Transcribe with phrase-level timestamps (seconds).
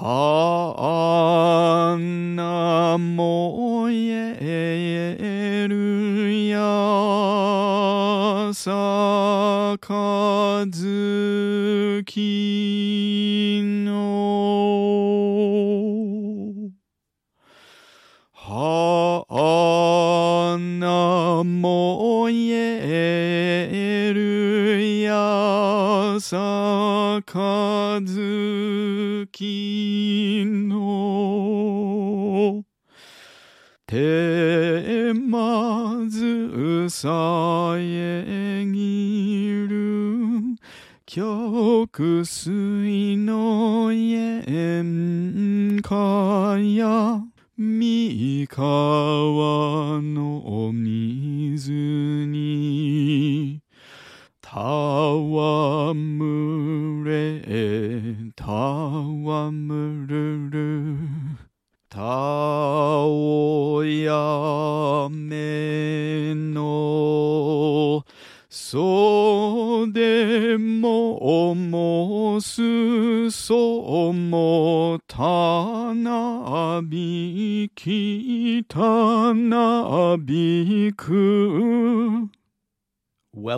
[0.00, 0.95] ha
[42.26, 47.25] 水の縁かや。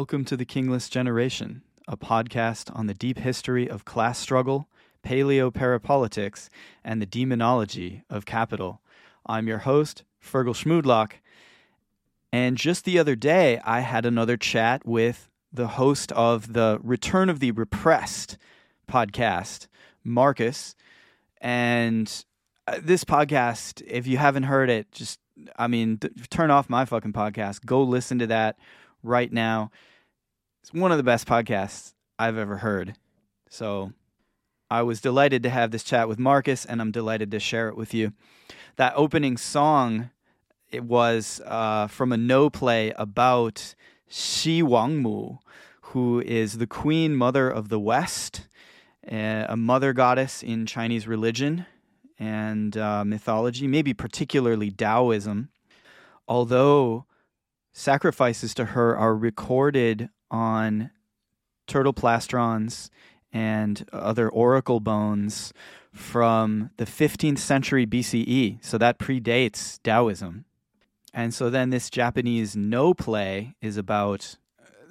[0.09, 4.67] Welcome to the Kingless Generation, a podcast on the deep history of class struggle,
[5.05, 6.49] paleo parapolitics,
[6.83, 8.81] and the demonology of capital.
[9.27, 11.17] I'm your host, Fergal Schmoodlock,
[12.33, 17.29] and just the other day, I had another chat with the host of the Return
[17.29, 18.39] of the Repressed
[18.91, 19.67] podcast,
[20.05, 20.75] Marcus.
[21.43, 22.25] And
[22.67, 25.21] uh, this podcast, if you haven't heard it, just,
[25.57, 27.67] I mean, d- turn off my fucking podcast.
[27.67, 28.59] Go listen to that
[29.03, 29.71] right now.
[30.63, 32.95] It's one of the best podcasts I've ever heard.
[33.49, 33.93] So
[34.71, 37.77] I was delighted to have this chat with Marcus, and I'm delighted to share it
[37.77, 38.13] with you.
[38.77, 40.11] That opening song,
[40.71, 43.75] it was uh, from a noh play about
[44.11, 45.39] Xiwangmu,
[45.81, 48.47] who is the queen mother of the West,
[49.11, 51.65] uh, a mother goddess in Chinese religion
[52.19, 55.49] and uh, mythology, maybe particularly Taoism.
[56.27, 57.07] Although
[57.73, 60.91] sacrifices to her are recorded on
[61.67, 62.91] turtle plastrons
[63.33, 65.53] and other oracle bones
[65.93, 68.65] from the 15th century BCE.
[68.65, 70.45] So that predates Taoism.
[71.13, 74.37] And so then this Japanese noh play is about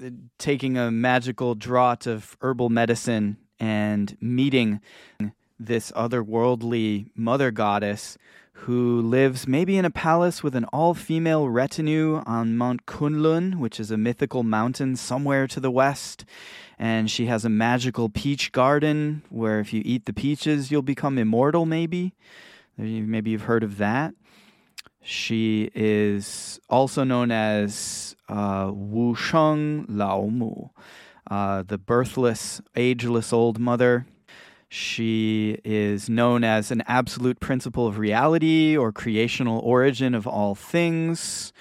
[0.03, 4.81] uh, taking a magical draught of herbal medicine and meeting
[5.59, 8.17] this otherworldly mother goddess
[8.61, 13.79] who lives maybe in a palace with an all female retinue on Mount Kunlun, which
[13.79, 16.25] is a mythical mountain somewhere to the west.
[16.79, 21.17] And she has a magical peach garden where if you eat the peaches, you'll become
[21.17, 22.13] immortal, maybe.
[22.77, 24.13] Maybe you've heard of that.
[25.01, 30.53] She is also known as uh, Wu Sheng Lao Mu,
[31.29, 34.05] uh, the birthless, ageless old mother.
[34.69, 41.53] She is known as an absolute principle of reality or creational origin of all things.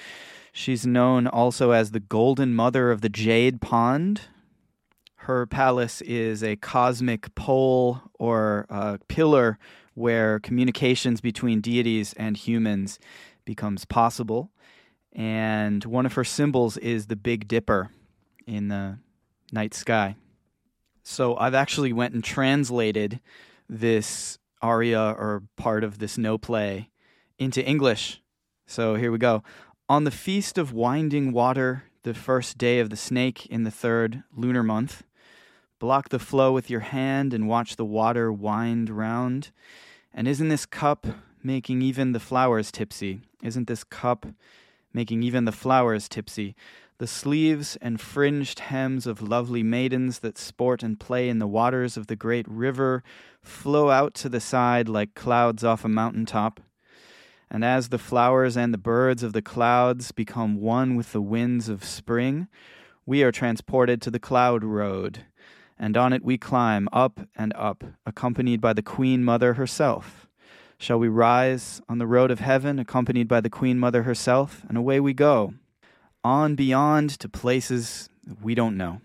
[0.53, 4.23] She's known also as the golden mother of the jade pond.
[5.17, 9.59] Her palace is a cosmic pole or a pillar
[9.95, 12.99] where communications between deities and humans
[13.45, 14.51] becomes possible.
[15.13, 17.91] And one of her symbols is the Big Dipper
[18.47, 18.99] in the
[19.53, 20.17] night sky.
[21.09, 23.21] So I've actually went and translated
[23.69, 26.91] this aria or part of this noh play
[27.39, 28.21] into English.
[28.67, 29.45] So here we go.
[29.89, 34.25] On the feast of winding water, the first day of the snake in the third
[34.37, 35.05] lunar month,
[35.79, 39.53] block the flow with your hand and watch the water wind round.
[40.13, 41.07] And isn't this cup
[41.41, 43.21] making even the flowers tipsy?
[43.45, 44.27] Isn't this cup
[44.93, 46.57] making even the flowers tipsy?
[46.99, 51.97] The sleeves and fringed hems of lovely maidens that sport and play in the waters
[51.97, 53.03] of the great river
[53.43, 56.61] flow out to the side like clouds off a mountain top.
[57.51, 61.69] And as the flowers and the birds of the clouds become one with the winds
[61.69, 62.49] of spring,
[63.05, 65.25] we are transported to the cloud road,
[65.79, 70.27] and on it we climb up and up, accompanied by the Queen Mother herself.
[70.79, 74.77] Shall we rise on the road of heaven, accompanied by the Queen Mother herself, and
[74.77, 75.55] away we go
[76.27, 78.11] on beyond to places
[78.43, 79.01] we don't know.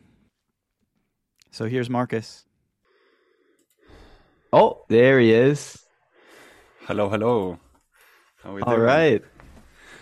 [1.51, 2.45] So here's Marcus.
[4.51, 5.77] Oh, there he is.
[6.87, 7.59] Hello, hello.
[8.43, 8.87] How we All doing?
[8.87, 9.21] right.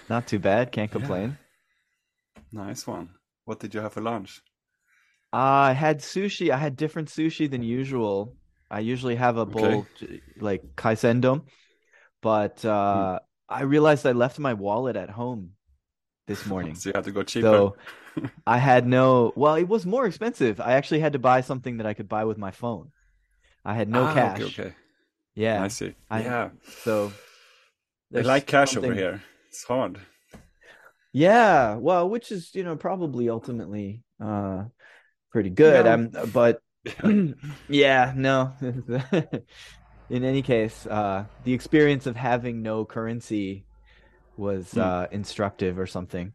[0.09, 0.71] Not too bad.
[0.71, 1.37] Can't complain.
[2.35, 2.63] Yeah.
[2.63, 3.09] Nice one.
[3.43, 4.41] What did you have for lunch?
[5.33, 6.49] Uh, I had sushi.
[6.51, 8.37] I had different sushi than usual.
[8.71, 10.21] I usually have a bowl okay.
[10.39, 11.41] like kaisendon,
[12.21, 13.19] but uh, mm.
[13.49, 15.51] I realized I left my wallet at home
[16.29, 16.75] this morning.
[16.75, 17.47] so you had to go cheaper.
[17.47, 17.75] So
[18.47, 19.33] I had no.
[19.35, 20.61] Well, it was more expensive.
[20.61, 22.91] I actually had to buy something that I could buy with my phone.
[23.65, 24.39] I had no ah, cash.
[24.39, 24.75] Okay, okay.
[25.35, 25.95] Yeah, I see.
[26.09, 26.49] I, yeah.
[26.83, 27.11] So
[28.11, 28.91] they like cash something...
[28.91, 29.23] over here.
[29.49, 29.99] It's hard.
[31.11, 34.65] Yeah, well, which is you know probably ultimately uh
[35.31, 35.85] pretty good.
[35.85, 35.93] Yeah.
[35.93, 36.61] Um, but
[37.69, 38.53] yeah, no.
[40.09, 43.65] In any case, uh, the experience of having no currency
[44.39, 44.81] was mm.
[44.81, 46.33] uh, instructive or something.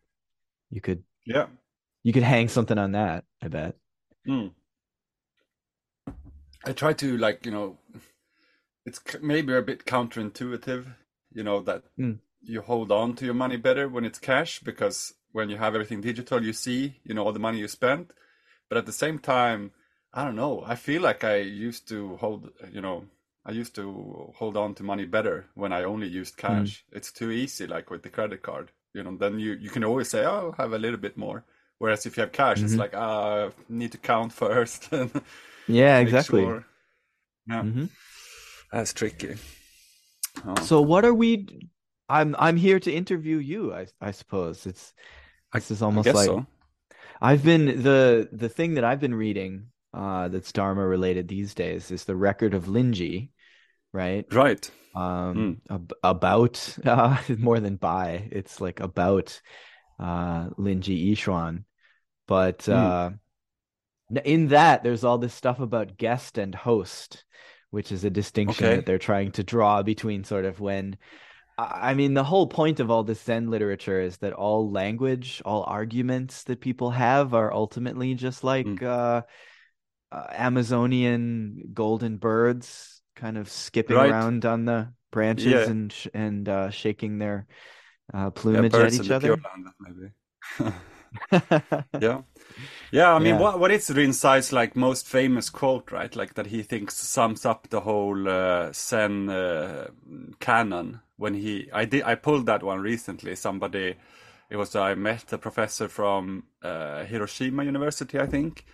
[0.71, 1.47] You could yeah,
[2.03, 3.25] you could hang something on that.
[3.43, 3.77] I bet.
[4.29, 4.53] Mm.
[6.67, 7.79] I try to like you know,
[8.87, 10.87] it's maybe a bit counterintuitive,
[11.33, 12.19] you know that mm.
[12.43, 16.01] you hold on to your money better when it's cash because when you have everything
[16.01, 18.13] digital, you see you know all the money you spent,
[18.69, 19.73] but at the same time,
[20.13, 20.63] I don't know.
[20.67, 23.05] I feel like I used to hold you know
[23.47, 26.47] I used to hold on to money better when I only used hmm.
[26.47, 26.85] cash.
[26.91, 26.97] Mm.
[26.97, 28.71] It's too easy, like with the credit card.
[28.95, 31.45] You know, then you you can always say, "Oh, I'll have a little bit more."
[31.79, 32.67] Whereas if you have cash, mm-hmm.
[32.67, 34.89] it's like, "Ah, uh, need to count first."
[35.69, 36.43] yeah, exactly.
[36.43, 36.65] Sure.
[37.49, 37.87] Yeah, mm-hmm.
[38.73, 39.37] that's tricky.
[40.47, 40.63] Oh.
[40.63, 41.47] So, what are we?
[42.09, 43.75] I'm I'm here to interview you.
[43.75, 44.95] I I suppose it's
[45.53, 46.47] this is almost like so.
[47.21, 51.91] I've been the the thing that I've been reading uh, that's Dharma related these days
[51.91, 53.31] is the record of Linji,
[53.95, 54.27] right?
[54.35, 54.71] Right.
[54.95, 55.75] Um, mm.
[55.75, 59.41] ab- about uh, more than by, it's like about
[59.99, 61.65] uh, Linji Yixuan,
[62.27, 62.75] but mm.
[62.75, 63.11] uh,
[64.25, 67.25] in that there's all this stuff about guest and host,
[67.71, 68.77] which is a distinction okay.
[68.77, 70.99] that they're trying to draw between sort of when.
[71.57, 75.63] I mean, the whole point of all this Zen literature is that all language, all
[75.63, 78.83] arguments that people have are ultimately just like mm.
[78.83, 79.23] uh,
[80.11, 84.11] uh, Amazonian golden birds kind of skipping right.
[84.11, 85.69] around on the branches yeah.
[85.69, 87.47] and sh- and uh, shaking their
[88.13, 89.41] uh, plumage yeah, at each other.
[92.01, 92.23] Yeah,
[92.91, 93.15] yeah.
[93.15, 93.41] I mean, yeah.
[93.41, 96.15] what what is Rinzai's like most famous quote, right?
[96.15, 99.89] Like that he thinks sums up the whole uh, Zen uh,
[100.41, 101.01] canon.
[101.17, 103.37] When he, I did, I pulled that one recently.
[103.37, 103.95] Somebody,
[104.51, 108.65] it was I met a professor from uh, Hiroshima University, I think,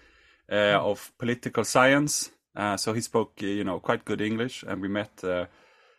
[0.51, 2.31] uh, of political science.
[2.55, 5.23] Uh, so he spoke, uh, you know, quite good English, and we met.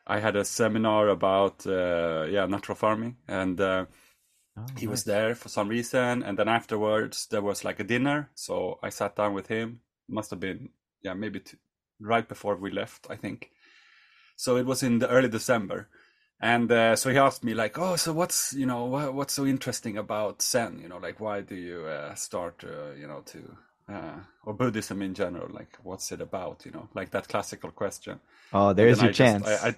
[0.07, 3.87] I had a seminar about yeah natural farming, and oh,
[4.77, 4.91] he nice.
[4.91, 6.23] was there for some reason.
[6.23, 9.81] And then afterwards there was like a dinner, so I sat down with him.
[10.09, 10.69] Must have been
[11.03, 11.57] yeah maybe t-
[11.99, 13.51] right before we left, I think.
[14.35, 15.87] So it was in the early December,
[16.41, 19.45] and uh, so he asked me like, "Oh, so what's you know what, what's so
[19.45, 20.79] interesting about Zen?
[20.81, 23.57] You know, like why do you uh, start uh, you know to
[23.91, 25.49] uh, or Buddhism in general?
[25.51, 26.65] Like, what's it about?
[26.65, 28.19] You know, like that classical question.
[28.53, 29.45] Oh, there's your I chance.
[29.45, 29.75] Just, I,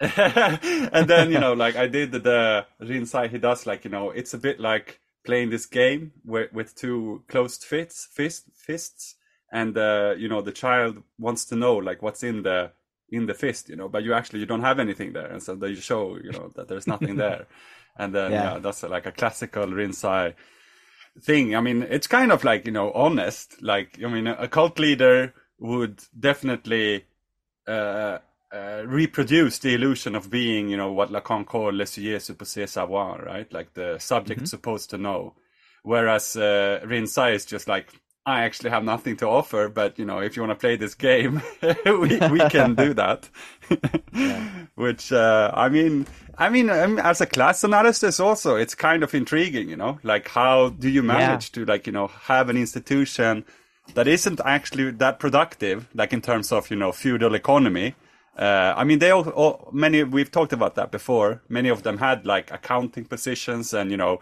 [0.00, 0.88] I...
[0.92, 2.66] and then you know, like I did the.
[2.80, 7.22] He does like you know, it's a bit like playing this game with, with two
[7.28, 9.16] closed fists, fist, fists,
[9.52, 12.72] and uh, you know, the child wants to know like what's in the
[13.10, 15.54] in the fist, you know, but you actually you don't have anything there, and so
[15.54, 17.46] they show you know that there's nothing there,
[17.96, 20.34] and then yeah, yeah that's a, like a classical Rinzai
[21.20, 21.54] thing.
[21.54, 23.62] I mean, it's kind of like you know honest.
[23.62, 27.04] Like I mean, a cult leader would definitely
[27.68, 28.18] uh,
[28.52, 33.22] uh, reproduce the illusion of being, you know, what Lacan called le sujet supposé savoir,
[33.22, 33.52] right?
[33.52, 34.46] Like the subject mm-hmm.
[34.46, 35.34] supposed to know.
[35.82, 37.92] Whereas uh, Rinzai is just like,
[38.26, 40.94] I actually have nothing to offer, but you know, if you want to play this
[40.94, 41.40] game,
[41.84, 43.28] we we can do that.
[44.12, 44.66] yeah.
[44.74, 49.14] Which uh, I mean, I mean, um, as a class analysis, also it's kind of
[49.14, 51.64] intriguing, you know, like how do you manage yeah.
[51.64, 53.44] to like you know have an institution
[53.94, 57.94] that isn't actually that productive, like in terms of you know feudal economy.
[58.36, 61.42] Uh, I mean, they all, all, many we've talked about that before.
[61.48, 64.20] Many of them had like accounting positions and you know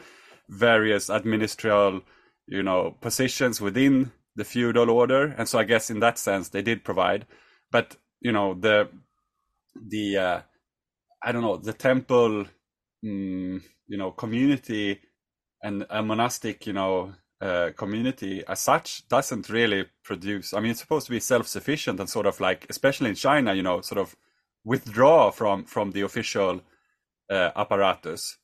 [0.49, 2.03] various administrative
[2.49, 6.63] you know positions within the feudal order, and so I guess in that sense they
[6.63, 7.27] did provide.
[7.71, 8.89] But you know the
[9.75, 10.41] the uh,
[11.23, 12.47] I don't know the temple,
[13.05, 15.01] mm, you know, community
[15.63, 20.55] and a monastic, you know, uh, community as such doesn't really produce.
[20.55, 23.63] I mean, it's supposed to be self-sufficient and sort of like, especially in China, you
[23.63, 24.17] know, sort of
[24.65, 26.61] withdraw from from the official
[27.31, 28.39] uh, apparatus.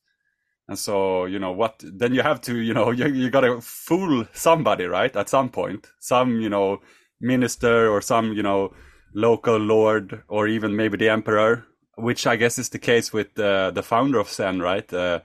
[0.68, 3.60] And so, you know, what then you have to, you know, you, you got to
[3.60, 5.14] fool somebody, right?
[5.14, 6.80] At some point, some, you know,
[7.20, 8.74] minister or some, you know,
[9.14, 11.64] local lord or even maybe the emperor
[11.96, 14.90] which I guess is the case with uh, the founder of Zen, right?
[14.92, 15.20] Uh,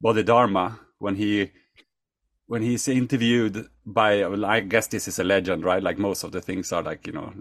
[0.00, 1.52] Bodhidharma, when he
[2.46, 5.82] when he's interviewed by, well, I guess this is a legend, right?
[5.82, 7.32] Like most of the things are like you know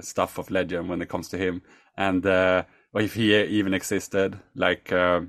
[0.00, 1.62] stuff of legend when it comes to him,
[1.96, 4.92] and uh, if he even existed, like.
[4.92, 5.22] Uh,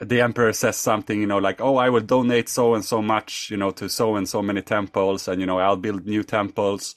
[0.00, 3.50] the emperor says something, you know, like, "Oh, I will donate so and so much,
[3.50, 6.96] you know, to so and so many temples, and you know, I'll build new temples.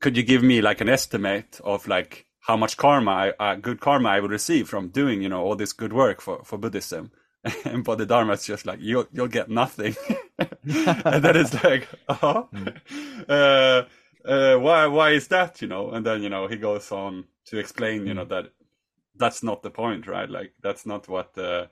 [0.00, 3.80] Could you give me like an estimate of like how much karma, I, uh, good
[3.80, 7.10] karma, I would receive from doing, you know, all this good work for for Buddhism?"
[7.64, 9.96] and Bodhidharma is just like, "You'll you'll get nothing,"
[10.38, 12.48] and then it's like, "Oh,
[13.28, 13.84] uh,
[14.24, 17.58] uh, why why is that?" You know, and then you know he goes on to
[17.58, 18.50] explain, you know, that
[19.16, 20.28] that's not the point, right?
[20.28, 21.36] Like that's not what.
[21.38, 21.66] Uh,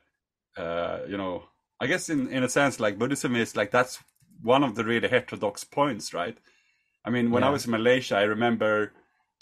[0.57, 1.45] uh, you know,
[1.81, 4.01] I guess in in a sense, like Buddhism is like that's
[4.43, 6.37] one of the really heterodox points, right?
[7.05, 7.49] I mean, when Yeah.
[7.49, 8.93] I was in Malaysia, I remember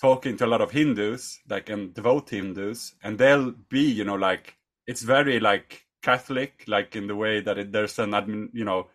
[0.01, 4.17] talking to a lot of Hindus, like and devout Hindus, and they'll be, you know,
[4.17, 8.65] like it's very like Catholic, like in the way that it, there's an admin, you
[8.65, 8.89] know,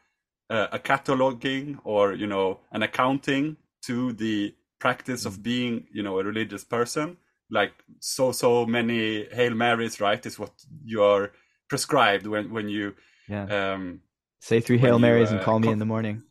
[0.49, 6.19] uh, a cataloging or you know an accounting to the practice of being, you know,
[6.19, 7.17] a religious person.
[7.49, 10.51] Like so so many Hail Marys, right, is what
[10.83, 11.31] you are
[11.69, 12.95] prescribed when when you
[13.27, 13.73] Yeah.
[13.73, 14.01] um
[14.39, 16.23] Say three Hail you, Marys and uh, call me in the morning.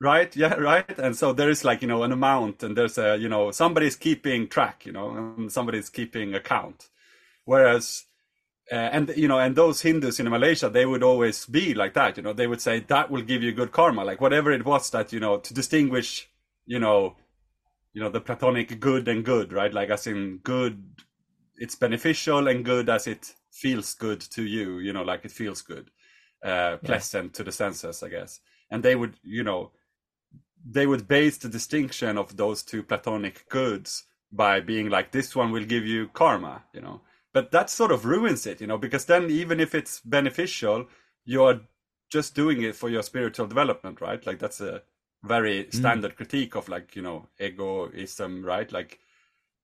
[0.00, 0.98] right yeah right.
[0.98, 3.96] And so there is like you know an amount and there's a you know somebody's
[3.96, 6.88] keeping track you know and somebody's keeping account.
[7.44, 8.04] Whereas
[8.70, 12.16] uh, and you know and those hindus in malaysia they would always be like that
[12.16, 12.32] you know.
[12.32, 14.04] They would say that will give you good karma.
[14.04, 16.28] Like whatever it was that you know to distinguish
[16.66, 17.16] you know
[17.94, 19.72] you know the platonic good and good right?
[19.72, 20.82] Like as in good
[21.56, 25.60] it's beneficial and good as it feels good to you you know like it feels
[25.62, 25.90] good
[26.44, 28.40] uh pleasant to the senses i guess.
[28.70, 29.72] And they would you know
[30.64, 35.52] they would base the distinction of those two platonic goods by being like this one
[35.52, 37.02] will give you karma you know?
[37.34, 40.86] But that sort of ruins it you know because then even if it's beneficial
[41.24, 41.60] you're
[42.10, 44.26] just doing it for your spiritual development right?
[44.26, 44.82] Like that's a
[45.24, 48.72] very standard critique of like you know egoism right?
[48.72, 48.98] Like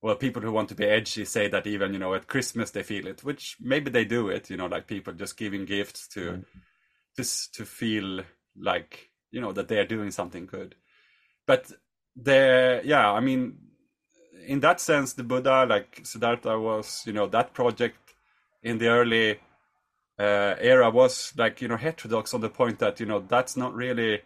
[0.02, 2.82] well people who want to be edgy say that even you know at christmas they
[2.82, 6.44] feel it which maybe they do it you know like people just giving gifts to
[7.16, 8.20] just to feel
[8.60, 10.74] like you know that they are doing something good.
[11.46, 11.72] But
[12.20, 13.56] the yeah i mean
[14.46, 18.14] in that sense the buddha like siddhartha was you know that project
[18.62, 19.38] in the early
[20.18, 23.72] uh, era was like you know heterodox on the point that you know that's not
[23.72, 24.20] really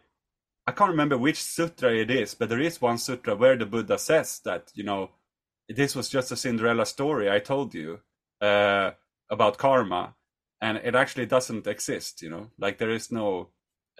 [0.66, 3.98] i can't remember which sutra it is but there is one sutra where the buddha
[3.98, 5.10] says that you know
[5.72, 8.00] this was just a cinderella story i told you
[8.40, 8.90] uh,
[9.30, 10.14] about karma
[10.60, 13.48] and it actually doesn't exist you know like there is no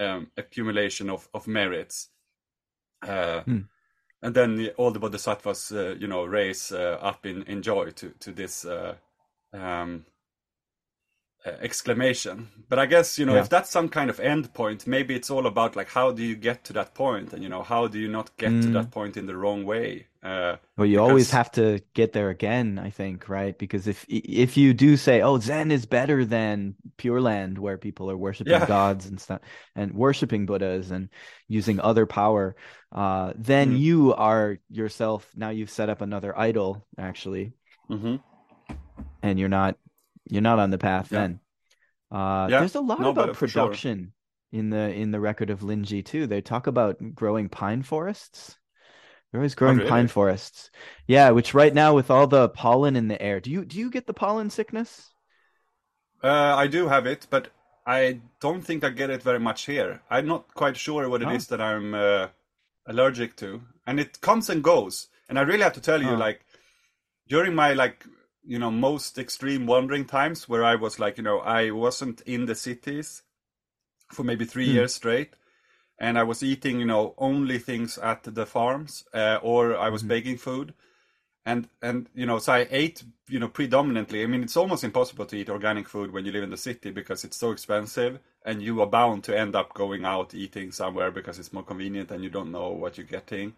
[0.00, 2.11] um, accumulation of, of merits
[3.07, 3.62] uh, Hmm.
[4.23, 7.91] and then the- all the bodhisattvas uh, you know raise uh, up in, in joy
[7.91, 8.95] to to this uh,
[9.52, 10.05] um,
[11.45, 13.41] uh, exclamation but i guess you know Yeah.
[13.41, 16.37] if that's some kind of end point maybe it's all about like how do you
[16.37, 18.73] get to that point and you know how do you not get to Mm.
[18.73, 22.79] that point in the wrong way uh, Well, you always have to get there again,
[22.79, 23.57] I think, right?
[23.59, 28.11] Because if if you do say, "Oh, Zen is better than Pure Land," where people
[28.11, 28.67] are worshiping Yeah.
[28.67, 29.41] gods and stuff
[29.75, 31.09] and worshiping Buddhas and
[31.49, 32.55] using other power,
[32.93, 33.79] uh, then Mhm.
[33.79, 37.52] you are yourself now you've set up another idol, actually,
[37.91, 38.21] mhm.
[39.23, 39.76] and you're not
[40.31, 41.19] you're not on the path Yeah.
[41.19, 41.41] then.
[42.11, 42.61] Uh, Yeah.
[42.61, 43.64] there's a lot No, about for sure.
[43.64, 44.12] production
[44.52, 46.26] in the in the record of Linji too.
[46.26, 48.59] They talk about growing pine forests.
[49.33, 49.83] They're always growing really?
[49.83, 50.71] pine forests.
[51.09, 53.91] Yeah, which right now with all the pollen in the air, do you do you
[53.91, 55.12] get the pollen sickness?
[56.23, 57.49] Uh, I do have it, but
[57.87, 60.03] I don't think I get it very much here.
[60.09, 61.49] I'm not quite sure what it is Oh.
[61.49, 62.29] that I'm uh,
[62.87, 65.09] allergic to, and it comes and goes.
[65.29, 66.17] And I really have to tell you, Oh.
[66.17, 66.45] like
[67.29, 68.05] during my like
[68.45, 72.47] you know most extreme wandering times, where I was like you know I wasn't in
[72.47, 73.23] the cities
[74.12, 74.73] for maybe three Hmm.
[74.73, 75.35] years straight,
[76.02, 80.02] and I was eating you know only things at the farms, uh, or I was
[80.02, 80.12] Mhm.
[80.14, 80.75] baking food.
[81.47, 84.23] And and you know so i ate you know predominantly.
[84.23, 86.90] I mean it's almost impossible to eat organic food when you live in the city
[86.92, 91.11] because it's so expensive and you are bound to end up going out eating somewhere
[91.12, 93.54] because it's more convenient and you don't know what you're getting.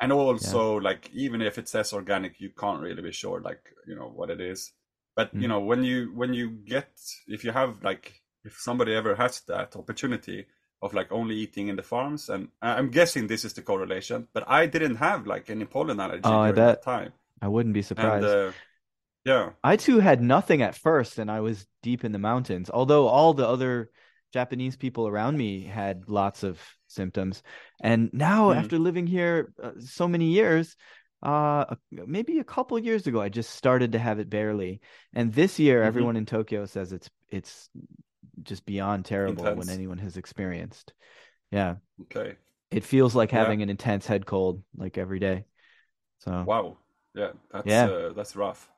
[0.00, 3.96] And also like even if it says organic you can't really be sure like you
[3.96, 4.72] know what it is.
[5.16, 5.48] But you Mm.
[5.48, 6.90] know when you when you get
[7.28, 10.46] if you have like if somebody ever has that opportunity
[10.82, 14.44] of like only eating in the farms and i'm guessing this is the correlation but
[14.48, 18.22] i didn't have like any pollen allergy Oh, during that time I wouldn't be and
[18.22, 18.24] surprised.
[18.24, 18.52] uh,
[19.24, 22.70] yeah I too had nothing at first, and I was deep in the mountains.
[22.70, 23.90] Although all the other
[24.32, 27.42] Japanese people around me had lots of symptoms,
[27.82, 28.52] and now Mhm.
[28.52, 30.76] after living here uh, so many years,
[31.22, 34.80] uh, maybe a couple years ago, I just started to have it barely.
[35.12, 35.88] And this year, Mhm.
[35.88, 37.68] everyone in Tokyo says it's it's
[38.42, 40.92] just beyond terrible when anyone has experienced.
[41.50, 41.76] Yeah.
[42.02, 42.36] Okay.
[42.70, 43.38] It feels like Yeah.
[43.38, 45.44] having an intense head cold like every day.
[46.18, 46.78] So Wow.
[47.14, 47.86] Yeah, that's Yeah.
[47.86, 48.70] uh, that's rough.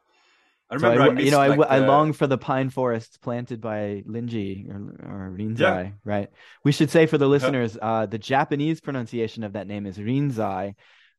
[0.70, 2.38] I So I remember missed you know, I, like w- I the- long for the
[2.38, 6.30] pine forests planted by Linji or, or Rinzai, right?
[6.64, 10.74] We should say for the listeners, uh, the Japanese pronunciation of that name is Rinzai.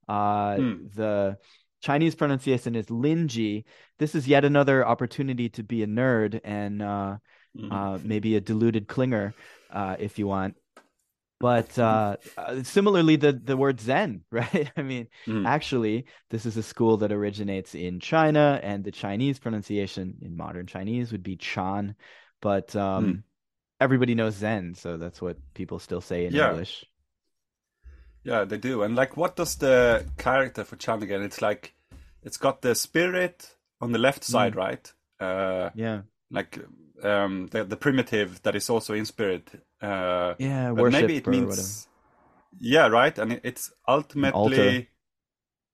[0.07, 0.88] Uh, Hmm.
[0.95, 1.38] The
[1.81, 3.65] Chinese pronunciation is Linji.
[4.00, 6.81] This is yet another opportunity to be a nerd and
[7.58, 7.72] uh, Mhm.
[7.72, 9.34] uh, maybe a deluded clinger,
[9.72, 10.55] uh, if you want.
[11.39, 14.72] But uh, uh, similarly, the the word Zen, right?
[14.77, 15.46] I mean, Mm.
[15.48, 20.67] actually, this is a school that originates in China, and the Chinese pronunciation in modern
[20.67, 21.96] Chinese would be Chan.
[22.41, 23.24] But um, Mm.
[23.79, 26.50] everybody knows Zen, so that's what people still say in Yeah.
[26.50, 26.86] English.
[28.24, 28.84] Yeah, they do.
[28.84, 31.24] And like, what does the character for Chan again?
[31.24, 31.74] It's like,
[32.24, 34.31] it's got the spirit on the left Mm.
[34.31, 34.93] side, right?
[35.20, 36.60] Uh, Yeah, like
[37.03, 39.50] um, the the primitive that is also in spirit.
[39.81, 41.55] Uh, yeah, worship maybe it or whatever.
[41.55, 41.88] means,
[42.60, 43.17] yeah, right.
[43.17, 44.88] And it's ultimately altar.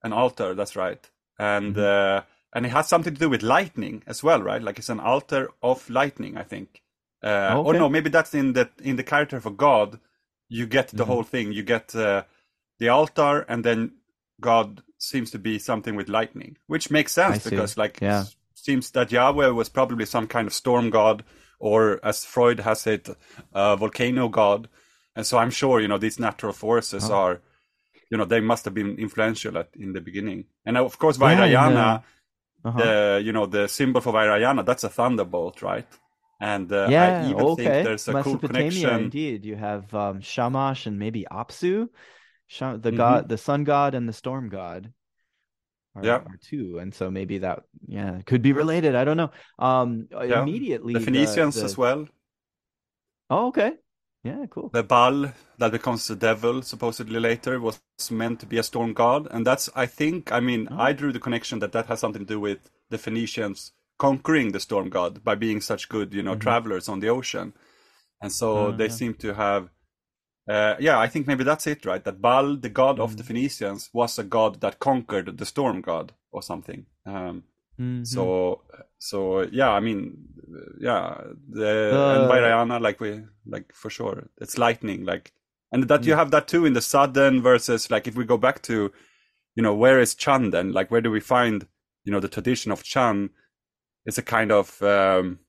[0.04, 0.54] an altar.
[0.56, 1.10] That's right.
[1.40, 1.80] And Mhm.
[1.84, 2.22] uh,
[2.54, 4.62] and it has something to do with lightning as well, right?
[4.62, 6.82] Like it's an altar of lightning, I think.
[7.24, 10.00] Uh, Oh, Or no, maybe that's in the in the character for God.
[10.50, 11.08] You get the Mhm.
[11.08, 11.52] whole thing.
[11.52, 12.24] You get uh,
[12.80, 13.98] the altar, and then
[14.40, 18.24] God seems to be something with lightning, which makes sense because, like, Yeah.
[18.68, 21.24] Seems that Yahweh was probably some kind of storm god,
[21.60, 23.08] or as Freud has it,
[23.54, 24.68] a volcano god.
[25.16, 27.14] And so I'm sure you know these natural forces Oh.
[27.22, 27.36] are,
[28.12, 30.46] you know, they must have been influential at, in the beginning.
[30.66, 31.76] And of course, Yeah, in
[32.66, 32.80] Uh-huh.
[32.82, 35.88] the you know the symbol for Vajrayana, that's a thunderbolt, right?
[36.40, 37.56] And uh, yeah, I even okay.
[37.56, 39.00] think there's a cool connection.
[39.06, 39.46] indeed.
[39.46, 41.90] You have um, Shamash and maybe Apsu,
[42.84, 42.98] the Mhm.
[42.98, 44.94] god, the sun god, and the storm god.
[45.98, 46.18] Are, Yeah.
[46.18, 48.94] are two, and so maybe that, yeah, could be related.
[48.94, 49.32] I don't know.
[49.58, 50.44] Um, Yeah.
[50.44, 52.08] immediately The Phoenicians the- as well.
[53.30, 53.74] Oh, okay.
[54.24, 54.70] Yeah, cool.
[54.70, 59.28] The Baal that becomes the devil supposedly later was meant to be a storm god,
[59.32, 60.78] and that's I think I mean Oh.
[60.88, 64.60] I drew the connection that that has something to do with the Phoenicians conquering the
[64.60, 66.42] storm god by being such good you know Mhm.
[66.42, 67.54] travelers on the ocean,
[68.22, 68.92] and so Oh, they yeah.
[69.00, 69.70] seem to have.
[70.48, 72.04] Uh, yeah, I think maybe that's it, right?
[72.04, 73.28] That Baal, the god of the Mhm.
[73.28, 76.86] Phoenicians, was a god that conquered the storm god or something.
[77.06, 77.44] Um,
[77.80, 78.06] Mhm.
[78.06, 78.62] So,
[79.00, 80.28] so yeah, I mean,
[80.80, 85.34] yeah, the The- and Vajrayana, like we, like for sure, it's lightning, like,
[85.72, 86.18] and that you Mm.
[86.18, 88.92] have that too in the southern versus, like, if we go back to,
[89.56, 90.72] you know, where is Chan then?
[90.72, 91.68] Like, where do we find,
[92.06, 93.30] you know, the tradition of Chan?
[94.06, 95.40] It's a kind of um,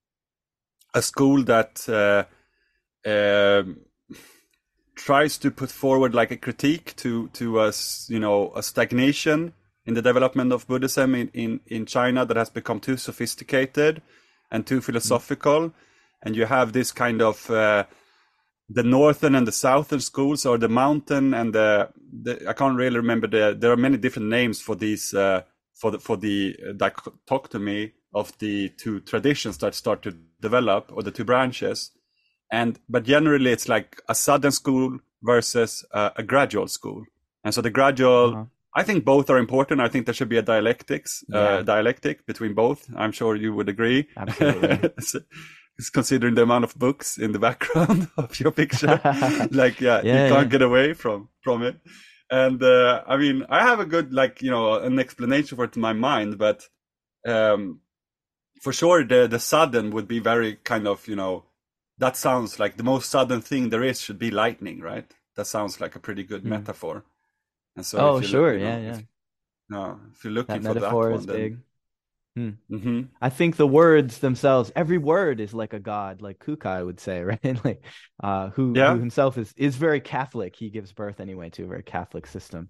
[0.95, 2.25] a school that uh,
[3.09, 3.81] um,
[4.99, 9.53] tries to put forward like a critique to to us, you know, a stagnation
[9.87, 14.03] in the development of Buddhism in, in, in China that has become too sophisticated
[14.51, 15.73] and too philosophical.
[16.23, 17.85] And you have this kind of uh,
[18.69, 21.89] the northern and the southern schools, or the mountain and the,
[22.23, 23.57] the I can't really remember the.
[23.59, 25.43] There are many different names for these uh,
[25.75, 31.13] for the for the dichotomy of the two traditions that start to develop, or the
[31.13, 31.93] two branches.
[32.51, 37.05] And but generally, it's like a southern school versus uh, a gradual school.
[37.45, 38.45] And so the gradual Uh-huh.
[38.77, 39.81] I think both are important.
[39.81, 41.39] I think there should be a dialectics, Yeah.
[41.41, 42.87] uh, dialectic between both.
[42.97, 44.07] I'm sure you would agree.
[44.17, 44.91] Absolutely.
[45.93, 49.01] Considering the amount of books in the background of your picture,
[49.53, 50.59] like yeah, Yeah, you can't yeah.
[50.59, 51.77] get away from from it.
[52.31, 55.77] And uh, I mean, I have a good like you know an explanation for it
[55.77, 56.69] in my mind, but
[57.27, 57.81] um,
[58.63, 61.45] for sure the the sudden would be very kind of you know
[61.99, 65.11] that sounds like the most sudden thing there is should be lightning, right?
[65.37, 66.49] That sounds like a pretty good Hmm.
[66.49, 67.05] metaphor.
[67.77, 68.29] And so oh, sure.
[68.29, 69.01] look, you know, yeah, yeah.
[69.01, 69.05] if-
[69.71, 71.61] no, if you're looking That for that metaphor one, is then big.
[72.71, 77.01] hmm I think the words themselves, every word is like a god, like Kukai would
[77.01, 77.65] say, right?
[77.65, 77.83] Like,
[78.23, 78.91] uh, who, Yeah.
[78.91, 80.55] who himself is is very Catholic.
[80.55, 82.69] He gives birth anyway to a very Catholic system,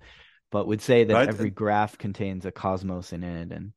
[0.50, 1.28] but would say that Right.
[1.28, 3.72] every graph contains a cosmos in it, and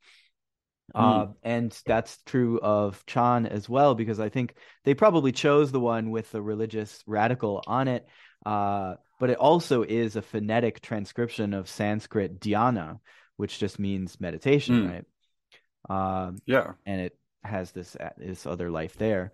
[0.93, 1.01] Hmm.
[1.01, 5.79] uh, and that's true of Chan as well, because I think they probably chose the
[5.79, 8.07] one with the religious radical on it.
[8.45, 12.99] Uh, but it also is a phonetic transcription of Sanskrit dhyana,
[13.37, 14.87] which just means meditation, Hmm.
[14.89, 15.05] right?
[15.89, 19.33] Um, yeah, and it has this this other life there.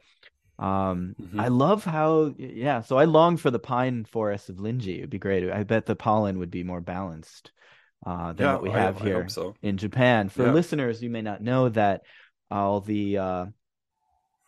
[0.59, 1.39] Um, Mhm.
[1.39, 2.81] I love how yeah.
[2.81, 4.97] So I long for the pine forest of Linji.
[4.97, 5.49] It'd be great.
[5.51, 7.51] I bet the pollen would be more balanced
[8.05, 9.55] uh, than yeah, what we have I here hope so.
[9.61, 10.29] in Japan.
[10.29, 10.53] For Yeah.
[10.53, 12.01] listeners, you may not know that
[12.51, 13.45] all the uh,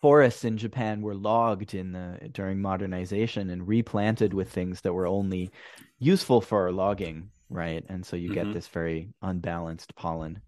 [0.01, 5.07] forests in Japan were logged in the during modernization and replanted with things that were
[5.07, 5.51] only
[5.97, 7.83] useful for logging, right?
[7.89, 8.33] And so you Mhm.
[8.33, 10.41] get this very unbalanced pollen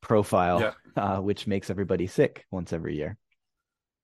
[0.00, 0.72] profile, Yeah.
[0.96, 3.18] uh, which makes everybody sick once every year.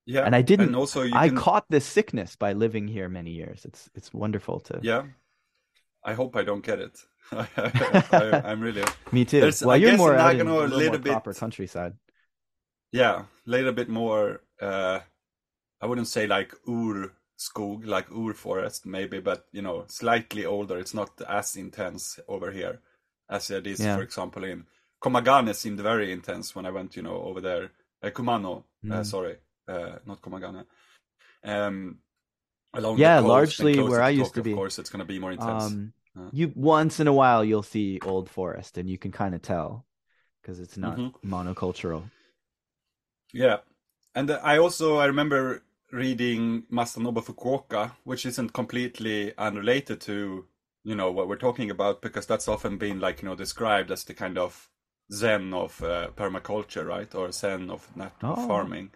[0.06, 3.08] Yeah, And I didn't- And also, you I can, caught this sickness by living here
[3.08, 3.64] many years.
[3.64, 4.80] It's it's wonderful to.
[4.82, 5.04] Yeah,
[6.04, 6.98] I hope I don't get it.
[7.33, 9.40] I, I'm really Me too.
[9.40, 11.95] There's- well, I you're more in out in a little, bit- proper countryside.
[12.93, 14.43] yeah, a little bit more.
[14.61, 15.01] Uh,
[15.81, 20.79] I wouldn't say like ur skog, like ur forest, maybe, but you know, slightly older.
[20.79, 22.81] It's not as intense over here
[23.29, 23.97] as it is, Yeah.
[23.97, 24.66] for example, in
[25.03, 25.55] Komagane.
[25.55, 27.71] Seemed very intense when I went, you know, over there.
[28.03, 29.07] Uh, Kumano, uh, Mm.
[29.07, 29.37] sorry,
[29.69, 30.64] uh, not Komagane.
[31.45, 31.99] Um,
[32.75, 33.29] along Yeah, the coast
[33.61, 34.51] largely where I used Tokyo, to be.
[34.53, 35.64] Of course, it's going to be more intense.
[35.64, 35.93] Um.
[36.33, 39.87] You once in a while you'll see old forest, and you can kind of tell
[40.42, 41.14] because it's not Mhm.
[41.25, 42.11] monocultural.
[43.33, 43.59] Yeah,
[44.14, 50.46] and I also I remember reading Masanobu Fukuoka, which isn't completely unrelated to
[50.85, 54.05] you know what we're talking about because that's often been like you know described as
[54.05, 54.68] the kind of
[55.12, 58.46] Zen of uh, permaculture, right, or Zen of natural Oh.
[58.46, 58.90] farming.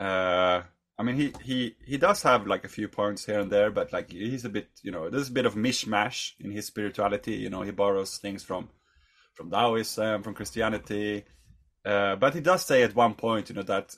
[0.00, 0.62] Uh,
[0.98, 3.92] I mean, he he he does have like a few points here and there, but
[3.92, 7.34] like he's a bit you know there's a bit of mishmash in his spirituality.
[7.34, 8.70] You know, he borrows things from
[9.34, 11.24] from Taoism, from Christianity.
[11.84, 13.94] Uh, but he does say at one point, you know, that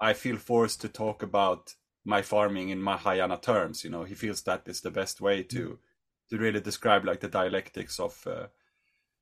[0.00, 1.74] I feel forced to talk about
[2.04, 3.84] my farming in Mahayana terms.
[3.84, 5.78] You know, he feels that is the best way to
[6.30, 8.46] to really describe like the dialectics of, uh,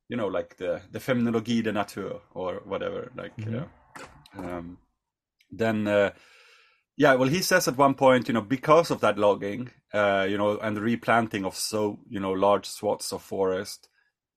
[0.09, 3.12] you know, like the the feminologie de nature or whatever.
[3.14, 3.68] Like, Mhm.
[4.37, 4.78] uh, um,
[5.50, 6.11] then, uh,
[7.00, 7.14] yeah.
[7.14, 10.58] Well, he says at one point, you know, because of that logging, uh, you know,
[10.58, 13.88] and the replanting of so you know large swaths of forest,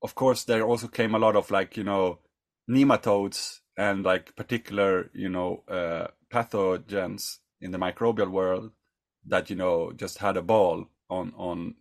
[0.01, 2.19] of course, there also came a lot of like you know
[2.69, 8.71] nematodes and like particular you know uh, pathogens in the microbial world
[9.27, 11.75] that you know just had a ball on on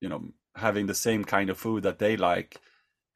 [0.00, 0.22] you know
[0.56, 2.60] having the same kind of food that they like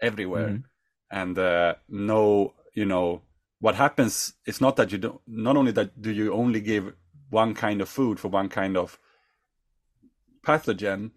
[0.03, 0.65] everywhere Mhm.
[1.11, 3.23] and uh, no you know
[3.61, 6.93] what happens is not that you don't not only that do you only give
[7.31, 8.99] one kind of food for one kind of
[10.47, 11.11] pathogen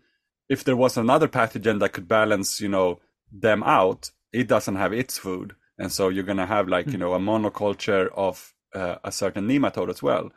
[0.47, 2.99] if there was another pathogen that could balance you know
[3.31, 5.55] them out it doesn't have its food.
[5.77, 9.47] And so you're going to have like you know a monoculture of uh, a certain
[9.47, 10.29] nematode as well.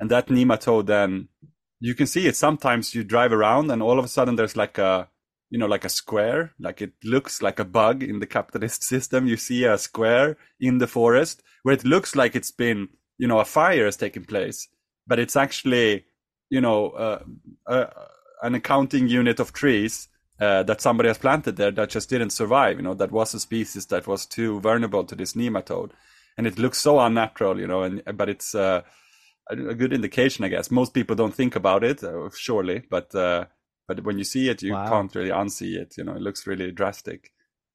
[0.00, 1.28] And that nematode then
[1.80, 4.78] you can see it sometimes you drive around and all of a sudden there's like
[4.78, 5.08] a
[5.50, 9.26] you know like a square like it looks like a bug in the capitalist system
[9.26, 13.40] you see a square in the forest where it looks like it's been you know
[13.40, 14.68] a fire has taken place
[15.06, 16.04] but it's actually
[16.50, 17.22] you know uh,
[17.66, 17.86] uh,
[18.42, 20.08] an accounting unit of trees
[20.40, 22.76] uh, that somebody has planted there that just didn't survive.
[22.76, 25.90] You know, that was a species that was too vulnerable to this nematode,
[26.36, 27.58] and it looks so unnatural.
[27.58, 28.82] You know, and but it's uh,
[29.50, 30.70] a, good indication, I guess.
[30.70, 33.46] Most people don't think about it, uh, surely, but uh,
[33.88, 34.88] but when you see it, you Wow.
[34.88, 35.96] can't really unsee it.
[35.98, 37.32] You know, it looks really drastic.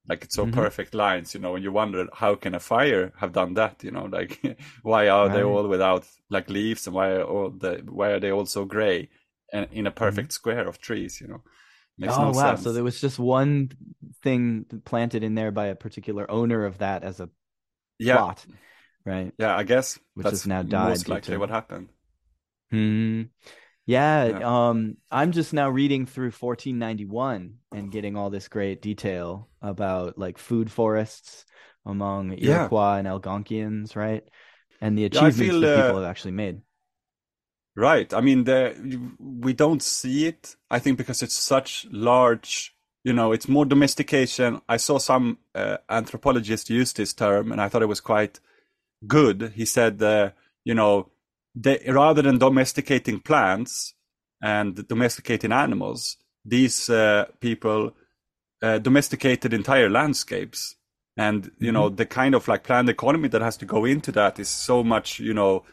[0.08, 0.54] Like it's so Mhm.
[0.54, 3.84] perfect lines, you know, and you wonder how can a fire have done that?
[3.84, 4.39] You know, like
[4.84, 8.32] why are they all without like leaves, and why are all the why are they
[8.32, 9.10] all so gray
[9.54, 11.21] and in a perfect square of trees?
[11.21, 11.41] You know,
[11.97, 12.23] makes Mm-hmm.
[12.23, 12.56] oh no wow!
[12.56, 12.63] sense.
[12.63, 13.71] So there was just one
[14.23, 17.30] thing planted in there by a particular owner of that as a
[17.99, 18.45] yeah, plot,
[19.06, 19.34] right?
[19.38, 21.89] yeah, I guess Which that's has now died most likely to- what happened.
[22.71, 23.23] Hmm.
[23.86, 24.69] Yeah, Yeah.
[24.69, 30.38] um, I'm just now reading through 1491 and getting all this great detail about like
[30.38, 31.46] food forests
[31.86, 32.62] among Yeah.
[32.62, 34.24] Iroquois and Algonquians, right?
[34.80, 36.62] And the achievements feel, that people uh, have actually made.
[37.76, 38.13] Right.
[38.13, 38.76] I mean, the,
[39.19, 40.56] we don't see it.
[40.69, 44.62] I think because it's such large, you know, it's more domestication.
[44.69, 48.39] I saw some uh, anthropologist use this term, and I thought it was quite
[49.08, 49.54] good.
[49.56, 50.32] He said, uh,
[50.63, 51.10] you know,
[51.56, 53.94] they, rather than domesticating plants
[54.42, 57.94] and domesticating animals, these uh, people
[58.62, 60.76] uh, domesticated entire landscapes.
[61.16, 64.39] And you know, the kind of like planned economy that has to go into that
[64.39, 65.63] is so much, you know,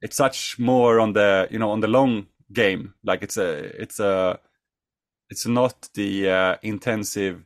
[0.00, 2.94] it's such more on the you know on the long game.
[3.04, 4.40] Like it's a it's a
[5.28, 7.44] it's not the uh, intensive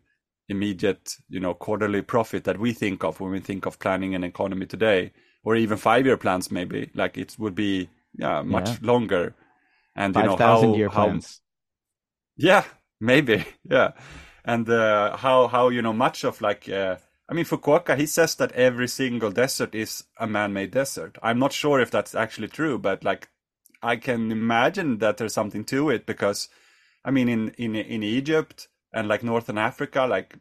[0.49, 4.23] immediate you know quarterly profit that we think of when we think of planning an
[4.23, 5.13] economy today
[5.45, 8.79] or even five year plans maybe like it would be yeah much Yeah.
[8.83, 9.35] longer
[9.95, 11.41] and you know how year how plans.
[12.37, 12.65] yeah,
[13.01, 13.45] maybe.
[13.69, 13.93] Yeah.
[14.45, 16.97] And uh, how how you know much of like uh,
[17.29, 21.19] I mean Fukuoka he says that every single desert is a man-made desert.
[21.23, 23.29] I'm not sure if that's actually true, but like
[23.83, 26.49] I can imagine that there's something to it because
[27.05, 30.39] I mean in in in Egypt and like northern Africa like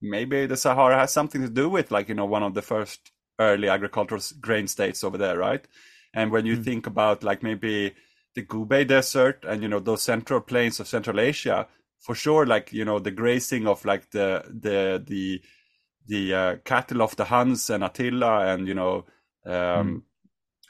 [0.00, 3.10] maybe the Sahara has something to do with like you know one of the first
[3.38, 5.66] early agricultural grain states over there, right?
[6.14, 6.62] And when you Hmm.
[6.62, 7.94] think about like maybe
[8.34, 11.68] the Gobi Desert and you know those central plains of Central Asia,
[12.00, 15.42] for sure, like you know the grazing of like the the the
[16.06, 19.04] the uh, cattle of the Huns and Attila and you know
[19.46, 20.04] um,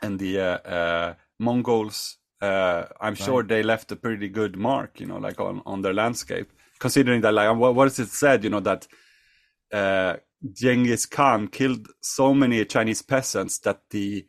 [0.03, 5.07] and the uh, uh, Mongols, uh, I'm sure they left a pretty good mark, you
[5.07, 6.53] know, like on, on their landscape.
[6.79, 8.87] Considering that, like, what, what is it said, you know, that
[9.73, 10.17] uh,
[10.53, 14.27] Genghis Khan killed so many Chinese peasants that the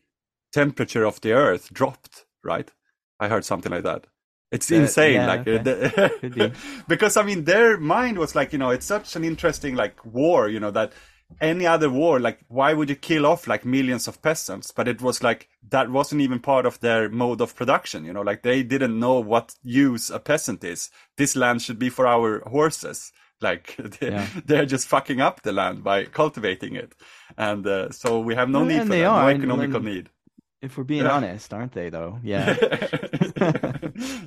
[0.54, 2.72] temperature of the earth dropped, right?
[3.20, 4.08] I heard something like that.
[4.52, 5.92] It's That- insane, yeah, like okay.
[5.98, 6.54] uh, be.
[6.88, 10.48] because I mean, their mind was like, you know, it's such an interesting like war,
[10.48, 10.94] you know, that
[11.42, 14.72] any other war, like, why would you kill off like millions of peasants?
[14.72, 18.22] But it was like that wasn't even part of their mode of production, you know,
[18.22, 20.90] like they didn't know what use a peasant is.
[21.18, 23.12] This land should be for our horses.
[23.46, 24.28] Like they, Yeah.
[24.48, 26.92] they're just fucking up the land by cultivating it,
[27.38, 29.40] and uh, so we have no Well, need and for they that, no are, and
[29.44, 30.10] economical need.
[30.62, 31.12] If we're being Yeah.
[31.18, 32.18] honest, aren't they though?
[32.24, 32.56] Yeah.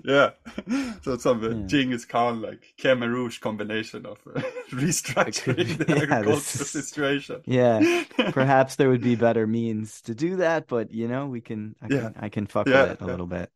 [0.05, 0.31] yeah.
[1.03, 1.67] So it's some uh, Yeah.
[1.67, 7.41] Genghis Khan like Khmer Rouge combination of uh, restructuring the Yeah, agricultural is- situation.
[7.47, 8.05] yeah.
[8.33, 11.87] Perhaps there would be better means to do that, but you know, we can I
[11.91, 12.01] Yeah.
[12.01, 13.51] can I can fuck with it a little bit.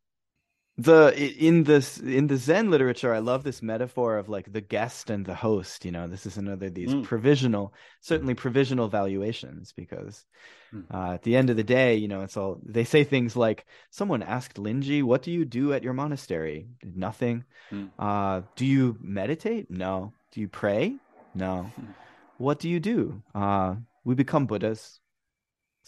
[0.75, 5.11] The in this in the Zen literature, I love this metaphor of like the guest
[5.11, 5.85] and the host.
[5.85, 7.03] You know, this is another these Mm.
[7.03, 10.25] provisional, certainly provisional valuations, because
[10.73, 10.85] Mm.
[10.91, 13.67] uh, at the end of the day, you know, it's all they say things like,
[13.91, 16.67] "Someone asked Linji, what do you do at your monastery?
[16.83, 17.43] Nothing.
[17.71, 17.91] Mm.
[17.99, 19.69] Uh, do you meditate?
[19.69, 20.13] No.
[20.31, 20.97] Do you pray?
[21.35, 21.69] No.
[22.39, 23.21] What do you do?
[23.35, 24.99] Uh, we become Buddhas.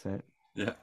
[0.03, 0.25] That's it.
[0.53, 0.73] Yeah.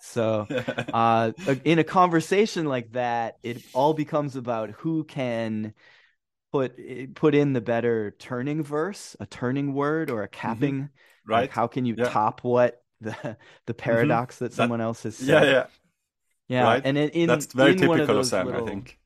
[0.00, 0.46] So,
[0.92, 1.32] uh,
[1.64, 5.74] in a conversation like that, it all becomes about who can
[6.52, 10.40] put eh, put in the better turning verse, a turning word, or a mm-hmm.
[10.40, 10.80] capping.
[10.80, 10.90] Like,
[11.26, 11.50] right.
[11.50, 12.08] how can you Yeah.
[12.08, 13.10] top what the
[13.66, 13.76] the mm-hmm.
[13.76, 15.48] paradox that someone else has yeah, said?
[15.48, 15.66] yeah.
[16.48, 16.62] yeah.
[16.64, 16.82] right.
[16.84, 18.97] And in, in That's very in one of typical of Sam, little- I think.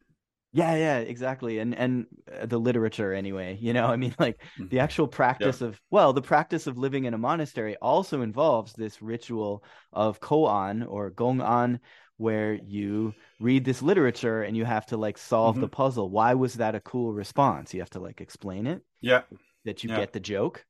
[0.52, 1.58] Yeah, yeah, exactly.
[1.58, 2.06] And and
[2.40, 6.22] uh, the literature anyway, you know, I mean like the actual practice of well, the
[6.22, 11.80] practice of living in a monastery also involves this ritual of koan or gong'an
[12.18, 16.10] where you read this literature and you have to like solve the puzzle.
[16.10, 17.72] Why was that a cool response?
[17.72, 19.22] You have to like explain it Yeah.
[19.64, 19.96] that you Yeah.
[19.96, 20.64] get the joke,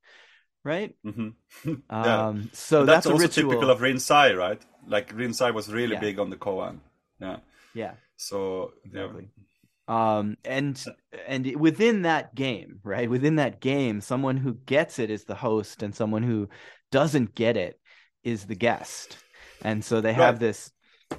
[0.64, 0.95] right?
[1.05, 1.31] hmm
[1.90, 3.51] Um so that's, that's, a also ritual.
[3.51, 4.62] typical of Rinzai, right?
[4.87, 6.01] Like Rinzai was really Yeah.
[6.01, 6.79] big on the koan.
[7.21, 7.38] Yeah.
[7.75, 7.95] yeah.
[8.16, 9.09] So yeah.
[9.88, 10.85] Um and
[11.27, 15.83] and within that game right within that game someone who gets it is the host
[15.83, 16.49] and someone who
[16.92, 17.81] doesn't get it
[18.23, 19.16] is the guest.
[19.62, 20.71] And so they have this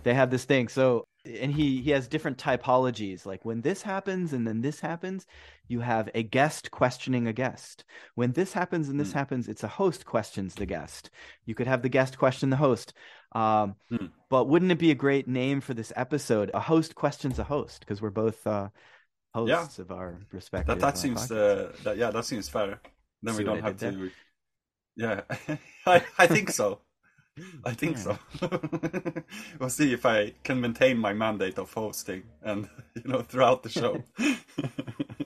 [0.03, 0.69] they have this thing.
[0.69, 5.25] So and he he has different typologies like when this happens and then this happens
[5.67, 9.17] you have a guest questioning a guest when this happens and this Hmm.
[9.17, 11.09] happens it's a host questions the guest
[11.45, 12.93] you could have the guest question the host
[13.33, 14.07] um Hmm.
[14.29, 17.81] but wouldn't it be a great name for this episode a host questions a host
[17.81, 18.69] because we're both uh
[19.33, 22.79] hosts of our respective That that uh, seems uh, that yeah that seems fair.
[23.23, 24.11] Then See we don't have to.
[24.95, 25.21] Yeah,
[25.85, 26.82] I I think so.
[27.65, 28.17] I think Yeah.
[28.39, 28.49] so.
[29.59, 33.69] we'll see if I can maintain my mandate of hosting and you know throughout the
[33.69, 34.03] show.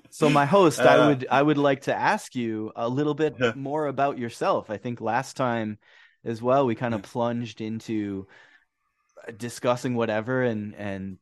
[0.09, 3.35] So my host, I Uh, would I would like to ask you a little bit
[3.39, 3.53] Yeah.
[3.55, 4.69] more about yourself.
[4.69, 5.77] I think last time
[6.23, 7.11] as well we kind of Yeah.
[7.11, 8.27] plunged into
[9.37, 11.17] discussing whatever and and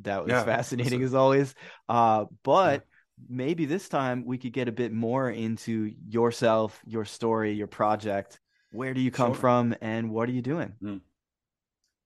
[0.00, 1.54] that was fascinating so- as always.
[1.88, 2.84] Uh but
[3.28, 8.40] maybe this time we could get a bit more into yourself, your story, your project.
[8.70, 9.40] Where do you come Sure.
[9.40, 10.74] from and what are you doing?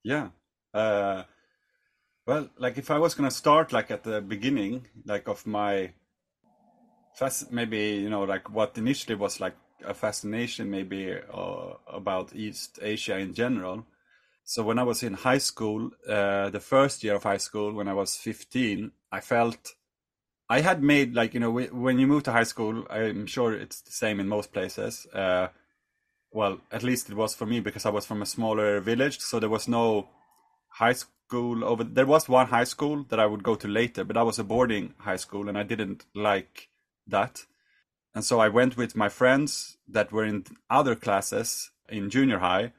[0.05, 0.31] Yeah.
[0.75, 1.25] Uh,
[2.27, 5.93] well, like if I was gonna start like at the beginning, like of my
[7.15, 12.79] fas maybe you know like what initially was like a fascination maybe uh, about East
[12.81, 13.85] Asia in general.
[14.45, 17.89] So when I was in high school, uh, the first year of high school, when
[17.89, 19.75] I was 15, I felt
[20.49, 23.55] I had made like you know wh- when you move to high school, I'm sure
[23.55, 25.07] it's the same in most places.
[25.13, 25.49] Uh,
[26.33, 29.39] well, at least it was for me because I was from a smaller village, so
[29.39, 30.09] there was no
[30.69, 31.85] high school over.
[31.85, 34.45] There was one high school that I would go to later, but that was a
[34.45, 36.69] boarding high school, and I didn't like
[37.07, 37.45] that.
[38.15, 42.73] And so I went with my friends that were in other classes in junior high,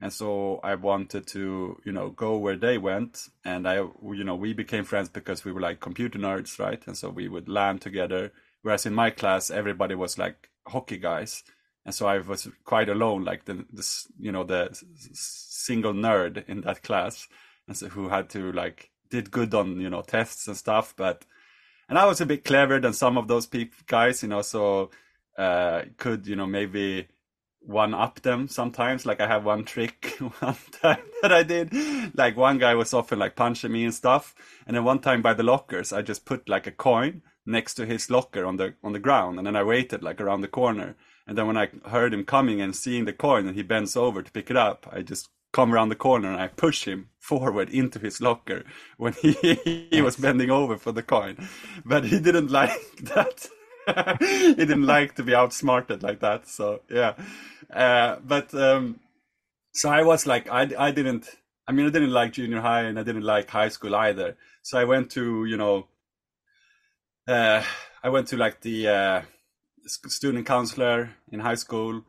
[0.00, 4.34] and so I wanted to, you know, go where they went, and I, you know,
[4.34, 6.82] we became friends because we were like computer nerds, right?
[6.86, 8.32] And so we would LAN together.
[8.62, 11.42] Whereas in my class, everybody was like hockey guys,
[11.84, 13.64] and so I was quite alone, like the,
[14.18, 14.68] you know, the
[15.12, 17.28] single nerd in that class,
[17.68, 21.24] and so who had to like did good on you know tests and stuff, but
[21.88, 24.90] and I was a bit cleverer than some of those peop guys, you know, so
[25.36, 27.08] uh, could you know maybe
[27.60, 29.06] one up them sometimes.
[29.06, 31.72] Like I have one trick one time that I did.
[32.16, 34.34] Like one guy was often like punching me and stuff,
[34.66, 37.86] and then one time by the lockers, I just put like a coin next to
[37.86, 40.96] his locker on the on the ground, and then I waited like around the corner.
[41.26, 44.22] And then when I heard him coming and seeing the coin, and he bends over
[44.22, 47.70] to pick it up, I just come around the corner and I push him forward
[47.70, 48.64] into his locker
[48.98, 49.32] when he,
[49.90, 51.48] he was bending over for the coin.
[51.84, 53.48] But he didn't like that.
[54.20, 56.48] he didn't like to be outsmarted like that.
[56.48, 57.14] So yeah.
[57.72, 59.00] Uh, but um,
[59.72, 61.28] so I was like, I, I didn't,
[61.66, 64.36] I mean, I didn't like junior high and I didn't like high school either.
[64.62, 65.86] So I went to, you know,
[67.26, 67.62] uh,
[68.02, 69.22] I went to like the uh,
[69.86, 72.04] student counselor in high school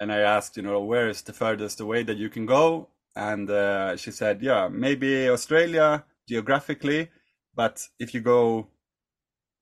[0.00, 2.88] and I asked, you know, where is the furthest away that you can go?
[3.14, 7.10] And uh, she said, yeah, maybe Australia geographically,
[7.54, 8.68] but if you go,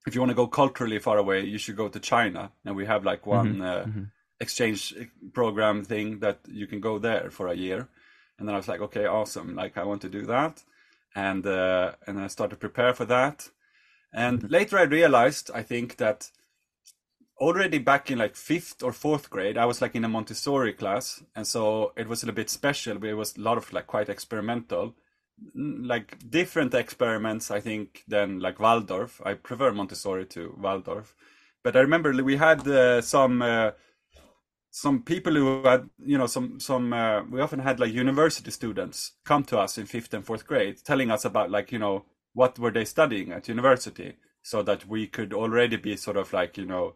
[0.06, 2.52] if you want to go culturally far away, you should go to China.
[2.64, 4.10] And we have like one Mhm, uh, mhm.
[4.40, 4.94] exchange
[5.32, 7.88] program thing that you can go there for a year.
[8.38, 9.56] And then I was like, okay, awesome.
[9.56, 10.62] Like I want to do that.
[11.14, 13.50] And, uh, and I started to prepare for that.
[14.12, 16.30] And later I realized, I think that
[17.40, 21.22] already back in like fifth or fourth grade, I was like in a Montessori class,
[21.34, 22.98] and so it was a little bit special.
[22.98, 24.94] But it was a lot of like quite experimental,
[25.54, 27.50] like different experiments.
[27.50, 29.20] I think than like Waldorf.
[29.24, 31.14] I prefer Montessori to Waldorf,
[31.62, 33.42] but I remember we had uh, some.
[33.42, 33.70] Uh,
[34.70, 39.12] some people who had, you know, some some uh, we often had like university students
[39.24, 42.58] come to us in fifth and fourth grade, telling us about like you know what
[42.58, 46.66] were they studying at university, so that we could already be sort of like you
[46.66, 46.94] know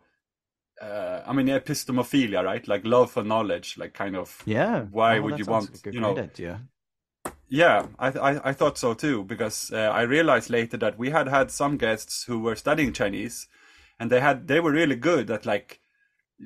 [0.80, 2.66] uh, I mean, epistemophilia, right?
[2.66, 4.42] Like love for knowledge, like kind of.
[4.46, 4.86] Yeah.
[4.90, 6.62] Why Oh, would you want, like you know- idea.
[7.48, 11.28] Yeah, I, I I thought so too because uh, I realized later that we had
[11.28, 13.46] had some guests who were studying Chinese,
[14.00, 15.80] and they had they were really good at like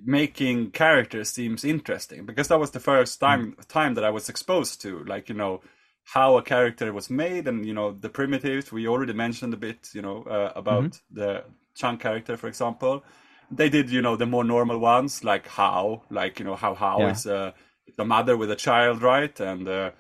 [0.05, 4.83] making characters seems interesting because that was the first time time that I was exposed
[4.83, 5.63] to like you know
[6.05, 9.89] how a character was made and you know the primitives we already mentioned a bit
[9.95, 13.05] you know uh, about the Chang character for example
[13.51, 16.99] they did you know the more normal ones like how like you know how how
[16.99, 17.11] Yeah.
[17.11, 17.53] is uh,
[17.97, 19.39] the mother with a child right?
[19.41, 19.91] And uh,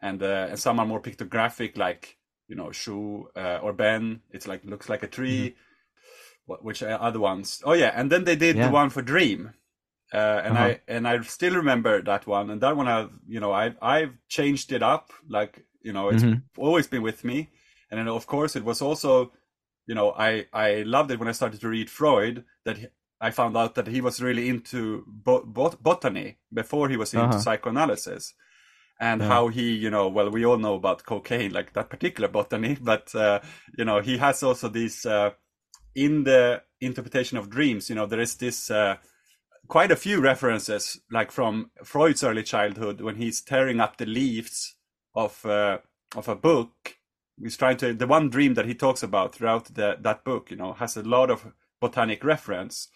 [0.00, 2.16] and uh, and some are more pictographic like
[2.48, 4.22] you know Shu uh, or Ben.
[4.30, 5.54] It's like looks like a tree.
[6.46, 7.62] What, which are other ones?
[7.64, 7.92] Oh yeah.
[7.94, 8.66] And then they did Yeah.
[8.66, 9.52] the one for Dream.
[10.12, 10.64] Uh, and Uh-huh.
[10.64, 12.50] I and I still remember that one.
[12.50, 15.10] And that one I you know I I've changed it up.
[15.28, 16.42] Like you know it's Mhm.
[16.58, 17.48] always been with me.
[17.90, 19.32] And then of course it was also
[19.86, 22.86] you know I I loved it when I started to read Freud that he,
[23.20, 27.38] I found out that he was really into bo- bot- botany before he was into
[27.38, 27.38] Uh-huh.
[27.38, 28.34] psychoanalysis
[29.00, 29.28] and Yeah.
[29.28, 33.14] how he you know well we all know about cocaine like that particular botany but
[33.14, 33.40] uh,
[33.78, 35.30] you know he has also these uh,
[35.94, 38.96] in the interpretation of dreams you know there is this uh,
[39.68, 44.76] quite a few references like from Freud's early childhood when he's tearing up the leaves
[45.14, 45.78] of uh,
[46.16, 46.96] of a book
[47.40, 50.56] he's trying to the one dream that he talks about throughout the, that book you
[50.56, 52.88] know has a lot of botanic reference.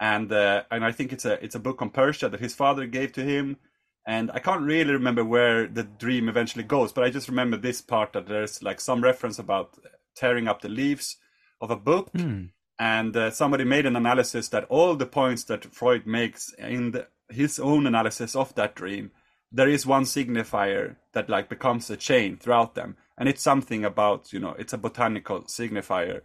[0.00, 2.86] And uh, and I think it's a it's a book on Persia that his father
[2.86, 3.58] gave to him.
[4.06, 7.82] And I can't really remember where the dream eventually goes but I just remember this
[7.82, 9.76] part that there's like some reference about
[10.16, 11.16] tearing up the leaves
[11.60, 12.10] of a book.
[12.16, 12.44] Hmm.
[12.78, 17.06] and uh, somebody made an analysis that all the points that Freud makes in the,
[17.28, 19.10] his own analysis of that dream,
[19.52, 24.32] there is one signifier that like becomes a chain throughout them, and it's something about
[24.32, 26.20] you know it's a botanical signifier.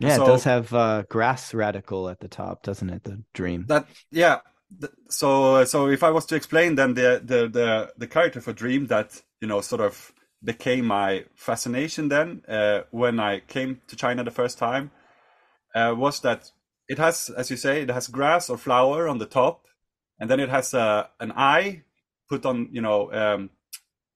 [0.00, 3.04] Yeah, So- it does have uh, grass radical at the top, doesn't it?
[3.04, 3.64] The dream.
[3.68, 4.38] That yeah.
[5.08, 8.86] So so if I was to explain then the the the, the character for Dream
[8.88, 10.12] that you know sort of
[10.44, 14.90] became my fascination then uh, when I came to China the first time
[15.74, 16.52] uh, was that
[16.88, 19.66] it has, as you say, it has grass or flower on the top,
[20.18, 21.82] and then it has a an eye
[22.28, 22.68] put on.
[22.72, 23.50] You know, um,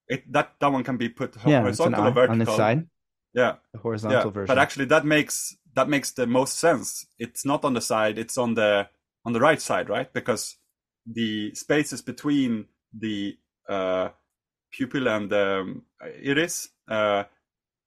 [0.08, 2.32] it that that one can be put yeah, horizontal or vertical.
[2.32, 2.86] on the side,
[3.34, 3.82] Yeah, the yeah.
[3.82, 4.46] horizontal version.
[4.54, 7.06] But actually, that makes that makes the most sense.
[7.18, 8.88] It's not on the side; it's on the
[9.24, 10.12] on the right side, right?
[10.12, 10.56] Because
[11.06, 12.66] the spaces between
[12.98, 13.36] the
[13.68, 14.10] uh,
[14.72, 17.24] pupil and the um, iris uh,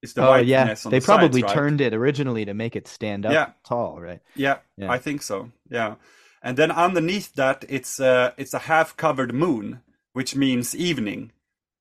[0.01, 1.55] is the oh yeah, on they the probably sides, right?
[1.55, 3.49] turned it originally to make it stand up Yeah.
[3.65, 4.21] tall, right?
[4.35, 4.91] Yeah, Yeah.
[4.91, 5.51] I think so.
[5.69, 5.95] Yeah,
[6.41, 9.81] and then underneath that, it's uh, it's a half-covered moon,
[10.15, 11.33] which means evening.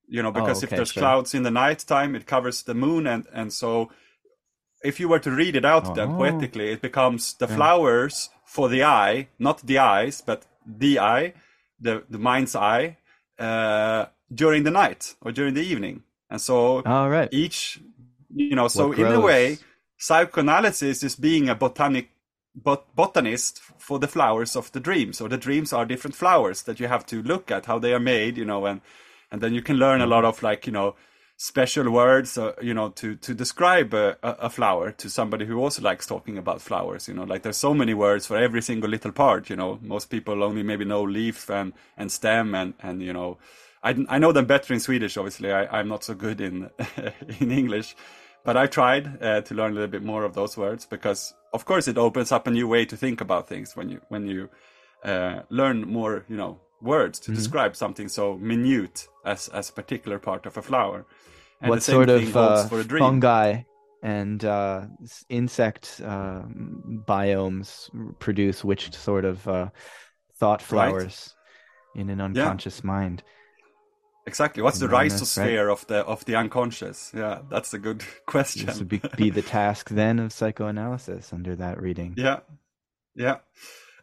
[0.09, 1.03] You know, because if Oh, okay, there's sure.
[1.03, 3.91] clouds in the night time, it covers the moon, and and so
[4.85, 6.13] if you were to read it out then Oh.
[6.13, 7.55] poetically, it becomes the Yeah.
[7.57, 11.35] flowers for the eye, not the eyes, but the eye,
[11.81, 12.99] the the mind's eye,
[13.39, 17.33] uh, during the night or during the evening, and so All right.
[17.33, 17.81] each
[18.35, 19.59] you know so in a way
[19.99, 22.11] psychoanalysis is being a botanic
[22.55, 26.81] bot, botanist for the flowers of the dreams or the dreams are different flowers that
[26.81, 28.81] you have to look at how they are made you know and
[29.31, 30.95] and then you can learn a lot of like you know
[31.37, 35.83] special words uh, you know to to describe a, a, flower to somebody who also
[35.83, 37.25] likes talking about flowers you know.
[37.25, 39.79] Like there's so many words for every single little part you know.
[39.83, 43.39] Most people only maybe know leaf and and stem and and you know.
[43.83, 45.19] I, I know them better in Swedish.
[45.19, 46.71] Obviously, I, I'm not so good in
[47.41, 47.95] in English,
[48.45, 51.65] but I tried uh, to learn a little bit more of those words because, of
[51.65, 54.51] course, it opens up a new way to think about things when you when you
[55.03, 57.37] uh, learn more, you know, words to mm-hmm.
[57.37, 61.07] describe something so minute as as a particular part of a flower.
[61.61, 63.63] And what sort of uh, fungi
[64.03, 64.83] and uh,
[65.31, 66.43] insect uh,
[67.09, 67.89] biomes
[68.19, 69.71] produce which sort of uh,
[70.37, 71.35] thought flowers
[71.95, 72.03] right.
[72.03, 72.87] in an unconscious yeah.
[72.87, 73.23] mind?
[74.27, 74.63] Exactly.
[74.63, 75.73] What's the rhizosphere right?
[75.73, 77.13] of the of the unconscious?
[77.15, 78.67] Yeah, that's a good question.
[78.67, 82.15] This would be, be the task then of psychoanalysis under that reading.
[82.17, 82.41] Yeah,
[83.15, 83.39] yeah,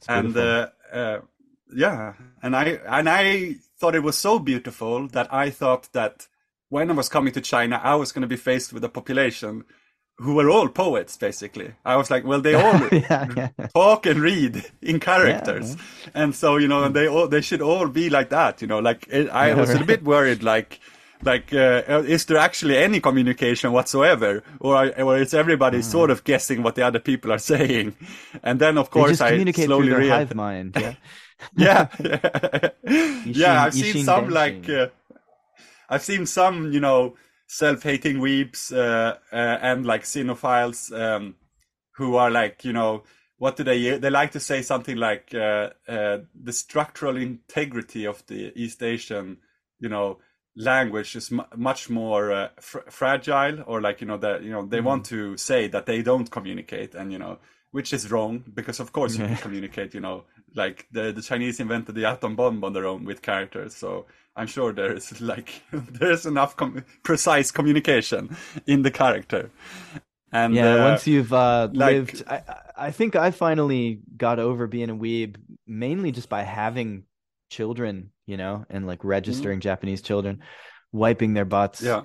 [0.07, 1.19] and uh, uh,
[1.73, 2.13] yeah,
[2.43, 6.27] and I and I thought it was so beautiful that I thought that
[6.69, 9.65] when I was coming to China, I was going to be faced with a population
[10.21, 11.73] who were all poets basically.
[11.83, 13.67] I was like, well, they all yeah, yeah.
[13.73, 17.87] talk and read in characters, yeah, and so you know, they all they should all
[17.87, 18.61] be like that.
[18.61, 19.81] You know, like it, I was right.
[19.81, 20.79] a bit worried, like.
[21.23, 25.83] Like, uh, is there actually any communication whatsoever, or or is everybody mm.
[25.83, 27.95] sort of guessing what the other people are saying?
[28.41, 30.75] And then, of course, I slowly through hive mind.
[30.79, 30.95] Yeah,
[31.55, 32.69] yeah,
[33.23, 33.65] yeah.
[33.65, 34.87] I've seen some like, uh,
[35.89, 37.17] I've seen some, you know,
[37.53, 41.35] self-hating weebs uh, uh, and like xenophiles um,
[41.95, 43.03] who are like you know
[43.39, 48.25] what do they they like to say something like uh, uh, the structural integrity of
[48.27, 49.35] the east asian
[49.81, 50.17] you know
[50.55, 54.65] language is m- much more uh, fr- fragile or like you know that you know
[54.65, 54.85] they mm.
[54.85, 57.37] want to say that they don't communicate and you know
[57.71, 60.23] which is wrong because of course you can communicate you know
[60.55, 64.47] like the the chinese invented the atom bomb on their own with characters so I'm
[64.47, 69.51] sure there is like there's enough com- precise communication in the character.
[70.33, 72.43] And yeah, uh, once you've uh, like, lived, I,
[72.77, 75.35] I think I finally got over being a weeb
[75.67, 77.03] mainly just by having
[77.49, 79.63] children, you know, and like registering mm-hmm.
[79.63, 80.41] Japanese children,
[80.93, 81.81] wiping their butts.
[81.81, 82.03] Yeah.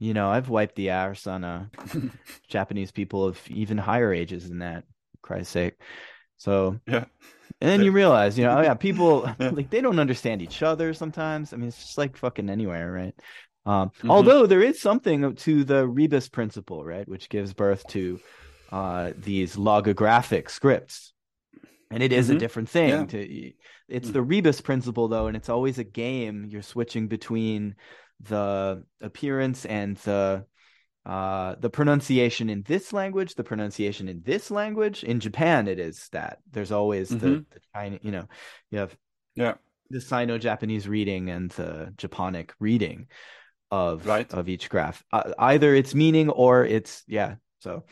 [0.00, 1.66] You know, I've wiped the arse on uh,
[2.48, 4.84] Japanese people of even higher ages than that,
[5.22, 5.74] Christ's sake.
[6.36, 7.04] So yeah,
[7.60, 10.94] and then you realize, you know, oh yeah, people like they don't understand each other
[10.94, 11.52] sometimes.
[11.52, 13.14] I mean, it's just like fucking anywhere, right?
[13.66, 14.10] Um, mm-hmm.
[14.10, 18.20] Although there is something to the rebus principle, right, which gives birth to
[18.72, 21.12] uh, these logographic scripts,
[21.90, 22.36] and it is mm-hmm.
[22.36, 22.90] a different thing.
[22.90, 23.04] Yeah.
[23.06, 23.52] To
[23.88, 24.12] it's mm.
[24.12, 26.46] the rebus principle though, and it's always a game.
[26.48, 27.74] You're switching between
[28.20, 30.44] the appearance and the
[31.08, 35.02] uh, the pronunciation in this language, the pronunciation in this language.
[35.02, 37.18] In Japan, it is that there's always mm-hmm.
[37.18, 38.28] the, the China, you know,
[38.70, 38.94] you have
[39.34, 39.54] yeah
[39.88, 43.06] the Sino-Japanese reading and the Japonic reading
[43.70, 44.30] of right.
[44.34, 45.02] of each graph.
[45.10, 47.36] Uh, either its meaning or it's yeah.
[47.60, 47.84] So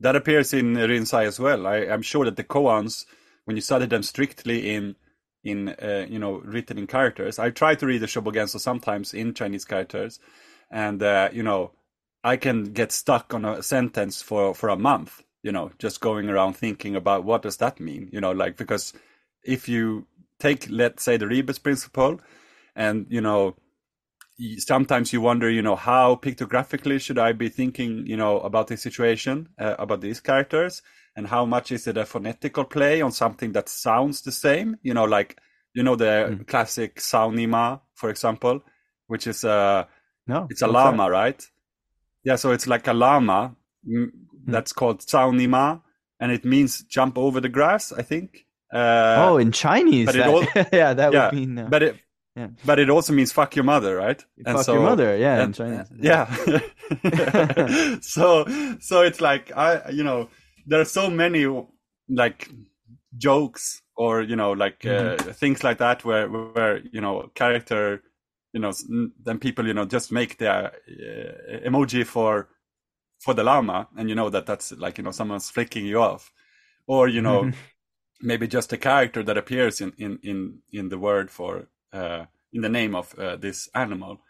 [0.00, 1.66] that appears in Rinzai as well.
[1.66, 3.04] I, am sure that the koans,
[3.44, 4.96] when you study them strictly in
[5.44, 9.34] in uh, you know written in characters, I try to read the Shobogenzo sometimes in
[9.34, 10.18] Chinese characters,
[10.70, 11.72] and uh, you know
[12.24, 16.28] I can get stuck on a sentence for for a month, you know, just going
[16.28, 18.92] around thinking about what does that mean, you know, like because
[19.44, 20.06] if you
[20.38, 22.20] take let's say the rebus principle
[22.76, 23.56] and you know
[24.58, 28.80] sometimes you wonder you know how pictographically should i be thinking you know about this
[28.80, 30.80] situation uh, about these characters
[31.16, 34.94] and how much is it a phonetical play on something that sounds the same you
[34.94, 35.36] know like
[35.74, 36.46] you know the mm.
[36.46, 38.62] classic caonima for example
[39.08, 39.88] which is a
[40.28, 41.10] no it's a llama that?
[41.10, 41.48] right
[42.28, 43.56] yeah, so it's like a llama
[43.88, 44.52] mm, hmm.
[44.52, 45.80] that's called Nima,
[46.20, 48.44] and it means jump over the grass, I think.
[48.70, 50.04] Uh, oh, in Chinese.
[50.04, 51.58] But that, it all, yeah, that yeah, would mean.
[51.58, 51.96] Uh, but it,
[52.36, 52.48] yeah.
[52.66, 54.22] but it also means fuck your mother, right?
[54.44, 55.90] And fuck so, your mother, yeah, and, in Chinese.
[55.98, 56.26] Yeah.
[58.00, 58.44] so,
[58.80, 60.28] so it's like I, you know,
[60.66, 61.46] there are so many
[62.10, 62.50] like
[63.16, 65.30] jokes or you know like uh, mm-hmm.
[65.30, 68.02] things like that where where you know character
[68.52, 68.72] you know
[69.22, 72.48] then people you know just make their uh, emoji for
[73.18, 76.32] for the llama and you know that that's like you know someone's flicking you off.
[76.86, 77.50] Or you know
[78.20, 82.62] maybe just a character that appears in in in in the word for uh in
[82.62, 84.20] the name of uh, this animal.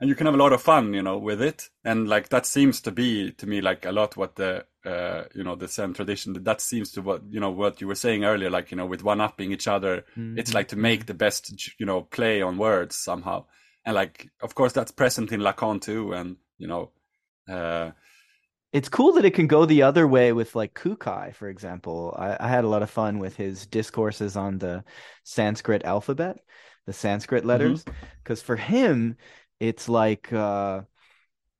[0.00, 1.70] And you can have a lot of fun you know with it.
[1.84, 5.44] And like that seems to be to me like a lot what the uh you
[5.44, 8.50] know the zen tradition that seems to what you know what you were saying earlier
[8.50, 10.36] like you know with one upping each other mm-hmm.
[10.36, 13.44] it's like to make the best you know play on words somehow
[13.84, 16.90] and like of course that's present in Lacan too, and you know.
[17.48, 17.90] Uh,
[18.72, 22.14] it's cool that it can go the other way with like Kukai, for example.
[22.18, 24.82] I, I, had a lot of fun with his discourses on the
[25.24, 26.38] Sanskrit alphabet,
[26.86, 27.84] the Sanskrit letters,
[28.22, 28.46] because mm-hmm.
[28.46, 29.16] for him,
[29.60, 30.82] it's like, uh,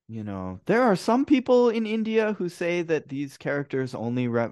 [0.08, 4.48] you know, there are some people in India who say that these characters only re-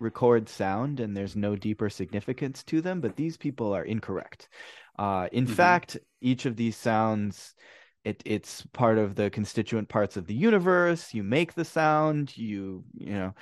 [0.00, 4.48] record sound and there's no deeper significance to them, but these people are incorrect
[5.00, 5.54] Uh, in Mhm.
[5.56, 7.54] fact, each of these sounds,
[8.04, 11.14] it it's part of the constituent parts of the universe.
[11.14, 12.36] You make the sound.
[12.36, 13.34] You you know,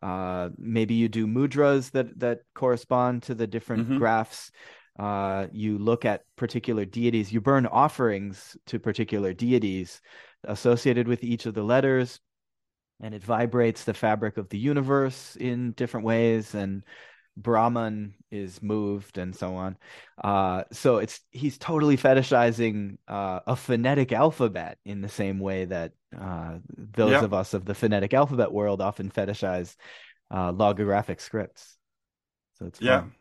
[0.00, 3.98] uh, maybe you do mudras that that correspond to the different Mhm.
[3.98, 4.52] graphs.
[4.96, 7.32] Uh, you look at particular deities.
[7.32, 10.00] You burn offerings to particular deities
[10.44, 12.20] associated with each of the letters
[13.00, 16.84] and it vibrates the fabric of the universe in different ways and
[17.36, 19.76] brahman is moved and so on
[20.24, 25.92] uh so it's he's totally fetishizing uh a phonetic alphabet in the same way that
[26.18, 27.22] uh those Yeah.
[27.22, 29.76] of us of the phonetic alphabet world often fetishize
[30.30, 31.76] uh logographic scripts
[32.58, 33.04] so it's Yeah.
[33.04, 33.12] fun.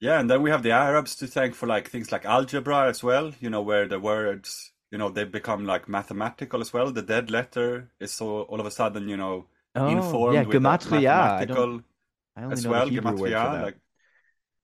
[0.00, 3.02] Yeah, and then we have the Arabs to thank for like things like algebra as
[3.02, 6.92] well, you know, where the words, you know, they become like mathematical as well.
[6.92, 10.60] The dead letter is so all of a sudden, you know, oh informed yeah with
[10.60, 11.82] gematria mathematical
[12.36, 13.76] I only as know well, the Hebrew word for that like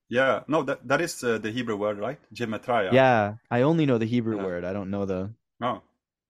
[0.08, 2.18] yeah, no, that that is uh, the Hebrew word, right?
[2.34, 2.92] Gematria.
[2.92, 4.44] yeah I only know the Hebrew Yeah.
[4.44, 5.82] word I don't know the No,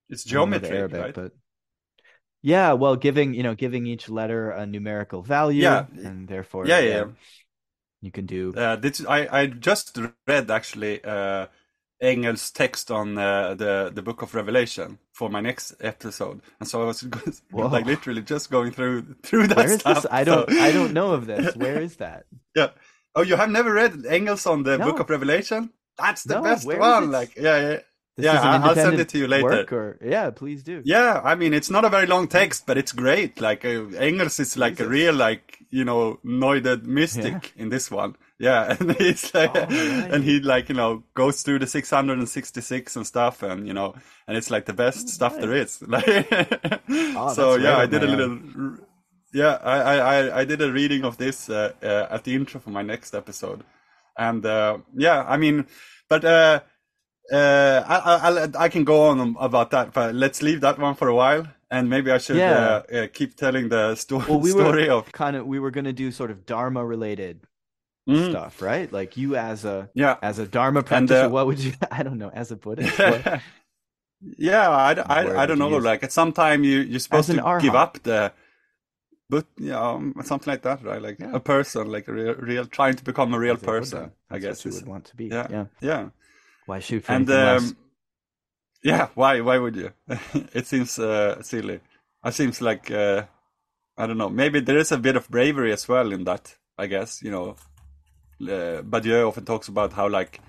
[0.09, 1.15] it's I the geometry, Arabic, right?
[1.15, 1.33] but
[2.43, 5.87] yeah, well, giving you know, giving each letter a numerical value, Yeah.
[6.05, 7.05] and therefore, Yeah, yeah,
[8.01, 8.53] you can do.
[8.57, 11.47] Uh, this, I, I just read actually uh,
[12.03, 16.83] Engel's text on uh, the the Book of Revelation for my next episode, and so
[16.83, 17.05] I was
[17.53, 20.03] like literally just going through through that Where is stuff.
[20.03, 20.07] this?
[20.11, 21.55] I don't, so- I don't know of this.
[21.65, 22.25] Where is that?
[22.57, 22.71] yeah.
[23.15, 24.87] Oh, you have never read Engels on the No.
[24.87, 25.71] Book of Revelation?
[25.99, 27.11] That's the No, best one.
[27.11, 27.79] Like, yeah, yeah,
[28.17, 28.41] This yeah.
[28.65, 29.67] I'll send it to you later.
[29.71, 30.81] Or yeah, please do.
[30.85, 33.39] Yeah, I mean, it's not a very long text, but it's great.
[33.41, 38.17] Like uh, Engels is like a real, like you know, noided mystic in this one.
[38.43, 40.11] Yeah, and he's like, Oh, right.
[40.13, 43.95] and he like you know goes through the 666 and stuff, and you know,
[44.27, 45.81] and it's like the best stuff there is.
[45.95, 46.07] Like,
[47.17, 48.39] Oh, so yeah, I did a little.
[49.33, 52.61] Yeah, I, I, I- I did a reading of this uh, uh, at the intro
[52.61, 53.63] for my next episode,
[54.19, 55.67] and uh, yeah, I mean,
[56.09, 56.61] but uh,
[57.33, 61.09] uh, I, I, I'll- can go on about that, but let's leave that one for
[61.09, 62.83] a while, and maybe I should Yeah.
[62.91, 65.11] uh, uh, keep telling the sto- Well, we story of.
[65.13, 67.41] kind of we were gonna do sort of dharma related
[68.09, 68.93] Mm, stuff, right?
[68.93, 71.73] Like you as a yeah, as a dharma practitioner, uh, what would you?
[71.91, 72.31] I don't know.
[72.35, 73.41] As a Buddhist, what,
[74.39, 75.71] yeah, I, I, I don't know.
[75.71, 75.85] use?
[75.85, 78.33] Like at some time you you're supposed to give up the,
[79.31, 81.01] but yeah, um, something like that, right?
[81.01, 81.31] Like Yeah.
[81.33, 84.13] a person, like a real, real, trying to become a real as a person.
[84.29, 85.27] I guess you would want to be.
[85.27, 85.47] yeah.
[85.49, 85.67] yeah.
[85.81, 86.09] yeah.
[86.67, 87.77] Why shoot for and um,
[88.83, 89.93] yeah, why why would you?
[90.53, 91.81] it seems uh, silly.
[92.25, 93.25] It seems like uh,
[93.97, 94.29] I don't know.
[94.29, 96.57] Maybe there is a bit of bravery as well in that.
[96.77, 97.57] I guess you know.
[98.43, 100.41] Uh, Badiou often talks about how like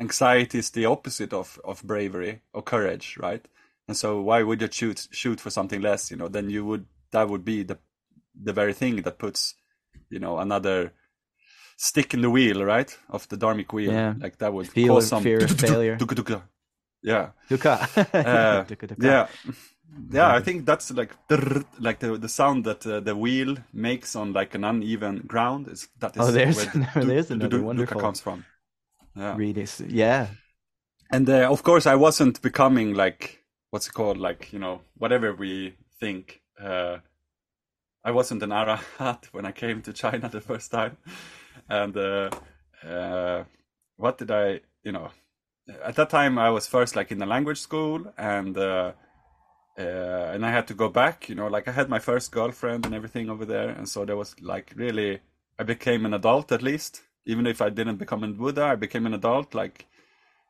[0.00, 3.46] anxiety is the opposite of of bravery or courage, right?
[3.88, 6.10] And so why would you shoot shoot for something less?
[6.10, 7.78] You know, then you would that would be the
[8.40, 9.54] the very thing that puts
[10.10, 10.92] you know another
[11.76, 13.92] stick in the wheel, right, of the dharmic wheel.
[13.92, 14.14] Yeah.
[14.18, 15.96] Like that would Feel cause some fear of failure.
[17.02, 17.78] yeah, Dukkha.
[18.14, 18.64] Uh,
[19.00, 19.26] yeah,
[20.10, 20.34] yeah.
[20.34, 24.32] I think that's like the like the the sound that uh, the wheel makes on
[24.32, 25.68] like an uneven ground.
[25.68, 28.44] Is that is Oh, there's where another- there's another wonderful- comes from.
[29.16, 30.28] Yeah, Reading, yeah.
[31.10, 35.34] and uh, of course I wasn't becoming like what's it called like you know whatever
[35.34, 36.40] we think.
[36.60, 36.98] Uh,
[38.04, 40.96] I wasn't an arahat when I came to China the first time,
[41.68, 42.30] and uh,
[42.86, 43.44] uh,
[43.96, 45.10] what did I you know
[45.84, 48.56] at that time I was first like in the language school and.
[49.78, 52.84] Uh, and I had to go back, you know, like I had my first girlfriend
[52.84, 55.20] and everything over there, and so there was like really,
[55.56, 59.06] I became an adult at least, even if I didn't become a Buddha, I became
[59.06, 59.86] an adult, like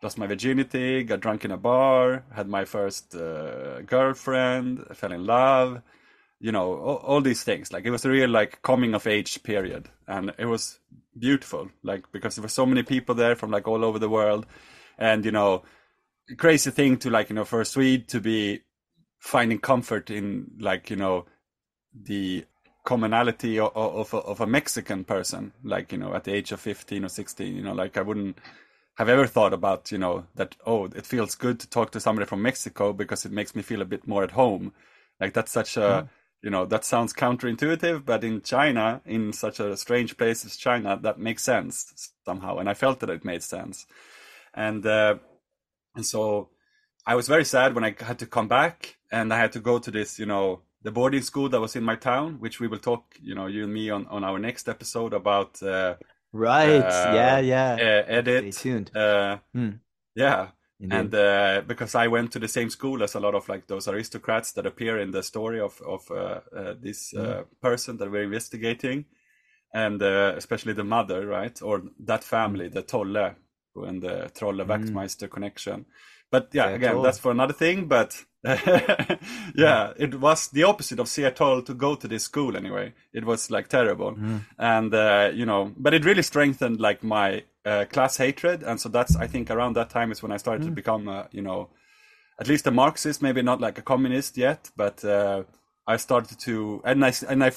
[0.02, 5.26] lost my virginity, got drunk in a bar, had my first uh, girlfriend, fell in
[5.26, 5.82] love,
[6.40, 7.70] you know, all, all these things.
[7.70, 10.78] Like it was a real like coming of age period, and it was
[11.18, 14.46] beautiful, like because there were so many people there from like all over the world,
[14.96, 15.64] and you know,
[16.38, 18.62] crazy thing to like you know for a Swede to be
[19.18, 21.26] finding comfort in like you know
[21.94, 22.44] the
[22.84, 27.04] commonality of, of, of a Mexican person, like you know at the age of fifteen
[27.04, 28.38] or sixteen, you know, like I wouldn't
[28.96, 32.26] have ever thought about you know that oh it feels good to talk to somebody
[32.26, 34.72] from Mexico because it makes me feel a bit more at home,
[35.20, 36.08] like that's such a
[36.42, 40.98] you know that sounds counterintuitive, but in China, in such a strange place as China,
[41.02, 43.86] that makes sense somehow, and I felt that it made sense,
[44.54, 45.16] and uh,
[45.96, 46.50] and so
[47.08, 49.78] I was very sad when I had to come back and I had to go
[49.78, 52.78] to this, you know, the boarding school that was in my town, which we will
[52.78, 55.94] talk, you know, you and me on, on our next episode about uh,
[56.32, 56.82] Right.
[56.82, 57.76] Uh, yeah, uh, yeah.
[58.06, 58.54] edit.
[58.54, 58.96] Stay tuned.
[58.96, 59.70] Uh, Hmm.
[60.14, 60.48] Yeah,
[60.80, 60.96] Indeed.
[60.96, 63.88] and uh, because I went to the same school as a lot of like those
[63.88, 68.24] aristocrats that appear in the story of of uh, uh, this uh, person that we're
[68.24, 69.06] investigating,
[69.72, 73.34] and uh, especially the mother, right, or that family, the Tolle,
[73.76, 75.86] and the Trolle Wachtmeister connection.
[76.30, 77.86] But yeah, Sehr again, that's for another thing.
[77.86, 82.94] But yeah, it was the opposite of Seattle to go to this school anyway.
[83.12, 84.16] It was like terrible,
[84.58, 88.88] and uh, you know, but it really strengthened like my uh, class hatred, and so
[88.88, 91.70] that's I think around that time is when I started to become, uh, you know,
[92.38, 95.42] at least a Marxist, maybe not like a communist yet, but uh,
[95.86, 97.50] I started to, and I and I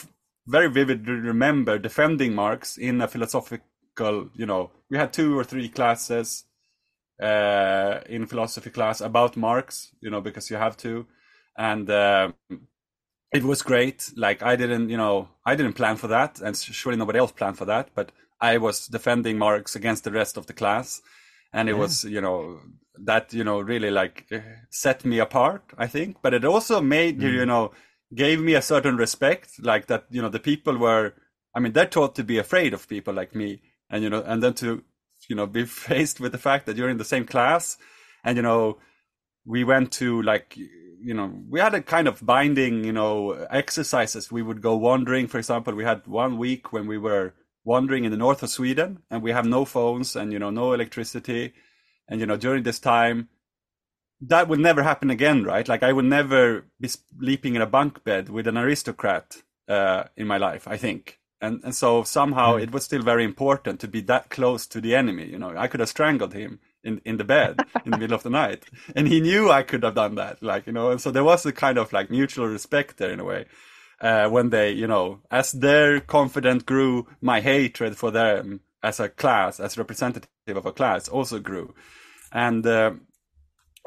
[0.48, 5.70] very vividly remember defending Marx in a philosophical, you know, we had two or three
[5.70, 6.46] classes
[7.22, 11.06] uh, in philosophy class about Marx, you know, because you have to,
[11.58, 12.32] and uh,
[13.32, 14.12] it was great.
[14.16, 17.58] Like I didn't, you know, I didn't plan for that, and surely nobody else planned
[17.58, 21.02] for that, but I was defending Marx against the rest of the class,
[21.54, 22.60] and it was, you know,
[23.04, 25.64] that you know really like eh, set me apart.
[25.78, 27.72] I think, but it also made you, you know,
[28.14, 31.14] gave me a certain respect, like that, you know, the people were.
[31.54, 34.42] I mean, they're taught to be afraid of people like me, and you know, and
[34.42, 34.84] then to
[35.30, 37.78] you know be faced with the fact that you're in the same class.
[38.24, 38.78] And you know
[39.46, 44.32] we went to like you know we had a kind of binding you know exercises.
[44.32, 45.74] We would go wandering for example.
[45.74, 49.32] We had one week when we were wandering in the north of sweden and we
[49.32, 51.54] have no phones and you know no electricity.
[52.08, 53.30] And you know during this time
[54.22, 55.68] that would never happen again right?
[55.68, 60.28] Like i would never be sleeping in a bunk bed with an aristocrat uh, in
[60.28, 64.02] my life i think and and so somehow it was still very important to be
[64.02, 65.54] that close to the enemy you know.
[65.58, 68.66] I could have strangled him in in the bed in the middle of the night.
[68.96, 70.92] And he knew i could have done that like you know.
[70.92, 73.46] And so there was a kind of like mutual respect there in a way
[74.00, 79.10] uh, when they you know as their confidence grew my hatred for them as a
[79.10, 81.74] class as representative of a class also grew.
[82.32, 82.92] And uh,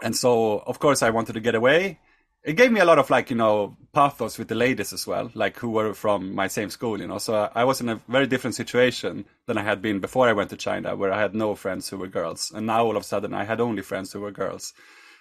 [0.02, 1.98] and so of course i wanted to get away
[2.44, 5.30] it gave me a lot of like you know pathos with the ladies as well
[5.34, 7.18] like who were from my same school you know?
[7.18, 10.32] So uh, i was in a very different situation than i had been before i
[10.32, 12.52] went to china where i had no friends who were girls.
[12.54, 14.74] And now all of a sudden i had only friends who were girls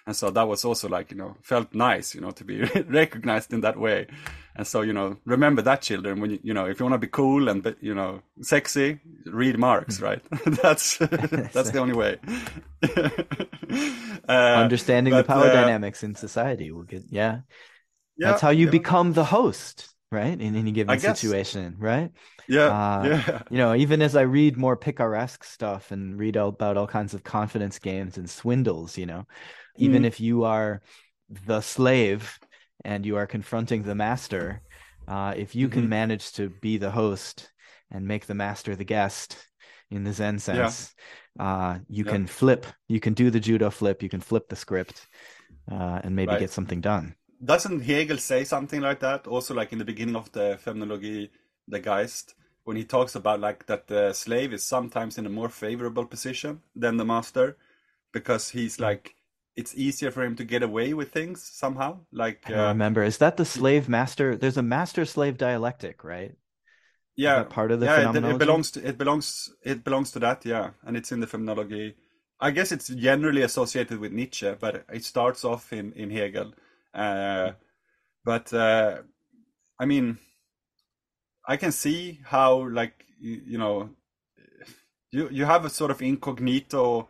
[0.06, 3.52] and so that was also like you know felt nice you know to be recognized
[3.52, 4.06] in that way
[4.56, 6.98] and so you know remember that children when you you know if you want to
[6.98, 10.22] be cool and be- you know sexy read marx right
[10.62, 10.98] that's
[11.52, 12.18] that's the only way
[14.28, 17.40] uh, Understanding the power uh, dynamics in society will get yeah.
[18.16, 20.40] yeah, That's how you yeah, become the host, right?
[20.40, 22.12] In any given situation, right?
[22.48, 26.50] yeah uh, yeah You know, even as I read more picaresque stuff and read all
[26.50, 29.26] about all kinds of confidence games and swindles, you know,
[29.76, 30.04] even Mm.
[30.04, 30.82] if you are
[31.28, 32.38] the slave
[32.84, 34.62] and you are confronting the master,
[35.08, 35.88] uh, if you can Mhm.
[35.88, 37.50] manage to be the host
[37.90, 39.46] and make the master the guest
[39.90, 40.94] in the Zen sense,
[41.38, 42.10] uh, you Yeah.
[42.12, 45.06] can flip, you can do the judo flip, you can flip the script,
[45.70, 46.38] uh, and maybe Right.
[46.38, 47.14] get something done.
[47.44, 49.26] doesn't Hegel say something like that?
[49.26, 51.30] Also, like in the beginning of the Phenomenology,
[51.68, 55.48] the Geist, when he talks about like that the slave is sometimes in a more
[55.50, 57.56] favorable position than the master,
[58.12, 59.13] because he's like
[59.56, 62.00] it's easier for him to get away with things somehow.
[62.12, 63.02] Like I uh, remember.
[63.02, 64.36] Is that the slave master?
[64.36, 66.34] There's a master slave dialectic, right?
[67.16, 70.44] yeah, part of the yeah, it, it belongs to it belongs it belongs to that.
[70.44, 71.94] Yeah, and it's in the Phenomenology.
[72.40, 76.52] I guess it's generally associated with Nietzsche, but it starts off in in Hegel.
[76.92, 77.52] Uh,
[78.24, 78.98] but uh,
[79.78, 80.18] I mean,
[81.46, 83.90] I can see how like you, you know
[85.12, 87.08] you you have a sort of incognito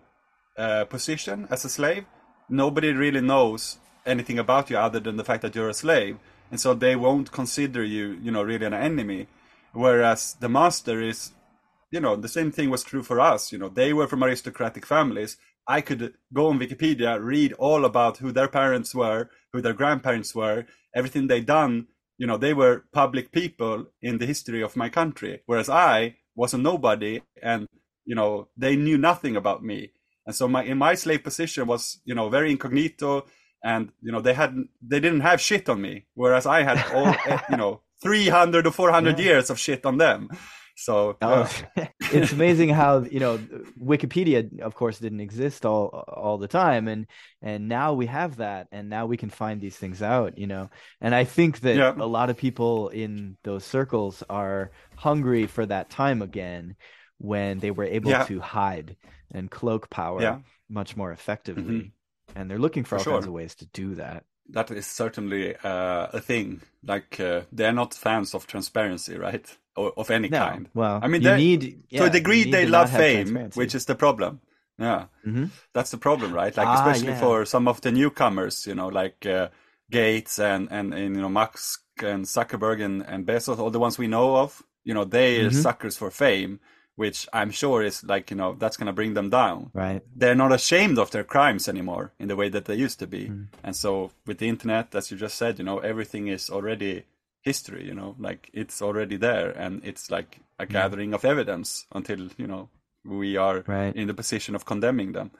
[0.58, 2.04] uh, position as a slave.
[2.48, 6.18] Nobody really knows anything about you other than the fact that you're a slave,
[6.50, 9.28] and so they won't consider you, you know, really an enemy.
[9.72, 11.32] Whereas the master is,
[11.90, 13.50] you know, the same thing was true for us.
[13.50, 15.36] You know, they were from aristocratic families.
[15.66, 20.34] I could go on Wikipedia, read all about who their parents were, who their grandparents
[20.34, 21.86] were, everything they done.
[22.18, 26.52] You know, they were public people in the history of my country, whereas I was
[26.54, 27.66] a nobody, and
[28.04, 29.92] you know, they knew nothing about me.
[30.26, 33.26] And so my in my slave position was, you know, very incognito,
[33.62, 37.20] and you know, they had they didn't have shit on me, whereas I had all,
[37.26, 39.24] eh, you know, three hundred or four hundred Yeah.
[39.24, 40.30] years of shit on them.
[40.76, 41.48] So Oh,
[42.08, 43.38] it's amazing how you know
[43.80, 47.06] Wikipedia, of course, didn't exist all all the time, and
[47.42, 50.70] and now we have that, and now we can find these things out, you know.
[51.00, 51.94] And I think that Yeah.
[51.98, 56.76] a lot of people in those circles are hungry for that time again,
[57.18, 58.24] when they were able Yeah.
[58.24, 58.96] to hide
[59.32, 60.32] and cloak power Yeah.
[60.32, 60.74] Mm-hmm.
[60.74, 61.92] much more effectively,
[62.34, 64.24] and they're looking for, For all kinds of ways to do that.
[64.50, 66.60] that is certainly uh, a thing.
[66.82, 69.46] Like uh, they're not fans of transparency, right?
[69.76, 70.68] Or of any No, kind.
[70.74, 74.40] well, I mean, you need to a degree, they love fame, which is the problem.
[74.78, 75.50] Yeah, Mhm.
[75.72, 76.56] that's the problem, right?
[76.56, 77.20] Like Ah, especially yeah.
[77.20, 79.48] for some of the newcomers, you know, like uh,
[79.90, 83.98] Gates and, and and you know Musk and Zuckerberg and, and Bezos, all the ones
[83.98, 84.62] we know of.
[84.84, 85.62] You know, they are Mhm.
[85.62, 86.58] suckers for fame,
[86.96, 89.70] which I'm sure is like you know that's going to bring them down.
[89.72, 90.02] Right.
[90.14, 93.28] They're not ashamed of their crimes anymore in the way that they used to be.
[93.28, 93.46] Mm.
[93.62, 97.04] And so with the internet, as you just said, you know everything is already
[97.42, 97.84] history.
[97.86, 102.46] You know, like it's already there, and it's like a gathering of evidence until you
[102.46, 102.68] know
[103.04, 103.94] we are Right.
[103.94, 105.30] in the position of condemning them.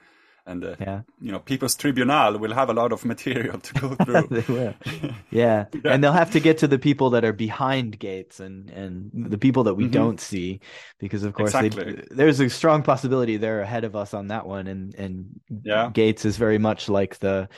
[0.47, 1.01] And uh, Yeah.
[1.21, 4.27] you know, People's Tribunal will have a lot of material to go through.
[4.29, 4.75] they will.
[5.31, 5.67] Yeah.
[5.85, 9.39] And they'll have to get to the people that are behind gates and and the
[9.39, 9.93] people that we Mhm.
[9.93, 10.61] don't see
[10.99, 14.67] because of course they- there's a strong possibility they're ahead of us on that one
[14.67, 15.91] and and Yeah.
[15.93, 17.49] Gates is very much like the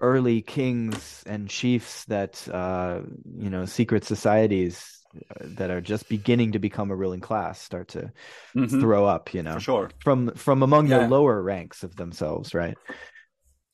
[0.00, 3.02] early kings and chiefs that uh
[3.36, 4.99] you know secret societies
[5.40, 8.12] that are just beginning to become a ruling class start to
[8.54, 9.90] Mhm, throw up you know For sure.
[10.00, 10.90] from from among Yeah.
[10.90, 12.78] the lower ranks of themselves right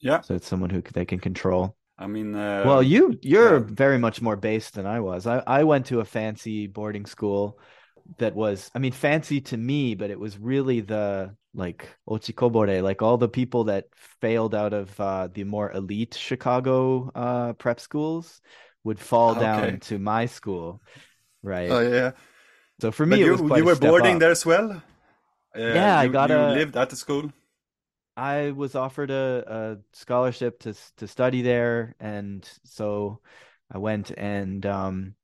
[0.00, 0.22] Yeah.
[0.22, 3.60] so it's someone who they can control I mean, uh, well, you you're yeah.
[3.60, 5.26] very much more based than I was.
[5.26, 7.58] I I went to a fancy boarding school
[8.18, 13.02] that was I mean fancy to me, but it was really the like ochikobore, like
[13.02, 13.86] all the people that
[14.20, 18.40] failed out of uh the more elite Chicago uh prep schools
[18.84, 19.36] would fall Okay.
[19.36, 20.82] down to my school.
[21.42, 21.70] Right.
[21.70, 22.12] Oh yeah.
[22.80, 24.20] so for me it you you were boarding up.
[24.20, 24.82] there as well.
[25.56, 27.32] Uh, Yeah, I you, got you a- lived at the school.
[28.16, 33.20] I was offered a, a scholarship to to study there, and so
[33.70, 35.14] I went and um,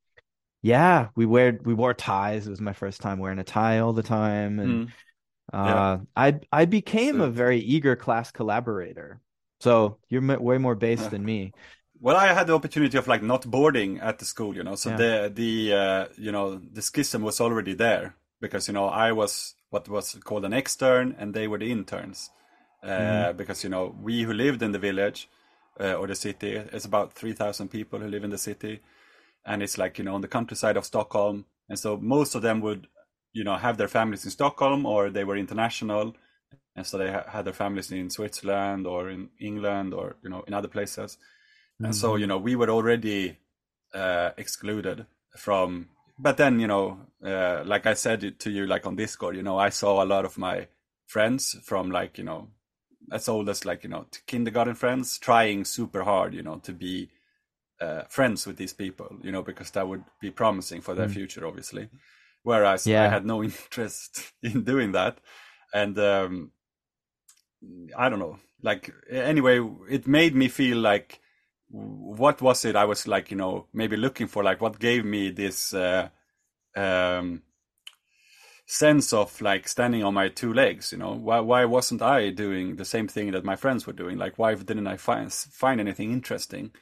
[0.62, 2.46] yeah, we wear we wore ties.
[2.46, 4.92] It was my first time wearing a tie all the time, and Mm.
[5.52, 9.20] uh, I I became a very eager class collaborator.
[9.60, 11.08] So you're way more based Yeah.
[11.10, 11.52] than me.
[12.02, 14.76] Well, I had the opportunity of like not boarding at the school, you know.
[14.76, 14.96] So Yeah.
[14.96, 19.54] the the uh, you know the schism was already there because you know I was
[19.70, 22.30] what was called an extern and they were the interns.
[22.82, 23.32] Uh, Mm-hmm.
[23.34, 25.28] Because you know we who lived in the village
[25.80, 28.80] uh, or the city, it's about three thousand people who live in the city,
[29.46, 32.60] and it's like you know on the countryside of Stockholm, and so most of them
[32.62, 32.88] would
[33.32, 36.16] you know have their families in Stockholm or they were international,
[36.76, 40.42] and so they ha- had their families in Switzerland or in England or you know
[40.48, 41.18] in other places.
[41.82, 43.38] And so, you know, we were already
[43.94, 45.06] uh, excluded
[45.36, 45.88] from.
[46.18, 49.42] But then, you know, uh, like I said it to you, like on Discord, you
[49.42, 50.68] know, I saw a lot of my
[51.06, 52.48] friends from like, you know,
[53.10, 57.10] as old as like, you know, kindergarten friends trying super hard, you know, to be
[57.80, 61.14] uh, friends with these people, you know, because that would be promising for their Mm.
[61.14, 61.88] future, obviously.
[62.44, 65.18] Whereas I had no interest in doing that.
[65.74, 66.52] And um,
[67.96, 68.38] I don't know.
[68.62, 69.60] Like anyway,
[69.90, 71.20] it made me feel like
[71.72, 75.30] what was it I was like, you know, maybe looking for like what gave me
[75.30, 76.10] this uh,
[76.76, 77.42] um,
[78.66, 81.14] sense of like standing on my two legs, you know?
[81.14, 84.18] Why why wasn't I doing the same thing that my friends were doing?
[84.18, 86.72] Like why didn't I find find anything interesting?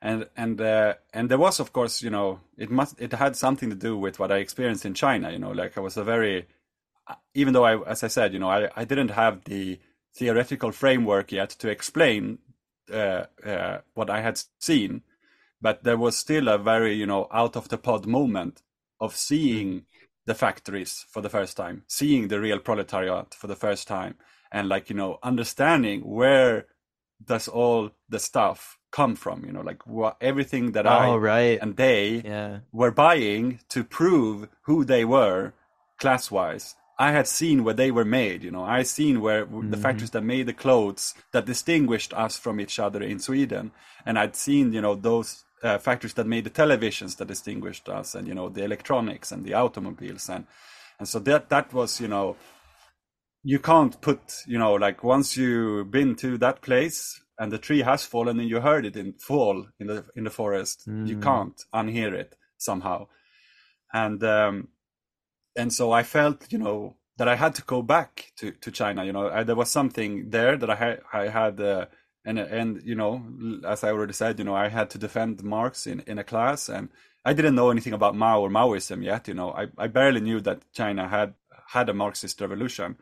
[0.00, 3.70] And and uh, and there was of course, you know, it must it had something
[3.70, 6.46] to do with what I experienced in China, you know, like I was a very
[7.34, 9.80] even though I, as I said, you know, I, I didn't have the
[10.14, 12.38] theoretical framework yet to explain
[12.90, 15.02] uh, uh, what I had seen,
[15.60, 18.62] but there was still a very, you know, out of the pod moment
[19.00, 19.86] of seeing
[20.26, 24.14] the factories for the first time, seeing the real proletariat for the first time,
[24.52, 26.66] and like, you know, understanding where
[27.24, 31.58] does all the stuff come from, you know, like what everything that I Oh, right.
[31.60, 32.60] and they Yeah.
[32.72, 35.52] were buying to prove who they were
[35.98, 36.76] class wise.
[36.98, 39.82] I had seen where they were made, you know, I seen where the Mhm.
[39.82, 43.70] factories that made the clothes that distinguished us from each other in Sweden.
[44.04, 48.14] And I'd seen, you know, those uh, factories that made the televisions that distinguished us
[48.16, 50.28] and, you know, the electronics and the automobiles.
[50.28, 50.46] And,
[50.98, 52.36] and so that, that was, you know,
[53.44, 57.82] you can't put, you know, like once you've been to that place and the tree
[57.82, 61.22] has fallen and you heard it in fall in the, in the forest, you Mm.
[61.22, 63.06] can't unhear it somehow.
[63.92, 64.68] And, um,
[65.58, 69.04] and so I felt, you know, that I had to go back to, to China.
[69.04, 71.86] You know, I, there was something there that I had, I had, uh,
[72.24, 73.12] and and you know,
[73.66, 76.68] as I already said, you know, I had to defend Marx in in a class,
[76.68, 76.88] and
[77.24, 79.28] I didn't know anything about Mao or Maoism yet.
[79.28, 81.34] You know, I I barely knew that China had
[81.74, 82.96] had a Marxist revolution,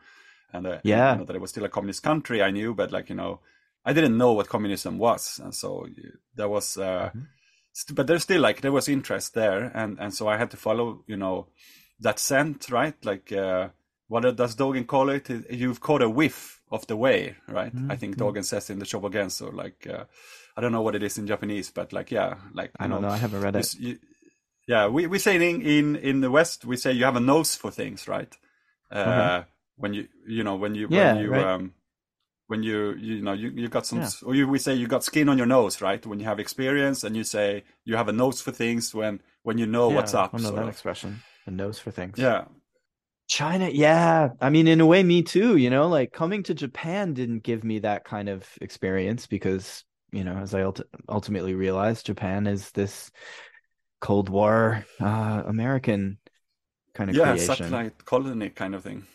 [0.53, 1.13] and uh, Yeah.
[1.13, 2.43] you know, that it was still a communist country.
[2.43, 3.41] I knew, but like you know,
[3.85, 5.87] I didn't know what communism was, and so
[6.35, 6.77] there was.
[6.79, 7.27] Uh, Mhm.
[7.73, 10.57] st- but there's still like there was interest there, and and so I had to
[10.57, 11.49] follow, you know,
[12.01, 12.94] that scent, right?
[13.05, 13.68] Like, uh,
[14.09, 15.28] what does Dogen call it?
[15.51, 17.72] You've caught a whiff of the way, right?
[17.88, 18.20] I think Mhm.
[18.20, 20.05] Dogen says in the Shobogenzo, like, uh,
[20.57, 23.09] I don't know what it is in Japanese, but like, yeah, like, I don't know.
[23.09, 23.74] I haven't read it.
[23.78, 23.99] you-
[24.68, 27.55] yeah, we, we say in, in in the West, we say you have a nose
[27.55, 28.36] for things, right?
[28.90, 29.44] Uh, Okay.
[29.76, 31.47] When you, you know, when you, Yeah, when you, right.
[31.55, 31.74] um,
[32.49, 34.11] when you, you know, you, you got some, Yeah.
[34.24, 36.05] or you, we say you got skin on your nose, right?
[36.07, 39.59] When you have experience and you say you have a nose for things when, when
[39.59, 40.34] you know what's up.
[40.34, 40.68] I know that of.
[40.68, 41.22] expression.
[41.47, 42.16] A nose for things.
[42.16, 42.47] Yeah.
[43.28, 44.30] China, yeah.
[44.40, 47.64] I mean, in a way, me too, you know, like coming to Japan didn't give
[47.64, 52.70] me that kind of experience because, you know, as I ult ultimately realized, Japan is
[52.72, 53.11] this
[54.01, 56.18] Cold War uh American
[56.94, 57.36] kind of Yeah, creation.
[57.36, 59.07] satellite colony kind of thing.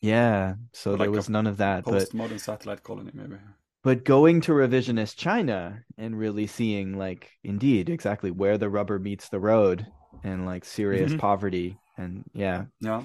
[0.00, 3.38] Yeah, so Or there was none of that, but Postmodern satellite colony, maybe.
[3.82, 9.28] but going to revisionist China and really seeing like indeed exactly where the rubber meets
[9.28, 9.86] the road
[10.24, 11.18] and like serious Mhm.
[11.18, 13.02] poverty and yeah, Yeah.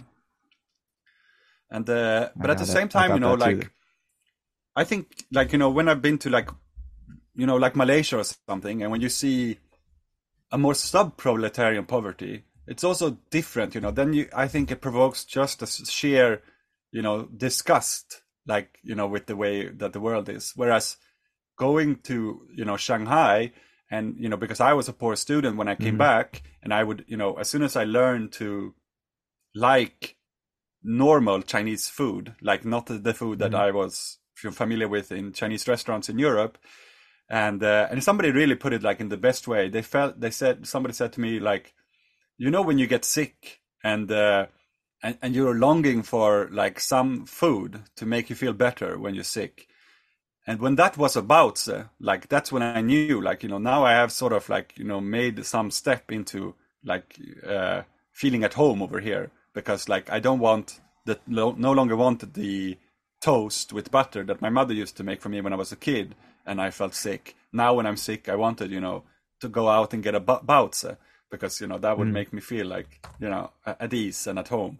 [1.69, 2.69] And uh, I but at the it.
[2.69, 3.57] same I time, you know, that too.
[3.57, 3.71] like
[4.75, 6.49] I think, like you know, when I've been to like,
[7.35, 9.59] you know, like Malaysia or something, and when you see
[10.51, 13.91] a more sub-proletarian poverty, it's also different, you know.
[13.91, 16.41] Then you, I think, it provokes just a sheer,
[16.91, 20.53] you know, disgust, like you know, with the way that the world is.
[20.55, 20.97] Whereas
[21.57, 23.51] going to you know Shanghai
[23.91, 25.99] and you know because I was a poor student when I came Mhm.
[25.99, 28.73] back and I would you know as soon as I learned to
[29.53, 30.17] like
[30.83, 33.59] normal Chinese food like not the food that Mhm.
[33.59, 36.57] I was familiar with in Chinese restaurants in Europe
[37.29, 40.31] and uh, and somebody really put it like in the best way they felt they
[40.31, 41.73] said somebody said to me like
[42.37, 44.45] you know when you get sick and uh,
[45.01, 49.23] and, and you're longing for like some food to make you feel better when you're
[49.23, 49.67] sick
[50.47, 53.83] and when that was about uh, like that's when i knew like you know now
[53.85, 57.17] i have sort of like you know made some step into like
[57.47, 57.81] uh,
[58.11, 62.77] feeling at home over here because like i don't want that no, longer wanted the
[63.21, 65.75] toast with butter that my mother used to make for me when i was a
[65.75, 66.15] kid
[66.45, 69.03] and i felt sick now when i'm sick i wanted you know
[69.39, 70.95] to go out and get a ba- baozi
[71.31, 72.13] because you know that would Mm.
[72.13, 74.77] make me feel like you know at ease and at home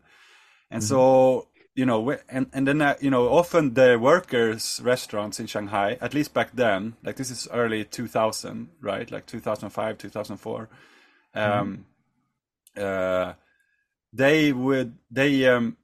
[0.69, 0.87] and Mhm.
[0.87, 5.97] so you know and and then uh, you know often the workers restaurants in shanghai
[6.01, 10.69] at least back then like this is early 2000 right like 2005 2004
[11.35, 11.85] um
[12.77, 13.33] uh
[14.13, 15.77] they would they um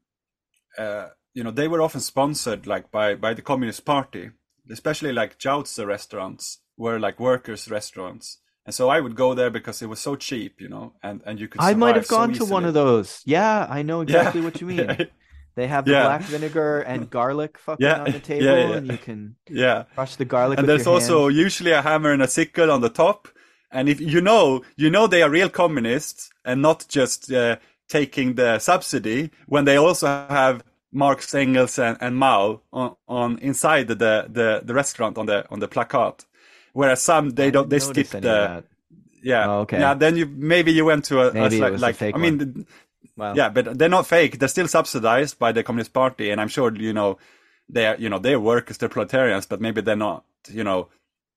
[0.77, 4.31] uh you know they were often sponsored like by by the communist party
[4.69, 9.81] especially like jiaozi restaurants were like workers restaurants and so i would go there because
[9.81, 12.33] it was so cheap you know and and you could I might have so gone
[12.33, 13.21] to one of those.
[13.25, 14.45] Yeah, I know exactly Yeah.
[14.45, 15.07] what you mean.
[15.55, 16.03] They have the Yeah.
[16.07, 18.03] black vinegar and garlic fucking Yeah.
[18.03, 21.35] on the table, yeah, and you can yeah crush the garlic and there's also hand.
[21.45, 23.27] usually a hammer and a sickle on the top
[23.71, 27.55] and if you know you know they are real communists and not just uh,
[27.87, 33.87] taking the subsidy when they also have Marx, Engels, and, and Mao on, on inside
[33.87, 36.25] the, the the restaurant on the on the placard,
[36.73, 38.63] whereas some they don't they skip the
[39.23, 39.79] yeah Oh, okay.
[39.79, 42.15] yeah then you maybe you went to a, a Maybe it sli- was the like
[42.15, 42.65] I mean the-
[43.21, 43.33] Wow.
[43.39, 46.69] yeah but they're not fake they're still subsidized by the Communist Party and I'm sure
[46.87, 47.17] you know
[47.75, 50.23] they're you know they're workers they're proletarians but maybe they're not
[50.59, 50.89] you know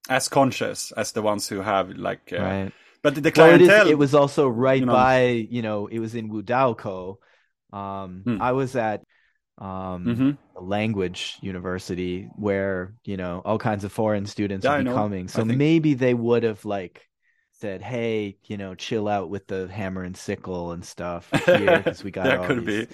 [0.08, 2.72] as conscious as the ones who have like uh, Right.
[3.02, 3.68] but the Well, it is.
[3.68, 5.18] clientele It was also right you know- by,
[5.56, 7.16] you know, it was in Wudaokou.
[7.72, 8.38] Um, Hmm.
[8.48, 9.00] I was at
[9.58, 10.30] um Mhm.
[10.60, 11.20] a language
[11.52, 15.28] university where, you know, all kinds of foreign students Yeah, would be coming.
[15.28, 16.96] So maybe they would have like
[17.54, 22.04] said, "Hey, you know, chill out with the hammer and sickle and stuff here because
[22.04, 22.88] we got Yeah, all could these be.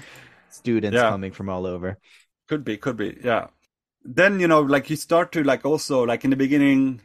[0.51, 1.05] students Yeah.
[1.05, 1.99] coming from all over."
[2.49, 3.49] Could be, could be, yeah.
[4.05, 7.03] Then you know, like you start to like also like in the beginning.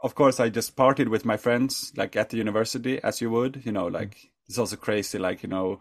[0.00, 3.62] Of course, I just partied with my friends like at the university, as you would.
[3.64, 4.28] You know, like mm-hmm.
[4.48, 5.18] it's also crazy.
[5.18, 5.80] Like you know,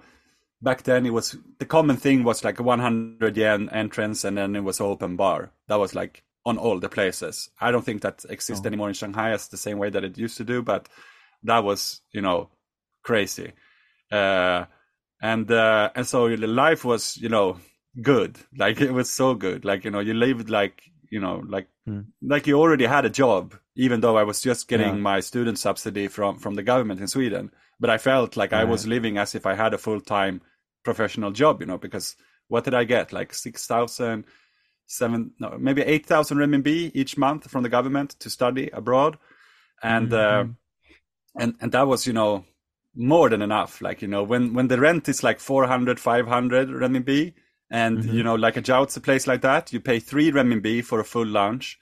[0.62, 4.56] back then it was the common thing was like a 100 yen entrance, and then
[4.56, 5.52] it was open bar.
[5.68, 7.50] That was like on all the places.
[7.62, 8.68] I don't think that exists Oh.
[8.68, 10.90] anymore in Shanghai as the same way that it used to do, but
[11.46, 12.50] that was you know
[13.04, 13.54] crazy.
[14.12, 14.66] Uh,
[15.22, 17.58] and uh, and so the life was you know
[18.02, 21.68] good like it was so good like you know you lived like you know like
[21.88, 22.02] Hmm.
[22.22, 25.02] like you already had a job even though i was just getting Yeah.
[25.02, 28.88] my student subsidy from from the government in sweden but i felt like i was
[28.88, 30.42] living as if i had a full-time
[30.84, 32.16] professional job you know because
[32.48, 34.26] what did i get like 6000
[34.88, 39.18] seven no maybe 8000 renminbi each month from the government to study abroad
[39.84, 40.56] and uh, Mhm.
[41.40, 42.44] And and that was you know
[42.96, 47.34] more than enough like you know when when the rent is like 400 500 renminbi
[47.70, 48.14] and Mhm.
[48.14, 51.28] you know like a jiaozi place like that you pay 3 renminbi for a full
[51.28, 51.78] lunch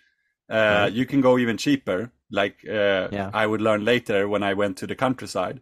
[0.49, 0.93] uh, Right.
[0.93, 3.29] you can go even cheaper like uh, Yeah.
[3.33, 5.59] i would learn later when i went to the countryside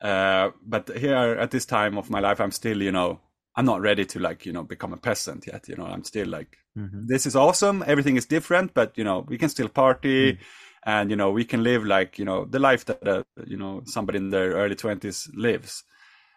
[0.00, 3.20] uh, but here at this time of my life i'm still you know
[3.56, 6.28] i'm not ready to like you know become a peasant yet you know i'm still
[6.28, 7.06] like Mhm.
[7.06, 10.38] this is awesome everything is different but you know we can still party
[10.84, 13.82] and you know we can live like you know the life that uh, you know
[13.84, 15.84] somebody in their early 20s lives.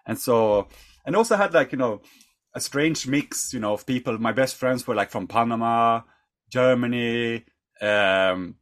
[0.06, 0.68] And so
[1.06, 2.02] and also had like you know
[2.54, 4.18] a strange mix you know of people.
[4.20, 6.02] My best friends were like from panama
[6.52, 7.44] germany
[7.82, 8.56] um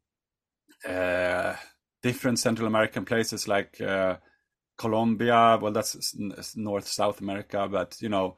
[0.88, 1.54] uh
[2.02, 4.18] different central american places like uh
[4.78, 5.58] colombia.
[5.62, 6.16] Well that's
[6.56, 8.38] north south america but you know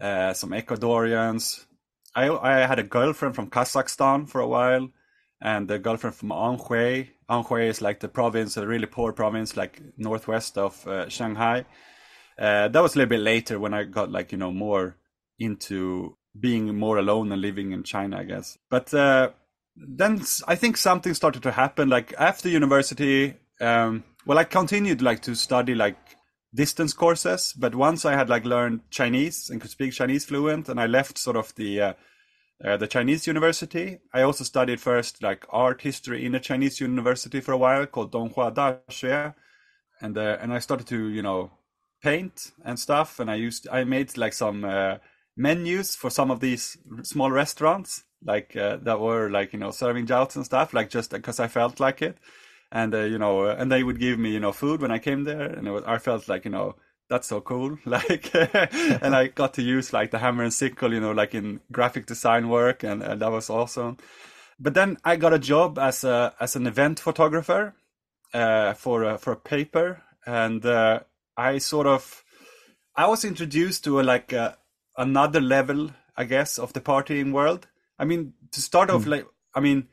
[0.00, 1.66] uh, some Ecuadorians.
[2.14, 4.88] I I had a girlfriend from Kazakhstan for a while,
[5.40, 7.08] and the girlfriend from Anhui.
[7.30, 11.64] Anhui is like the province, a really poor province, like northwest of uh, Shanghai.
[12.38, 14.96] Uh, that was a little bit later when I got like you know more
[15.38, 18.58] into being more alone and living in China, I guess.
[18.70, 19.30] But uh,
[19.76, 21.88] then I think something started to happen.
[21.88, 25.96] Like after university, um, well, I continued like to study like
[26.54, 30.80] distance courses, but once I had like learned Chinese and could speak Chinese fluent, and
[30.80, 31.80] I left sort of the
[32.64, 33.98] uh, the Chinese university.
[34.12, 38.12] I also studied first like art history in a Chinese university for a while called
[38.12, 39.34] Donghua Daxue,
[40.00, 41.50] and uh, and I started to you know
[42.02, 44.96] paint and stuff, and I used I made like some uh,
[45.36, 50.06] menus for some of these small restaurants like uh, that were like you know serving
[50.06, 52.18] jouts and stuff like just because I felt like it.
[52.70, 55.24] And uh, you know and they would give me you know food when I came
[55.24, 55.42] there.
[55.42, 56.76] And was, I felt like you know
[57.08, 57.78] that's so cool.
[57.84, 61.60] Like and I got to use like the hammer and sickle you know like in
[61.72, 63.96] graphic design work and, and that was awesome.
[64.60, 67.74] But then I got a job as a as an event photographer
[68.34, 71.00] uh, for a, for a paper and uh,
[71.36, 72.24] I sort of
[72.94, 74.58] I was introduced to a, like a,
[74.96, 77.68] another level I guess of the partying world.
[77.98, 79.88] I mean to start off like I mean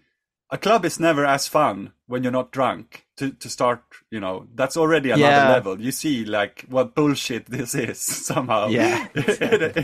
[0.55, 3.81] a club is never as fun when you're not drunk to, to start
[4.15, 5.53] you know that's already another Yeah.
[5.55, 5.81] level.
[5.81, 7.99] You see like what bullshit this is
[8.31, 8.69] somehow.
[8.69, 9.77] Yeah, it,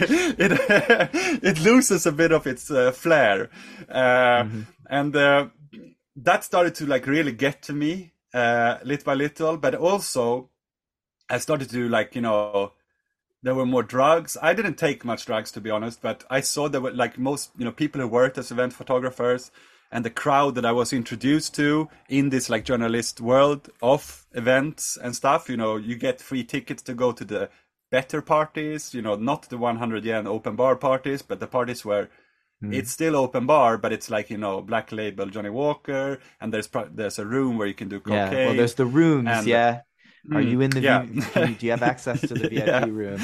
[0.45, 3.49] it, it loses a bit of its uh, flair.
[3.89, 4.43] Uh,
[4.89, 5.47] and uh,
[6.15, 9.57] that started to like really get to me uh, little by little.
[9.57, 10.49] But also
[11.29, 12.73] i started to like you know
[13.43, 14.37] there were more drugs.
[14.49, 17.51] I didn't take much drugs to be honest, but I saw there were like most
[17.57, 19.51] you know people who worked as event photographers
[19.91, 24.97] and the crowd that I was introduced to in this like journalist world of events
[25.01, 25.49] and stuff.
[25.49, 27.49] You know, you get free tickets to go to the
[27.91, 28.93] better parties.
[28.93, 32.09] You know, not the 100 yen open bar parties, but the parties where
[32.63, 36.67] it's still open bar, but it's like you know black label Johnnie Walker, and there's
[36.67, 38.31] pro- there's a room where you can do cocaine.
[38.37, 38.45] yeah.
[38.45, 39.27] Well, there's the rooms.
[39.29, 39.81] and- yeah.
[40.31, 40.81] Are Mm, you in the?
[40.81, 41.01] yeah.
[41.01, 42.85] V- do, you, do you have access to the VIP Yeah.
[42.85, 43.19] room?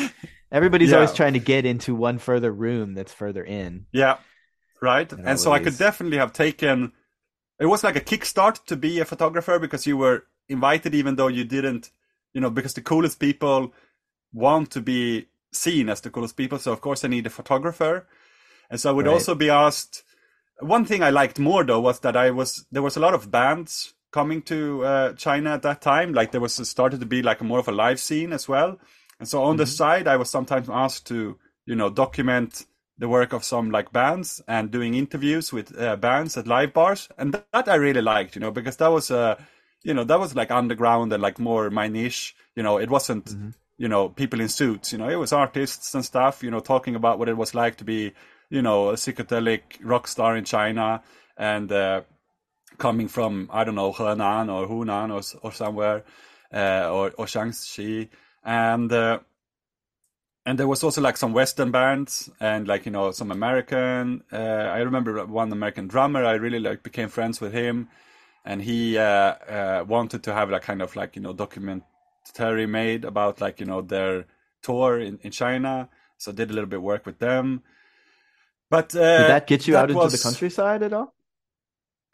[0.51, 0.95] Everybody's Yeah.
[0.95, 3.85] always trying to get into one further room that's further in.
[3.91, 4.17] Yeah,
[4.81, 5.11] right.
[5.11, 6.93] It and so I could definitely have taken.
[7.59, 11.27] It was like a kickstart to be a photographer because you were invited, even though
[11.27, 11.91] you didn't,
[12.33, 13.73] you know, because the coolest people
[14.33, 16.59] want to be seen as the coolest people.
[16.59, 18.07] So of course I need a photographer,
[18.69, 19.13] and so I would Right.
[19.13, 20.03] also be asked.
[20.59, 23.31] One thing I liked more though was that I was there was a lot of
[23.31, 26.13] bands coming to uh, China at that time.
[26.13, 28.79] Like there was started to be like a more of a live scene as well.
[29.19, 32.65] And so on the side, I was sometimes asked to, you know, document
[32.97, 37.09] the work of some like bands and doing interviews with uh, bands at live bars,
[37.17, 39.35] and th- that I really liked, you know, because that was uh,
[39.83, 42.35] you know, that was like underground and like more my niche.
[42.55, 43.29] You know, it wasn't,
[43.77, 44.91] you know, people in suits.
[44.91, 46.43] You know, it was artists and stuff.
[46.43, 48.13] You know, talking about what it was like to be,
[48.49, 51.03] you know, a psychedelic rock star in China
[51.37, 51.71] and.
[51.71, 52.01] Uh,
[52.77, 56.03] coming from I don't know Henan or Hunan or or somewhere
[56.53, 58.09] uh, or or Shaanxi
[58.43, 59.19] and uh,
[60.47, 64.23] and there was also like some Western bands and like you know some American.
[64.31, 64.37] Uh,
[64.77, 66.23] I remember one American drummer.
[66.23, 67.89] I really like became friends with him,
[68.45, 73.03] and he uh, uh, wanted to have like kind of like you know documentary made
[73.03, 74.25] about like you know their
[74.61, 75.89] tour in, in China.
[76.17, 77.61] So I did a little bit of work with them.
[78.69, 81.13] But uh, Did that get you that out into the countryside at all?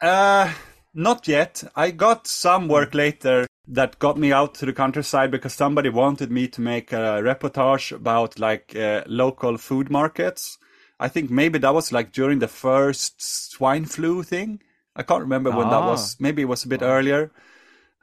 [0.00, 0.52] uh,
[0.92, 1.62] not yet.
[1.76, 6.30] I got some work later that got me out to the countryside because somebody wanted
[6.30, 10.58] me to make a reportage about like uh, local food markets.
[11.00, 13.20] I think maybe that was like during the first
[13.52, 14.60] swine flu thing.
[14.94, 15.86] I can't remember when that Ah.
[15.90, 16.16] was.
[16.20, 17.32] Maybe it was a bit earlier.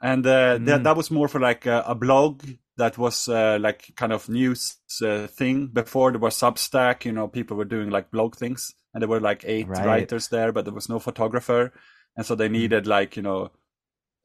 [0.00, 0.84] And uh, that Mm.
[0.84, 2.42] that was more for like a, a blog
[2.76, 7.04] that was uh, like kind of news uh, thing before there was Substack.
[7.04, 9.84] You know, people were doing like blog things, and there were like eight Right.
[9.84, 11.72] writers there, but there was no photographer,
[12.16, 13.52] and so they needed like you know,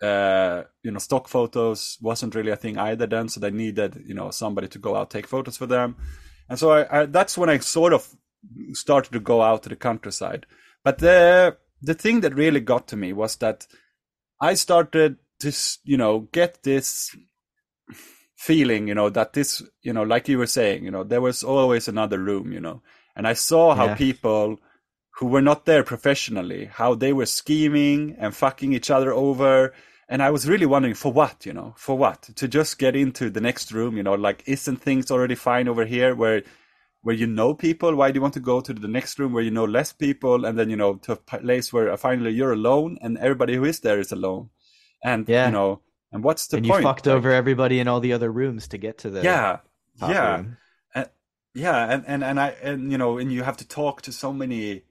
[0.01, 3.29] uh, you know, stock photos wasn't really a thing either then.
[3.29, 5.95] So they needed you know somebody to go out take photos for them,
[6.49, 8.07] and so I, I that's when I sort of
[8.73, 10.45] started to go out to the countryside.
[10.83, 13.67] But the the thing that really got to me was that
[14.41, 15.51] I started to
[15.83, 17.15] you know get this
[18.35, 21.43] feeling you know that this you know like you were saying you know there was
[21.43, 22.81] always another room you know
[23.15, 23.95] and I saw how Yeah.
[23.95, 24.57] people
[25.17, 29.73] who were not there professionally how they were scheming and fucking each other over
[30.09, 32.23] and I was really wondering for what you know for what?
[32.23, 35.85] To just get into the next room you know like isn't things already fine over
[35.85, 36.43] here where
[37.01, 37.95] where you know people?
[37.95, 40.45] Why do you want to go to the next room where you know less people
[40.45, 43.79] and then you know to a place where finally you're alone and everybody who is
[43.81, 44.49] there is alone?
[45.03, 45.45] And Yeah.
[45.47, 45.81] you know
[46.11, 46.79] and what's the and point?
[46.79, 49.59] you fucked Like, over everybody in all the other rooms to get to the yeah.
[50.01, 50.35] yeah.
[50.37, 50.57] room.
[51.53, 54.31] yeah, and, and, and I and you know, and you have to talk to so
[54.33, 54.83] many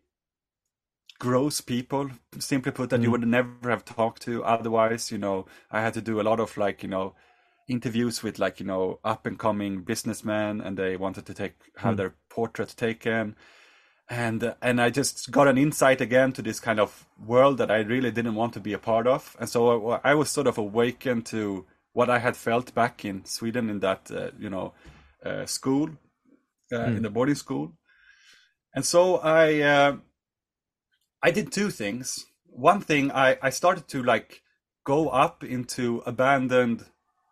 [1.19, 3.13] gross people, simply put, that you Mm.
[3.13, 5.11] would never have talked to otherwise.
[5.13, 7.15] You know, I had to do a lot of like, you know,
[7.69, 11.95] interviews with like, you know, up and coming businessmen and they wanted to take have
[11.95, 11.97] Mm.
[11.97, 13.35] their portrait taken.
[14.09, 17.71] And uh, and I just got an insight again to this kind of world that
[17.71, 19.37] I really didn't want to be a part of.
[19.41, 23.25] And so I, I was sort of awakened to what I had felt back in
[23.25, 24.75] Sweden in that, uh, you know,
[25.25, 25.89] uh, school,
[26.73, 26.97] uh, Mm.
[26.97, 27.73] in the boarding school.
[28.75, 29.97] And so I, uh,
[31.23, 32.27] I did two things.
[32.47, 34.43] One thing, I, I started to like
[34.85, 36.85] go up into abandoned,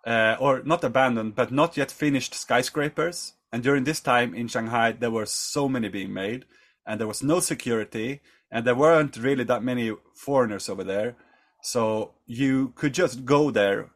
[0.07, 3.35] uh, or not abandoned, but not yet finished skyscrapers.
[3.53, 6.45] And during this time in Shanghai, there were so many being made,
[6.87, 8.20] and there was no security,
[8.51, 11.16] and there weren't really that many foreigners over there.
[11.62, 13.91] So you could just go there,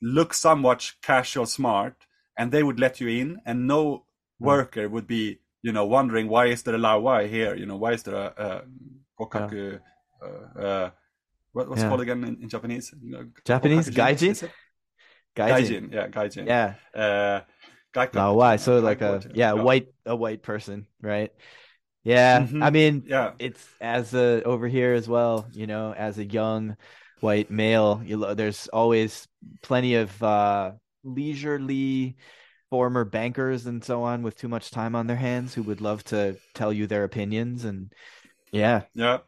[0.00, 1.94] look somewhat casual smart,
[2.38, 4.04] and they would let you in, and no
[4.38, 7.54] worker would be, you know, wondering why is there a Lao here?
[7.54, 8.62] You know, why is there a, a
[9.20, 9.80] Kokaku?
[10.22, 10.90] Uh, uh,
[11.52, 11.88] what, what's Yeah.
[11.88, 12.94] called again in, in Japanese?
[13.44, 13.90] Japanese?
[13.90, 14.36] Gaijin?
[15.36, 15.48] Gaijin.
[15.48, 16.46] Gaijin, yeah, gaijin.
[16.46, 16.74] Yeah.
[16.94, 17.40] Uh,
[17.94, 18.58] gaikaku, laowai?
[18.60, 19.62] So uh, like a yeah, yeah.
[19.62, 21.32] white a white person, right?
[22.04, 22.46] Yeah.
[22.46, 22.62] Mhm.
[22.62, 26.76] I mean, Yeah, it's as a over here as well, you know, as a young
[27.20, 29.28] white male, you lo- there's always
[29.62, 30.72] plenty of uh
[31.04, 32.16] leisurely
[32.70, 36.04] former bankers and so on with too much time on their hands who would love
[36.04, 37.92] to tell you their opinions and
[38.52, 38.82] yeah.
[38.94, 39.18] yeah.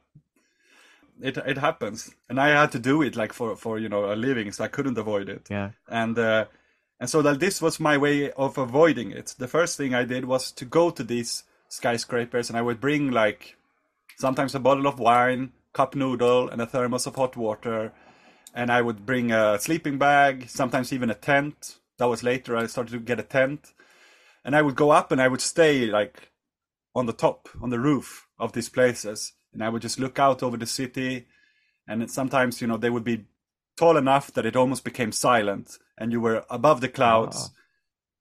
[1.20, 4.16] It it happens, and I had to do it like for for you know a
[4.16, 5.46] living, so I couldn't avoid it.
[5.50, 5.70] Yeah.
[5.88, 6.46] and uh,
[6.98, 9.34] and so that this was my way of avoiding it.
[9.38, 13.10] The first thing I did was to go to these skyscrapers, and I would bring
[13.10, 13.56] like
[14.16, 17.92] sometimes a bottle of wine, cup noodle, and a thermos of hot water,
[18.54, 21.78] and I would bring a sleeping bag, sometimes even a tent.
[21.98, 22.56] That was later.
[22.56, 23.72] I started to get a tent,
[24.44, 26.31] and I would go up and I would stay like
[26.94, 30.42] on the top, on the roof of these places, and I would just look out
[30.42, 31.26] over the city.
[31.88, 33.24] And sometimes, you know, they would be
[33.76, 37.50] tall enough that it almost became silent, and you were above the clouds,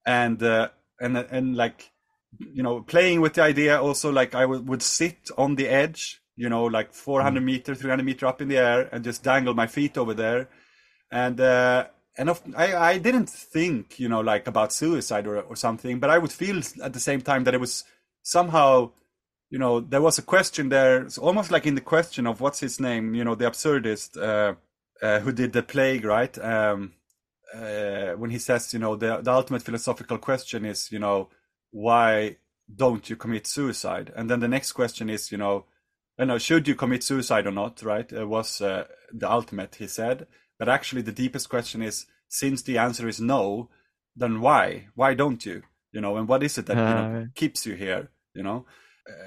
[0.06, 0.68] and uh,
[1.00, 1.90] and and like,
[2.38, 3.80] you know, playing with the idea.
[3.80, 8.04] Also, like I would, would sit on the edge, you know, like 400 meter, 300
[8.04, 10.48] meter up in the air, and just dangle my feet over there,
[11.10, 11.40] and.
[11.40, 11.86] uh
[12.18, 16.10] and of, I, I didn't think, you know, like about suicide or, or something, but
[16.10, 17.84] I would feel at the same time that it was
[18.22, 18.92] somehow,
[19.50, 22.60] you know, there was a question there, it's almost like in the question of what's
[22.60, 24.54] his name, you know, the absurdist uh,
[25.04, 26.36] uh, who did the plague, right?
[26.38, 26.94] Um,
[27.54, 31.28] uh, when he says, you know, the, the ultimate philosophical question is, you know,
[31.70, 32.36] why
[32.74, 34.12] don't you commit suicide?
[34.16, 35.66] And then the next question is, you know,
[36.18, 38.10] you know, should you commit suicide or not, right?
[38.10, 40.26] It was uh, the ultimate, he said.
[40.58, 43.68] But actually, the deepest question is, since the answer is no,
[44.14, 44.86] then why?
[44.94, 45.62] Why don't you?
[45.90, 47.24] You know, and what is it that you know, Uh.
[47.34, 48.10] keeps you here?
[48.34, 48.66] You know,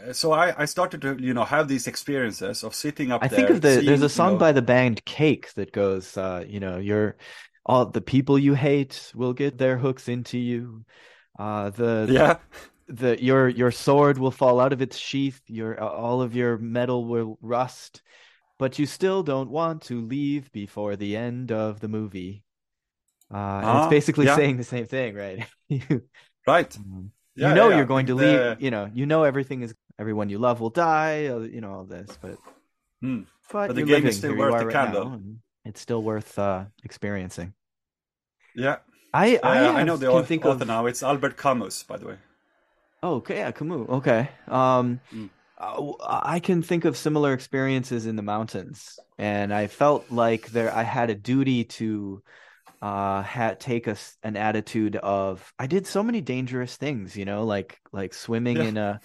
[0.08, 3.28] uh, so I, I started to you know have these experiences of sitting up I
[3.28, 3.38] there.
[3.38, 6.44] think of the seeing, there's a song know- by the band Cake that goes uh
[6.48, 7.18] you know you're
[7.66, 10.86] all the people you hate will get their hooks into you.
[11.40, 12.38] Uh the yeah,
[12.88, 15.42] the your your sword will fall out of its sheath.
[15.48, 18.02] Your all of your metal will rust.
[18.60, 22.44] But you still don't want to leave before the end of the movie.
[23.34, 24.36] Uh and it's Ah, basically yeah.
[24.36, 25.46] saying the same thing right?
[25.70, 26.04] You,
[26.48, 26.78] right.
[26.78, 29.62] um, Yeah, you know yeah, you're going to the- leave you know you know everything
[29.62, 32.38] is everyone you love will die uh, you know all this but
[33.02, 33.22] Hmm.
[33.52, 35.22] but, But the you're game living is still worth the right candle.
[35.66, 37.54] it's still worth uh experiencing
[38.56, 38.78] Yeah,
[39.14, 40.86] I I, Uh, I have- know the can au- think author of now.
[40.88, 42.18] It's Albert Camus, by the way.
[43.04, 43.88] Oh, okay, yeah, Camus.
[44.00, 44.30] Okay.
[44.48, 45.30] Um, Mm.
[46.36, 50.84] I can think of similar experiences in the mountains, and I felt like there I
[50.84, 52.22] had a duty to
[52.82, 57.46] uh had take us an attitude of I did so many dangerous things, you know,
[57.46, 58.64] like like swimming Yeah.
[58.64, 59.00] in a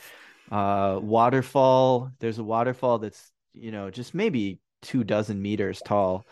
[0.51, 2.13] uh waterfall.
[2.21, 6.27] There's a waterfall that's, you know, just maybe two dozen meters tall,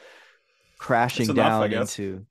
[0.78, 2.26] crashing enough, down into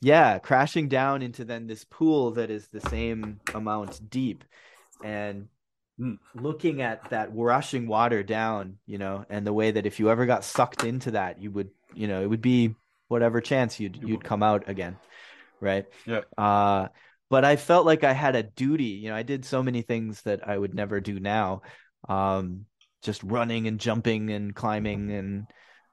[0.00, 4.44] yeah, crashing down into then this pool that is the same amount deep
[5.02, 5.48] and
[5.98, 6.14] Hmm.
[6.34, 10.26] looking at that rushing water down, you know, and the way that if you ever
[10.26, 12.74] got sucked into that, you would, you know, it would be
[13.10, 14.98] whatever chance you'd You you'd come out again,
[15.60, 15.86] right?
[16.06, 16.22] Yeah.
[16.38, 16.88] Uh,
[17.30, 20.22] but I felt like I had a duty, you know, I did so many things
[20.22, 21.62] that I would never do now.
[22.08, 22.66] Um,
[23.02, 25.46] just running and jumping and climbing and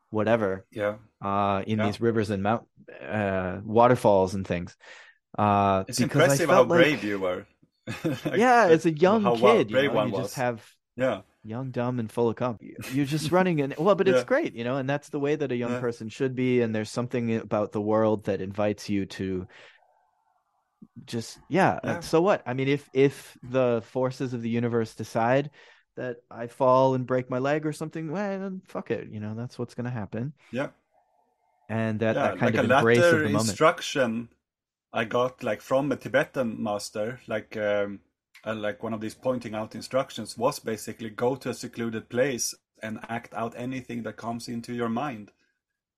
[0.10, 1.86] whatever Yeah, uh in Yeah.
[1.88, 2.66] these rivers and mount
[3.02, 4.76] uh waterfalls and things
[5.38, 7.46] uh it's impressive how like brave you were.
[8.04, 10.28] Like, yeah as a young how kid you brave know one you was.
[10.28, 10.64] just have
[10.96, 12.58] Yeah, young dumb and full of cum
[12.94, 14.26] you're just running and well but it's Yeah.
[14.26, 15.80] great you know and that's the way that a young Yeah.
[15.80, 19.48] person should be and there's something about the world that invites you to
[21.06, 22.00] just yeah, Yeah.
[22.02, 25.50] so what i mean if if the forces of the universe decide
[25.96, 29.34] that i fall and break my leg or something well then fuck it you know
[29.34, 30.70] that's what's going to happen Yeah.
[31.70, 34.30] and that, that kind like of embrace of the moment instruction
[34.94, 38.00] I got like from a Tibetan master, like um,
[38.46, 42.54] uh, like one of these pointing out instructions was basically go to a secluded place
[42.84, 45.32] and act out anything that comes into your mind,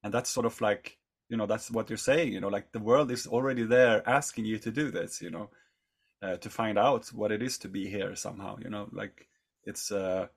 [0.03, 0.97] and that's sort of like
[1.29, 4.45] you know that's what you're saying, you know, like the world is already there asking
[4.45, 5.49] you to do this, you know,
[6.21, 9.27] uh, to find out what it is to be here somehow, you know, like
[9.63, 9.91] it's.
[9.91, 10.27] Uh,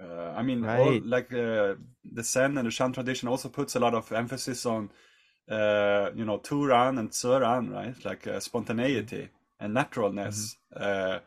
[0.00, 1.04] uh, I mean, all, Right.
[1.04, 1.74] like uh,
[2.04, 4.90] the Zen and the Chan tradition also puts a lot of emphasis on
[5.50, 8.04] uh, you know, Turan and Tsuran, right?
[8.04, 10.56] Like uh, spontaneity and naturalness.
[10.74, 11.18] Uh,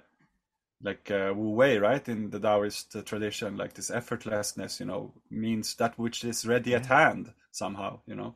[0.84, 2.08] like uh, Wu Wei, right?
[2.10, 6.74] In the Taoist uh, tradition, like this effortlessness, you know, means that which is ready
[6.74, 8.36] at hand somehow, you know.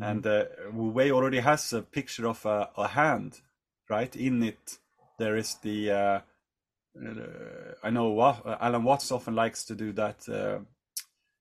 [0.00, 3.40] And uh, Wu Wei already has a picture of a, a hand,
[3.88, 4.14] right?
[4.14, 4.78] In it,
[5.18, 5.90] there is the.
[5.90, 6.20] Uh,
[7.00, 8.20] uh, I know
[8.60, 10.58] Alan Watts often likes to do that uh,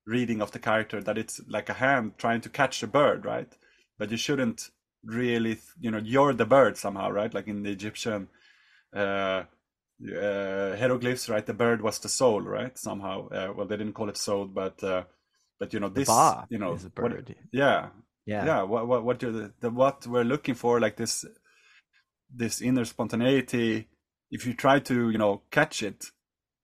[0.05, 3.51] reading of the character that it's like a hand trying to catch a bird, right?
[3.97, 4.69] But you shouldn't
[5.03, 7.33] really, you know, you're the bird somehow, right?
[7.33, 8.27] Like in the Egyptian
[8.95, 9.43] uh,
[10.03, 11.45] uh, hieroglyphs, right?
[11.45, 12.77] The bird was the soul, right?
[12.77, 15.03] Somehow, uh, well, they didn't call it soul, but uh,
[15.59, 17.11] but you know, this, ba you know, is a what-
[17.51, 17.89] yeah,
[18.25, 21.25] yeah yeah what what what the, the what we're looking for like this
[22.33, 23.87] this inner spontaneity
[24.31, 26.05] if you try to you know catch it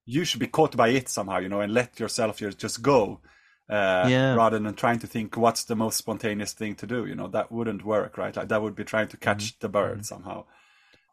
[0.06, 3.22] you should be caught by it somehow you know and let yourself just go
[3.70, 4.34] uh Yeah.
[4.36, 7.52] rather than trying to think what's the most spontaneous thing to do you know that
[7.52, 10.44] wouldn't work right like that would be trying to catch the bird somehow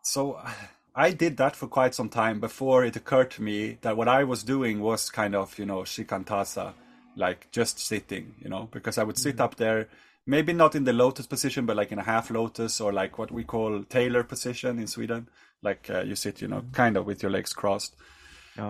[0.02, 0.39] so
[0.94, 4.24] I did that for quite some time before it occurred to me that what I
[4.24, 6.72] was doing was kind of, you know, shikantaza,
[7.14, 9.89] like just sitting, you know, because I would sit up there,
[10.27, 13.31] maybe not in the lotus position, but like in a half lotus or like what
[13.31, 15.28] we call tailor position in Sweden.
[15.62, 17.94] Like uh, you sit, you know, kind of with your legs crossed.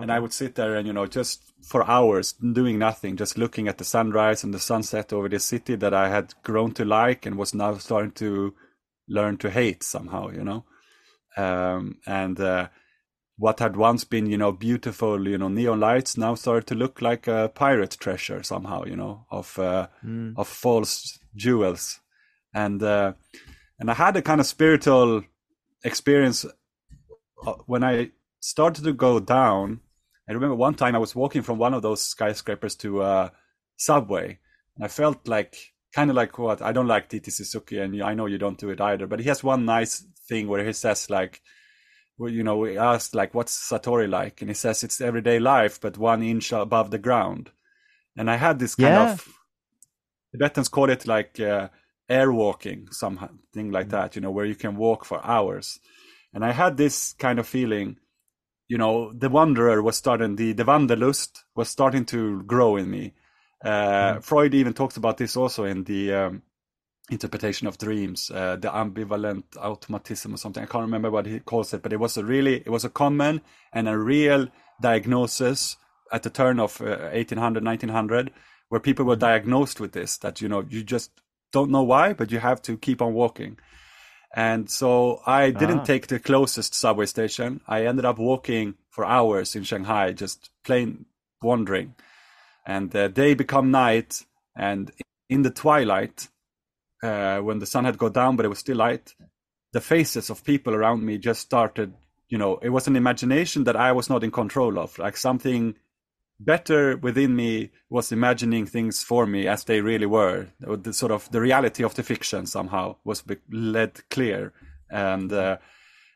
[0.01, 3.67] And I would sit there and, you know, just for hours doing nothing, just looking
[3.67, 7.25] at the sunrise and the sunset over this city that I had grown to like
[7.25, 8.53] and was now starting to
[9.07, 10.65] learn to hate somehow, you know?
[11.37, 12.67] Um, and uh,
[13.37, 17.01] what had once been you know beautiful you know neon lights now started to look
[17.01, 20.33] like a pirate treasure somehow you know of uh, Mm.
[20.37, 21.99] of false jewels.
[22.53, 23.13] And uh,
[23.79, 25.23] and I had a kind of spiritual
[25.83, 26.45] experience
[27.47, 28.11] uh, when I
[28.41, 29.81] started to go down.
[30.29, 33.31] I remember one time I was walking from one of those skyscrapers to a
[33.77, 34.39] subway,
[34.75, 35.57] and I felt like
[35.95, 37.31] kind of like what I don't like D.T.
[37.31, 39.07] Suzuki, and I know you don't do it either.
[39.07, 41.41] But he has one nice thing where he says like,
[42.17, 45.81] well, you know, we asked like, what's Satori like, and he says it's everyday life,
[45.81, 47.51] but one inch above the ground.
[48.17, 49.03] And I had this kind Yeah.
[49.13, 49.27] of
[50.31, 51.69] Tibetans call it like uh,
[52.09, 55.79] air walking, something like that, you know, where you can walk for hours.
[56.33, 57.97] And I had this kind of feeling,
[58.71, 63.11] you know, the wanderer was starting, the, the wanderlust was starting to grow in me.
[63.61, 66.41] Uh, Freud even talks about this also in the um,
[67.09, 70.63] interpretation of dreams, uh, the ambulatory automatism or something.
[70.63, 72.89] I can't remember what he calls it, but it was a really, it was a
[72.89, 73.41] common
[73.73, 74.47] and a real
[74.81, 75.75] diagnosis
[76.13, 78.31] at the turn of uh, 1800, 1900,
[78.69, 81.11] where people were diagnosed with this, that, you know, you just
[81.51, 83.59] don't know why, but you have to keep on walking.
[84.35, 85.83] And so I didn't Ah.
[85.83, 87.61] take the closest subway station.
[87.67, 91.05] I ended up walking for hours in Shanghai, just plain
[91.41, 91.95] wandering.
[92.65, 94.25] And the day become night,
[94.55, 94.91] and
[95.29, 96.29] in the twilight,
[97.03, 99.15] uh, when the sun had gone down, but it was still light,
[99.73, 101.93] the faces of people around me just started.
[102.29, 104.97] You know, it was an imagination that I was not in control of.
[104.97, 105.75] Like something
[106.45, 110.47] better within me was imagining things for me as they really were.
[110.59, 114.53] The sort of the reality of the fiction somehow was led clear,
[114.89, 115.57] and uh,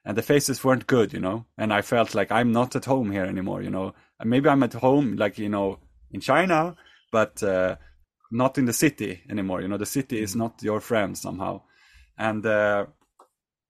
[0.04, 1.46] and the faces weren't good, you know.
[1.58, 3.94] And I felt like I'm not at home here anymore, you know.
[4.24, 5.80] Maybe I'm at home, like you know,
[6.12, 6.76] in China,
[7.12, 7.76] but uh,
[8.32, 9.62] not in the city anymore.
[9.62, 11.62] You know, the city is not your friend somehow,
[12.18, 12.46] and.
[12.46, 12.86] Uh,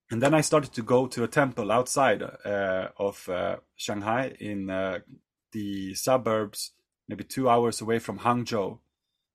[0.08, 4.70] and then I started to go to a temple outside uh, of uh, Shanghai in
[4.70, 5.00] uh,
[5.56, 6.72] the suburbs,
[7.08, 8.78] maybe two hours away from Hangzhou.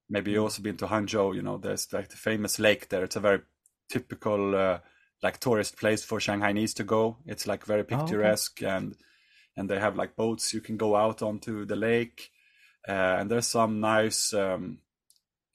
[0.08, 1.36] Maybe you also been to Hangzhou.
[1.36, 3.04] You know, there's like the famous lake there.
[3.04, 3.42] It's a very
[3.90, 4.80] typical uh,
[5.24, 7.18] like tourist place for Shanghainese to go.
[7.26, 7.96] It's like very okay.
[7.96, 8.96] picturesque and
[9.58, 12.30] and they have like boats you can go out onto the lake.
[12.88, 14.78] Uh, and there's some nice um,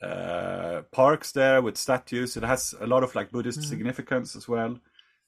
[0.03, 2.37] uh, parks there with statues.
[2.37, 4.81] It has a lot of like Buddhist significance as well.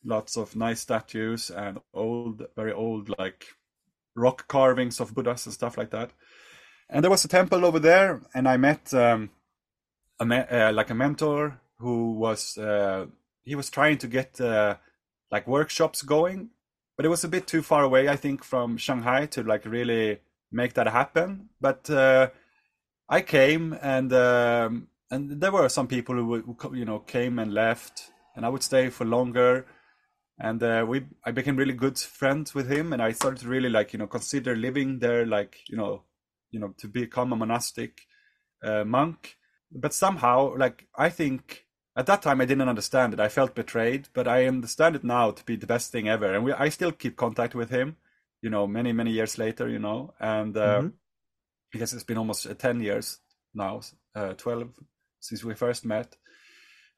[0.05, 3.47] Lots of nice statues and old, very old like
[4.19, 6.11] rock carvings of Buddhas and stuff like that.
[6.90, 9.31] And there was a temple over there, and I met um,
[10.20, 13.07] a uh, like a mentor who was uh,
[13.45, 14.77] he was trying to get uh,
[15.31, 16.51] like workshops going,
[16.97, 20.20] but it was a bit too far away, I think, from Shanghai to like really
[20.51, 21.51] make that happen.
[21.61, 22.31] But uh,
[23.09, 27.53] I came, and um, and there were some people who, who you know came and
[27.53, 29.66] left, and I would stay for longer.
[30.40, 33.69] And uh, we, I became really good friends with him, and I started to really
[33.70, 36.05] like you know consider living there, like you know,
[36.51, 38.02] you know, to become a monastic
[38.62, 39.36] uh, monk.
[39.73, 41.66] But somehow, like I think
[41.97, 43.20] at that time I didn't understand it.
[43.20, 46.35] I felt betrayed, but I understand it now to be the best thing ever.
[46.35, 47.97] And we, I still keep contact with him,
[48.43, 50.93] you know, many many years later, you know, and uh, Mhm.
[51.73, 53.19] because it's been almost uh, ten years
[53.55, 53.81] now,
[54.15, 54.70] uh, twelve
[55.20, 56.16] since we first met.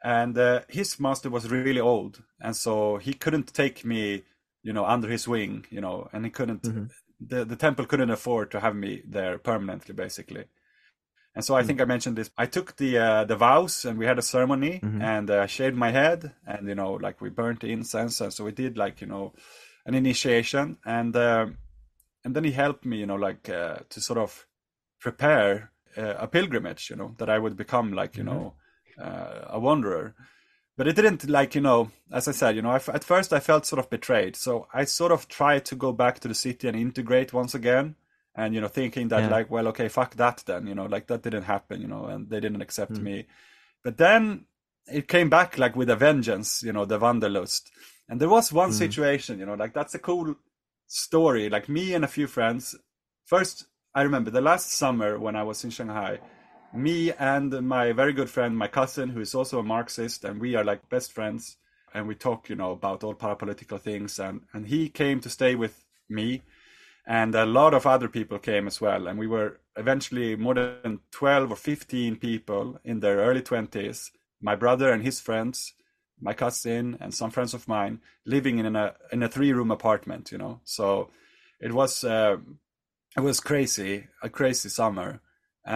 [0.03, 4.25] And uh, his master was really old, and so he couldn't take me,
[4.63, 6.63] you know, under his wing, you know, and he couldn't.
[6.63, 6.91] Mhm.
[7.21, 10.45] The the temple couldn't afford to have me there permanently, basically.
[11.35, 12.31] And so I think I mentioned this.
[12.37, 15.03] I took the uh, the vows, and we had a ceremony, Mhm.
[15.03, 18.45] and uh, shaved my head, and you know, like we burnt the incense, and so
[18.45, 19.33] we did like you know,
[19.87, 21.59] an initiation, and um
[22.25, 24.47] and then he helped me, you know, like uh, to sort of
[25.01, 28.27] prepare uh, a pilgrimage, you know, that I would become like you Mhm.
[28.27, 28.55] know,
[29.01, 30.15] uh, a wanderer.
[30.77, 33.33] But it didn't like you know, as I said, you know, I f at first
[33.33, 36.35] I felt sort of betrayed, so I sort of tried to go back to the
[36.35, 37.97] city and integrate once again
[38.35, 39.29] and you know thinking that Yeah.
[39.37, 42.31] like well okay fuck that then you know like that didn't happen you know and
[42.31, 43.03] they didn't accept Mm.
[43.03, 43.27] me
[43.83, 44.47] but then
[44.87, 47.71] it came back like with a vengeance you know the wanderlust
[48.09, 48.75] and there was one Mm.
[48.85, 50.37] situation you know like that's a cool
[50.87, 52.77] story like me and a few friends
[53.27, 56.21] first i remember the last summer when i was in shanghai
[56.75, 60.55] me and my very good friend my cousin who is also a marxist and we
[60.55, 61.57] are like best friends
[61.95, 65.55] and we talk you know about all parapolitical things and and he came to stay
[65.55, 66.43] with me
[67.07, 71.01] and a lot of other people came as well and we were eventually more than
[71.11, 74.11] 12 or 15 people in their early 20s
[74.41, 75.75] my brother and his friends
[76.21, 80.31] my cousin and some friends of mine living in a in a three room apartment
[80.31, 80.61] you know?
[80.65, 81.11] So
[81.61, 82.37] it was uh,
[83.17, 85.21] it was crazy a crazy summer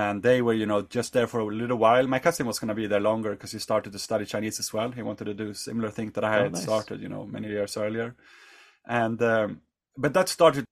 [0.03, 2.73] and they were you know just there for a little while my cousin was going
[2.75, 5.35] to be there longer because he started to study chinese as well he wanted to
[5.43, 6.63] do a similar thing that i Oh, had nice.
[6.69, 8.09] started you know many years earlier
[9.03, 9.61] and um,
[10.05, 10.65] but that started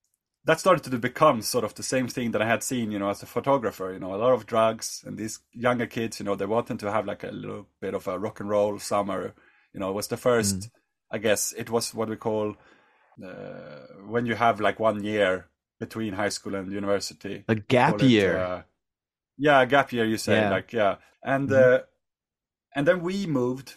[0.49, 3.11] that started to become sort of the same thing that I had seen, you know,
[3.11, 3.93] as a photographer.
[3.93, 6.90] You know, a lot of drugs and these younger kids, you know, they wanted to
[6.90, 9.35] have like a little bit of a rock and roll summer.
[9.73, 10.70] You know, it was the first, Mm.
[11.12, 12.57] I guess, it was what we call
[13.24, 15.47] uh, when you have like one year
[15.78, 17.44] between high school and university.
[17.49, 18.36] A gap Call it, year.
[18.39, 18.62] uh,
[19.43, 20.05] yeah, a gap year.
[20.06, 20.51] You say Yeah.
[20.51, 21.55] like yeah, and Mhm.
[21.64, 21.81] uh,
[22.77, 23.74] and then we moved.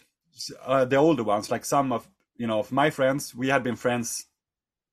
[0.66, 3.76] Uh, the older ones, like some of you know of my friends, we had been
[3.76, 4.26] friends,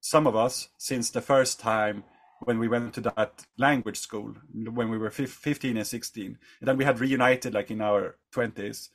[0.02, 2.04] some of us since the first time
[2.46, 6.68] when we went to that language school when we were fif- 15 and 16 and
[6.68, 8.90] then we had reunited like in our 20s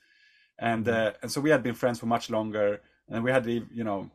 [0.58, 3.84] and uh, and so we had been friends for much longer and we had you
[3.84, 4.10] know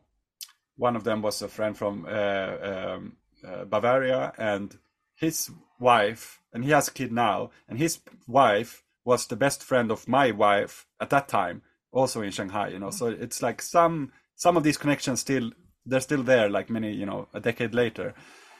[0.76, 3.16] one of them was a friend from uh, um,
[3.46, 4.78] uh, Bavaria and
[5.16, 9.90] his wife and he has a kid now and his wife was the best friend
[9.90, 11.60] of my wife at that time
[11.92, 15.50] also in Shanghai you know so it's like some some of these connections still
[15.84, 18.14] they're still there like many you know a decade later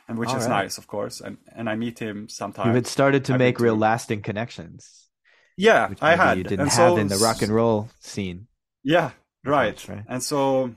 [0.08, 0.64] and which All is right.
[0.64, 3.58] nice of course and and I meet him sometimes You had started to I've make
[3.60, 5.08] real to- lasting connections,
[5.56, 8.48] yeah I had you didn't and have so in the rock and roll scene.
[8.82, 9.12] yeah,
[9.44, 9.72] right.
[9.74, 10.04] much, right?
[10.08, 10.74] And so,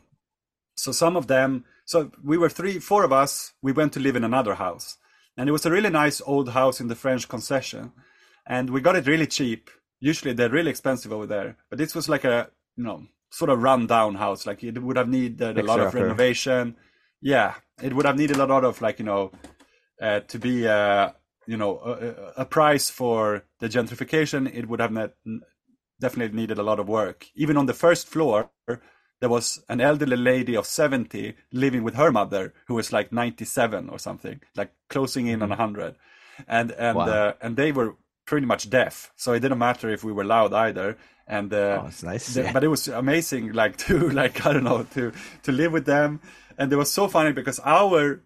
[0.75, 1.65] so some of them.
[1.85, 3.53] So we were three, four of us.
[3.61, 4.97] We went to live in another house,
[5.37, 7.91] and it was a really nice old house in the French concession,
[8.47, 9.69] and we got it really cheap.
[9.99, 13.61] Usually they're really expensive over there, but this was like a you know sort of
[13.61, 14.45] run down house.
[14.45, 16.75] Like it would have needed a lot of renovation.
[17.21, 19.31] Yeah, it would have needed a lot of like you know
[20.01, 21.11] uh, to be uh,
[21.47, 24.53] you know a, a- a price for the gentrification.
[24.53, 25.13] It would have net,
[25.99, 27.25] definitely needed a lot of work.
[27.35, 28.51] Even on the first floor,
[29.19, 33.89] there was an elderly lady of 70 living with her mother who was like 97
[33.89, 35.95] or something, like closing in on 100.
[36.47, 37.07] And and Wow.
[37.07, 37.95] uh, and they were
[38.25, 40.97] pretty much deaf, so it didn't matter if we were loud either.
[41.27, 42.33] And uh, Oh, it's nice.
[42.33, 45.11] the- but it was amazing like to like i don't know to
[45.43, 46.19] to live with them
[46.57, 48.21] and it was so funny because our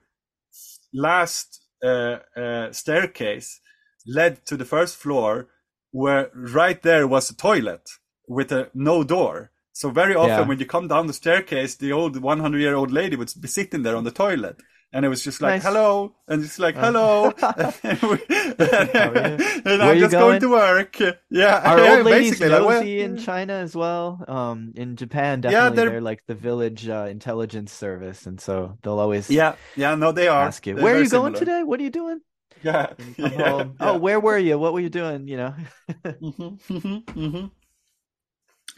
[0.94, 3.60] last uh, uh, staircase
[4.06, 5.48] led to the first floor
[5.92, 7.90] where right there was a toilet
[8.28, 9.52] with a no door
[9.82, 10.48] so very often Yeah.
[10.50, 13.82] when you come down the staircase the old 100 year old lady would be sitting
[13.86, 14.58] there on the toilet
[14.94, 15.64] and it was just like Nice.
[15.68, 15.90] hello
[16.30, 16.84] and it's like Uh.
[16.86, 17.10] hello
[17.92, 18.28] and, we-
[19.72, 20.40] and Where i'm just going?
[20.40, 20.94] going to work
[21.42, 24.06] yeah Are yeah, old ladies basically, like, in China as well?
[24.38, 26.02] Um, in Japan, Yeah, definitely they're- they're...
[26.12, 30.44] like the village uh, intelligence service, and so they'll always Yeah, yeah, no, they are.
[30.52, 31.40] ask you, They're "Where are very you going similar.
[31.46, 31.62] today?
[31.64, 32.20] What are you doing?"
[32.64, 33.92] Yeah, When you come yeah, home, yeah.
[33.92, 34.56] Oh, where were you?
[34.64, 35.28] What were you doing?
[35.32, 35.54] You know.
[36.22, 37.46] Mhm, mhm, mhm.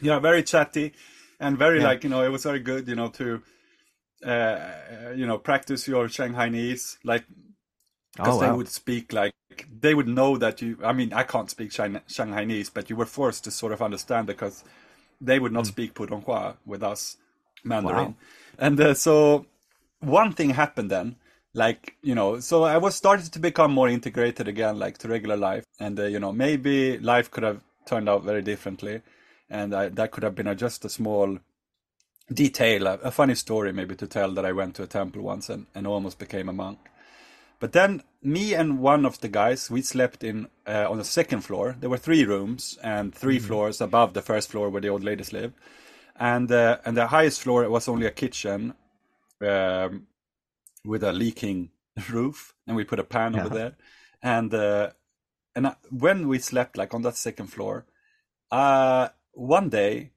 [0.00, 0.92] Yeah, very chatty,
[1.40, 1.82] and very Yeah.
[1.82, 3.42] like you know it was very good you know to
[4.24, 7.24] uh, you know practice your Shanghainese like
[8.16, 8.56] because Oh, they wow.
[8.56, 9.32] would speak like
[9.80, 13.06] they would know that you i mean i can't speak Shang- shanghainese but you were
[13.06, 14.64] forced to sort of understand because
[15.20, 17.18] they would not speak putonghua with us
[17.64, 18.10] mandarin.
[18.10, 18.14] Wow.
[18.58, 19.46] and uh, so
[20.00, 21.16] one thing happened then
[21.54, 25.36] like you know so i was started to become more integrated again like to regular
[25.36, 29.02] life and uh, you know maybe life could have turned out very differently
[29.48, 31.38] and I, that could have been a, just a small
[32.32, 35.50] detail a, a funny story maybe to tell that i went to a temple once
[35.50, 36.78] and, and almost became a monk.
[37.60, 41.42] But then me and one of the guys, we slept in uh, on the second
[41.42, 41.76] floor.
[41.80, 45.32] There were three rooms and 3 floors above the first floor where the old ladies
[45.32, 45.54] live,
[46.16, 48.74] and uh, and the highest floor was only a kitchen
[49.40, 50.06] um,
[50.84, 51.70] with a leaking
[52.10, 53.76] roof, and we put a pan over there,
[54.22, 54.90] and uh,
[55.54, 57.86] and when we slept like on that second floor,
[58.50, 60.12] uh, one day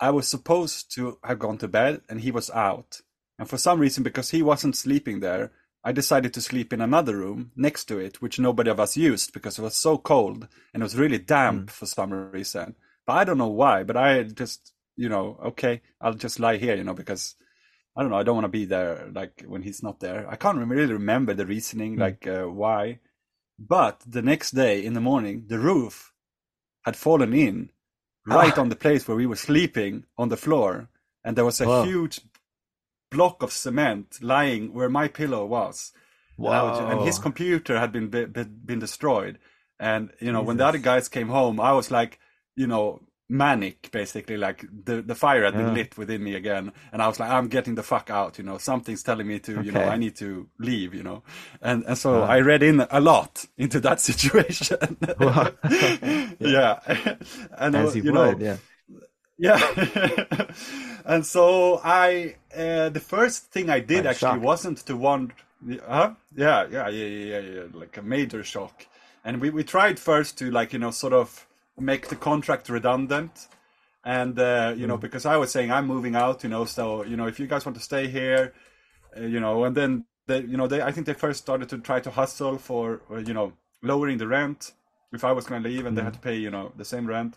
[0.00, 3.00] I was supposed to have gone to bed and he was out.
[3.38, 5.52] And for some reason, because he wasn't sleeping there,
[5.84, 9.32] I decided to sleep in another room next to it, which nobody of us used
[9.32, 12.74] because it was so cold and it was really damp for some reason.
[13.06, 16.74] But I don't know why, but I just, you know, okay, I'll just lie here,
[16.74, 17.36] you know, because
[17.96, 20.28] I don't know, I don't want to be there like when he's not there.
[20.28, 22.98] I can't really remember the reasoning, like uh, why.
[23.58, 26.12] But the next day in the morning, the roof
[26.84, 27.70] had fallen in
[28.26, 28.60] right Ah.
[28.60, 30.88] on the place where we were sleeping on the floor.
[31.24, 31.84] And there was a Whoa.
[31.84, 32.20] huge
[33.10, 35.92] block of cement lying where my pillow was.
[36.38, 38.32] And, was- and his computer had been, been
[38.64, 39.38] been destroyed.
[39.78, 42.18] And you know, when the other guys came home, I was like,
[42.56, 44.36] you know, manic basically.
[44.36, 45.72] Like the the fire had been Yeah.
[45.72, 48.38] lit within me again, and I was like, I'm getting the fuck out.
[48.38, 50.94] You know, something's telling me to, you know, I need to leave.
[50.94, 51.22] You know,
[51.60, 52.22] and and so.
[52.22, 54.78] I read in a lot into that situation.
[55.18, 55.52] Wow.
[56.40, 56.80] yeah,
[57.58, 58.56] and As you, you know, would, yeah.
[59.38, 59.58] yeah.
[61.04, 64.42] and so I, uh, the first thing I did I'm actually shocked.
[64.42, 65.32] wasn't to want,
[65.86, 66.14] huh?
[66.34, 68.86] Yeah, yeah, yeah, yeah, yeah, yeah, like a major shock.
[69.24, 71.46] And we, we tried first to like, you know, sort of
[71.78, 73.48] make the contract redundant.
[74.04, 74.88] And, uh, you Mm.
[74.88, 77.46] know, because I was saying I'm moving out, you know, so, you know, if you
[77.46, 78.54] guys want to stay here,
[79.16, 81.78] uh, you know, and then they, you know, they, I think they first started to
[81.78, 84.72] try to hustle for, uh, you know, lowering the rent
[85.12, 87.06] if I was going to leave and they had to pay, you know, the same
[87.06, 87.36] rent.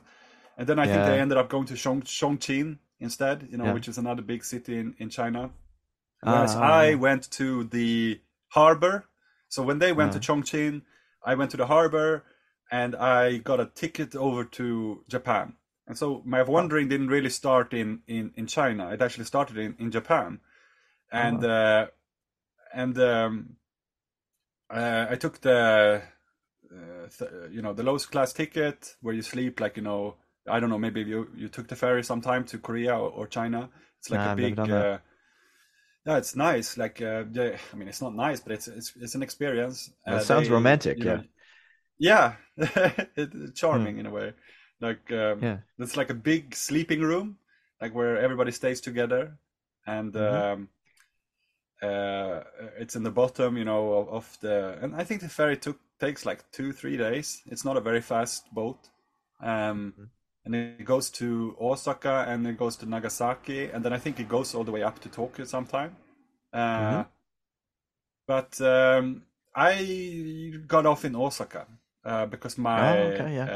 [0.57, 1.05] And then I think Mm.
[1.05, 3.73] They ended up going to Chong, Chongqing instead, you know, Yeah.
[3.73, 5.51] which is another big city in, in China.
[6.21, 6.95] Whereas Ah, I yeah.
[6.95, 9.05] went to the harbor.
[9.47, 10.13] So when they went Ah.
[10.13, 10.81] to Chongqing,
[11.25, 12.23] I went to the harbor
[12.71, 15.53] and I got a ticket over to Japan.
[15.87, 18.89] And so my wandering didn't really start in, in, in China.
[18.91, 20.39] It actually started in, in Japan.
[21.11, 21.87] And uh,
[22.73, 23.55] and um,
[24.69, 26.01] uh, I took the
[26.71, 30.15] uh, th- you know the lowest class ticket where you sleep like you know
[30.47, 33.69] I don't know maybe you you took the ferry sometime to Korea or, or China.
[33.97, 34.59] It's like Nah, a big.
[34.59, 34.99] Uh,
[36.05, 36.77] yeah, it's nice.
[36.77, 37.23] Like, uh,
[37.73, 39.91] I mean, it's not nice, but it's it's it's an experience.
[40.05, 41.21] That Uh, sounds they- romantic, you know- yeah,
[42.57, 44.33] it's charming in a way.
[44.81, 45.43] Like, um.
[45.43, 45.59] Yeah.
[45.77, 47.37] it's like a big sleeping room,
[47.81, 49.37] like where everybody stays together,
[49.85, 50.43] and Mhm.
[50.53, 50.69] um,
[51.81, 52.43] uh,
[52.77, 54.77] it's in the bottom, you know, of, of the.
[54.81, 57.41] And I think the ferry took takes like two three days.
[57.45, 58.89] It's not a very fast boat,
[59.41, 60.09] um, Mhm.
[60.45, 64.27] and it goes to Osaka and it goes to Nagasaki, and then I think it
[64.29, 65.95] goes all the way up to Tokyo sometime.
[66.53, 67.07] Uh, Mhm.
[68.27, 69.23] But um,
[69.55, 71.67] I got off in Osaka
[72.05, 73.49] uh, because my Oh, okay, yeah.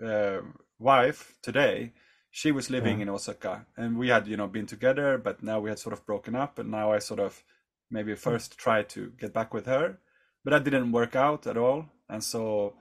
[0.00, 0.42] uh, uh,
[0.78, 1.92] wife today
[2.30, 3.02] she was living Yeah.
[3.02, 6.06] in Osaka, and we had you know been together, but now we had sort of
[6.06, 7.42] broken up, and now I sort of
[7.90, 9.98] maybe first tried to get back with her,
[10.44, 12.74] but that didn't work out at all, and so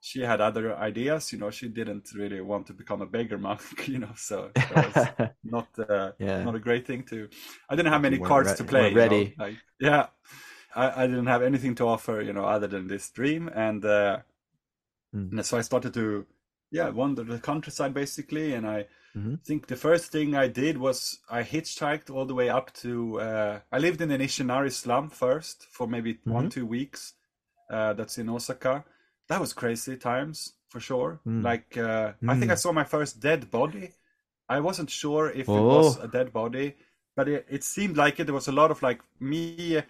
[0.00, 1.32] she had other ideas.
[1.32, 3.62] You know, she didn't really want to become a beggar monk.
[3.88, 6.44] You know, so that was not uh, Yeah.
[6.44, 7.28] not a great thing to.
[7.68, 8.80] I didn't have many cards re- to play.
[8.82, 9.34] weren't you know, ready.
[9.38, 10.06] like yeah,
[10.82, 12.20] I, I didn't have anything to offer.
[12.22, 14.18] You know, other than this dream, and uh,
[15.12, 15.28] Hmm.
[15.38, 16.26] and so I started to
[16.70, 18.86] yeah wander the countryside basically, and I
[19.16, 19.36] Mhm.
[19.48, 20.98] think the first thing I did was
[21.38, 23.20] I hitchhiked all the way up to.
[23.20, 26.54] Uh, I lived in a Nishinari slum first for maybe one Mhm.
[26.56, 27.14] two weeks.
[27.70, 28.84] Uh, that's in Osaka.
[29.28, 30.36] That was crazy times
[30.68, 31.20] for sure.
[31.26, 31.42] Mm.
[31.50, 32.64] Like uh, I think I Mm.
[32.64, 33.86] saw my first dead body.
[34.56, 36.02] I wasn't sure if it was Oh.
[36.06, 36.68] a dead body,
[37.16, 38.24] but it, it seemed like it.
[38.26, 39.82] There was a lot of like me.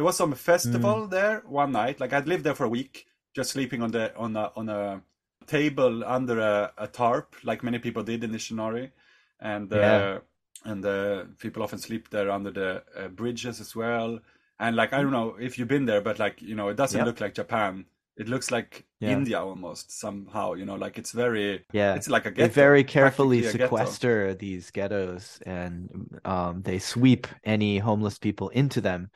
[0.00, 1.10] There was some festival Mm.
[1.10, 2.00] there one night.
[2.00, 5.02] Like I'd lived there for a week, just sleeping on the on a on a
[5.46, 8.92] table under a, a tarp, like many people did in Nishinari,
[9.40, 10.18] and uh, Yeah.
[10.64, 14.20] and uh, people often sleep there under the uh, bridges as well.
[14.58, 16.96] And like I don't know if you've been there, but like you know, it doesn't
[16.98, 17.06] Yep.
[17.06, 17.84] look like Japan.
[18.16, 19.12] it looks like Yeah.
[19.16, 20.54] India almost somehow.
[20.54, 21.94] You know, like it's very Yeah.
[21.98, 23.58] it's like a ghetto, They very carefully a ghetto.
[23.64, 25.88] sequester these ghettos and
[26.24, 29.10] um, they sweep any homeless people into them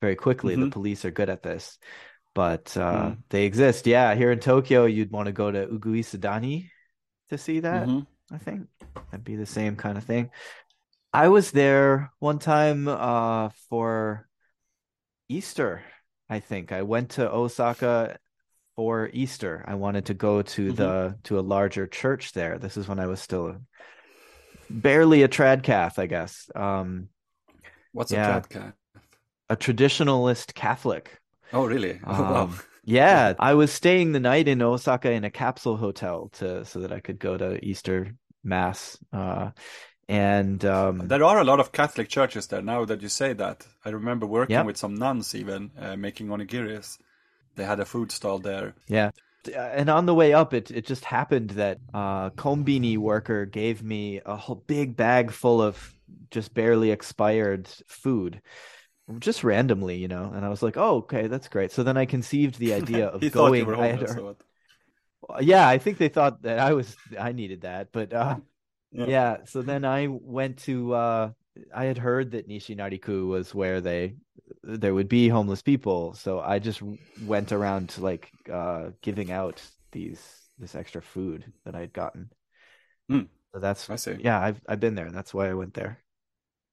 [0.00, 0.54] very quickly.
[0.56, 0.72] The Mhm.
[0.72, 1.78] police are good at this,
[2.34, 3.18] but uh, Mm.
[3.30, 3.86] they exist.
[3.86, 6.70] Yeah, here in Tokyo, you'd want to go to Uguisudani
[7.30, 7.88] to see that.
[7.88, 8.06] Mhm.
[8.30, 8.68] I think
[9.10, 10.30] that'd be the same kind of thing.
[11.12, 14.28] I was there one time uh, for
[15.28, 15.82] Easter,
[16.28, 16.72] I think.
[16.72, 18.18] I went to Osaka
[18.76, 19.64] for Easter.
[19.66, 20.76] I wanted to go to Mhm.
[20.76, 22.58] the to a larger church there.
[22.58, 23.56] This is when I was still
[24.68, 26.50] barely a trad cath, I guess.
[26.54, 27.08] Um,
[27.92, 28.38] What's Yeah.
[28.38, 28.74] a trad cat?
[29.50, 31.20] A traditionalist Catholic.
[31.52, 32.00] Oh, really?
[32.16, 32.50] Oh, wow.
[32.50, 36.80] Um, yeah, I was staying the night in Osaka in a capsule hotel to so
[36.80, 38.98] that I could go to Easter mass.
[39.12, 39.50] Uh,
[40.08, 43.66] and um, There are a lot of Catholic churches there now that you say that.
[43.84, 44.64] I remember working Yep.
[44.64, 46.98] with some nuns even uh, making onigiris.
[47.56, 48.74] They had a food stall there.
[48.88, 49.10] Yeah.
[49.54, 54.20] And on the way up, it it just happened that uh Kombini worker gave me
[54.24, 55.94] a whole big bag full of
[56.30, 58.40] just barely expired food,
[59.18, 60.32] just randomly, you know.
[60.34, 63.20] And I was like, "Oh, okay, that's great." So then I conceived the idea of
[63.20, 63.74] he thought you going.
[63.80, 64.08] I had
[65.40, 68.38] yeah, I think they thought that I was I needed that, but uh
[68.92, 69.06] Yeah.
[69.06, 71.30] yeah, so then I went to uh
[71.74, 74.16] I had heard that Nishinariku was where they
[74.62, 76.82] there would be homeless people, so I just
[77.22, 79.62] went around to like uh giving out
[79.92, 80.20] these
[80.58, 82.30] this extra food that I'd gotten.
[83.08, 83.24] Hmm.
[83.52, 84.18] So that's I see.
[84.18, 85.06] yeah, I've I've been there.
[85.06, 86.02] And that's why I went there.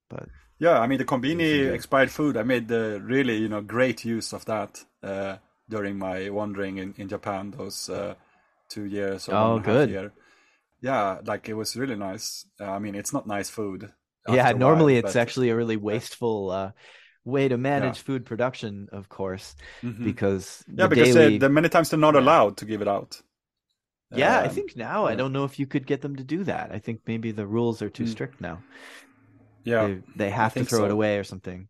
[0.10, 0.30] But
[0.62, 2.38] Yeah, I mean the Yes, Combini expired food.
[2.38, 5.38] I made the really you know great use of that uh,
[5.70, 8.16] during my wandering in, in Japan those uh,
[8.70, 9.90] two years or Oh, one and a half good.
[9.90, 10.14] year.
[10.82, 12.46] Yeah, like it was really nice.
[12.60, 13.94] Uh, I mean, it's not nice food.
[14.28, 16.72] yeah, normally while, it's but- actually a really wasteful uh
[17.26, 20.04] way to manage food production, of course, Mhm.
[20.04, 22.22] because yeah, because daily uh, the many times they're not Yeah.
[22.22, 23.22] allowed to give it out.
[24.14, 26.44] Yeah, I Um, think now I don't know if you could get them to do
[26.44, 26.72] that.
[26.72, 28.08] I think maybe the rules are too Mm.
[28.08, 28.64] strict now.
[29.64, 31.68] Yeah, They they have to throw it away or something.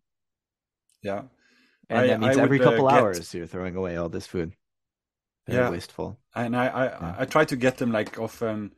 [1.04, 1.24] yeah.
[1.90, 4.10] And I- that means I every would, uh, couple get- hours you're throwing away all
[4.10, 4.54] this food.
[5.48, 5.70] Very Yeah.
[5.72, 6.20] wasteful.
[6.36, 7.16] And I, I, Yeah.
[7.20, 8.72] I try to get them like often,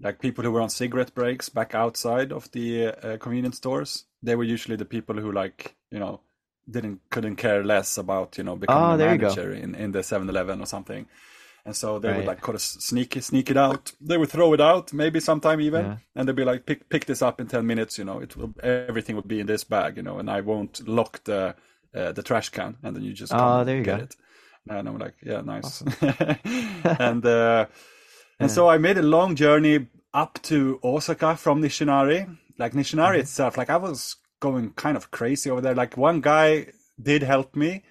[0.00, 4.04] like people who were on cigarette breaks back outside of the uh, convenience stores.
[4.22, 6.20] They were usually the people who like you know
[6.68, 10.60] didn't couldn't care less about you know becoming Oh, a manager in in the 7-Eleven
[10.60, 11.06] or something.
[11.66, 13.92] And so they would like kind of sneak sneak it out.
[14.00, 15.96] They would throw it out, maybe sometime even, Yeah.
[16.14, 18.52] and they'd be like, "Pick, pick this up in ten minutes." You know, it will,
[18.62, 21.54] everything would be in this bag, you know, and I won't lock the
[21.94, 24.04] uh, the trash can, and then you just Oh, there you get go.
[24.04, 24.16] it.
[24.68, 25.82] And I'm like, yeah, nice.
[27.00, 27.66] and uh,
[28.40, 28.54] and Yeah.
[28.54, 32.36] so I made a long journey up to Osaka from Nishinari.
[32.58, 33.20] Like Nishinari Mm-hmm.
[33.20, 35.74] itself, like I was going kind of crazy over there.
[35.74, 36.66] Like one guy
[37.02, 37.82] did help me.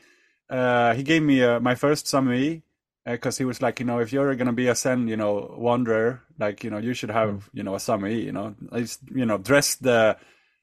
[0.50, 2.62] Uh, he gave me uh, my first samue
[3.06, 6.22] because he was like, you know, if you're gonna be a Zen, you know, wanderer,
[6.40, 7.42] like you know, you should have, Mm.
[7.54, 8.24] you know, a samue.
[8.24, 10.18] You know, It's, you know, dress the,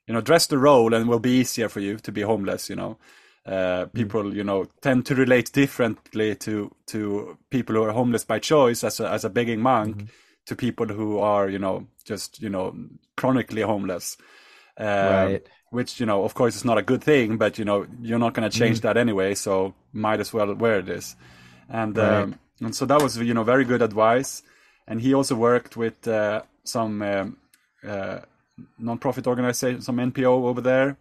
[0.06, 2.70] you know, dress the role, and it will be easier for you to be homeless.
[2.70, 2.98] You know,
[3.46, 8.38] uh, people, you know, tend to relate differently to to people who are homeless by
[8.38, 9.96] choice as a as a begging monk
[10.46, 12.74] to people who are, you know, just you know,
[13.16, 14.16] chronically homeless.
[14.78, 15.46] Um, Right.
[15.72, 18.34] Which you know, of course, is not a good thing, but you know, you're not
[18.34, 21.14] going to change that anyway, so might as well wear this.
[21.70, 22.22] And Right.
[22.22, 24.42] um, and so that was you know very good advice.
[24.86, 27.36] And he also worked with uh, some um,
[27.86, 28.20] uh,
[28.78, 30.96] non-profit organization, some NPO over there.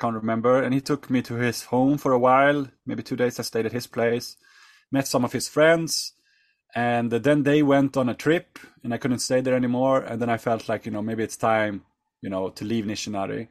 [0.00, 0.62] Can't remember.
[0.62, 3.38] And he took me to his home for a while, maybe two days.
[3.38, 4.36] I stayed at his place,
[4.90, 6.12] met some of his friends,
[6.74, 10.00] and then they went on a trip, and I couldn't stay there anymore.
[10.02, 11.82] And then I felt like you know maybe it's time,
[12.20, 13.48] you know, to leave Nishinari.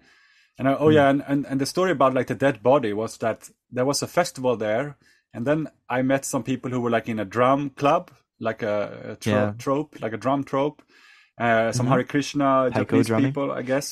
[0.60, 3.18] And I, oh yeah, and, and and the story about like the dead body was
[3.18, 4.98] that there was a festival there,
[5.38, 8.10] and then I met some people who were like in a drum club,
[8.48, 8.78] like a,
[9.12, 9.54] a tro- Yeah.
[9.66, 10.82] trope, like a drum trope.
[11.40, 11.90] Uh, some Mhm.
[11.94, 13.88] Hare Krishna Japanese people, I guess.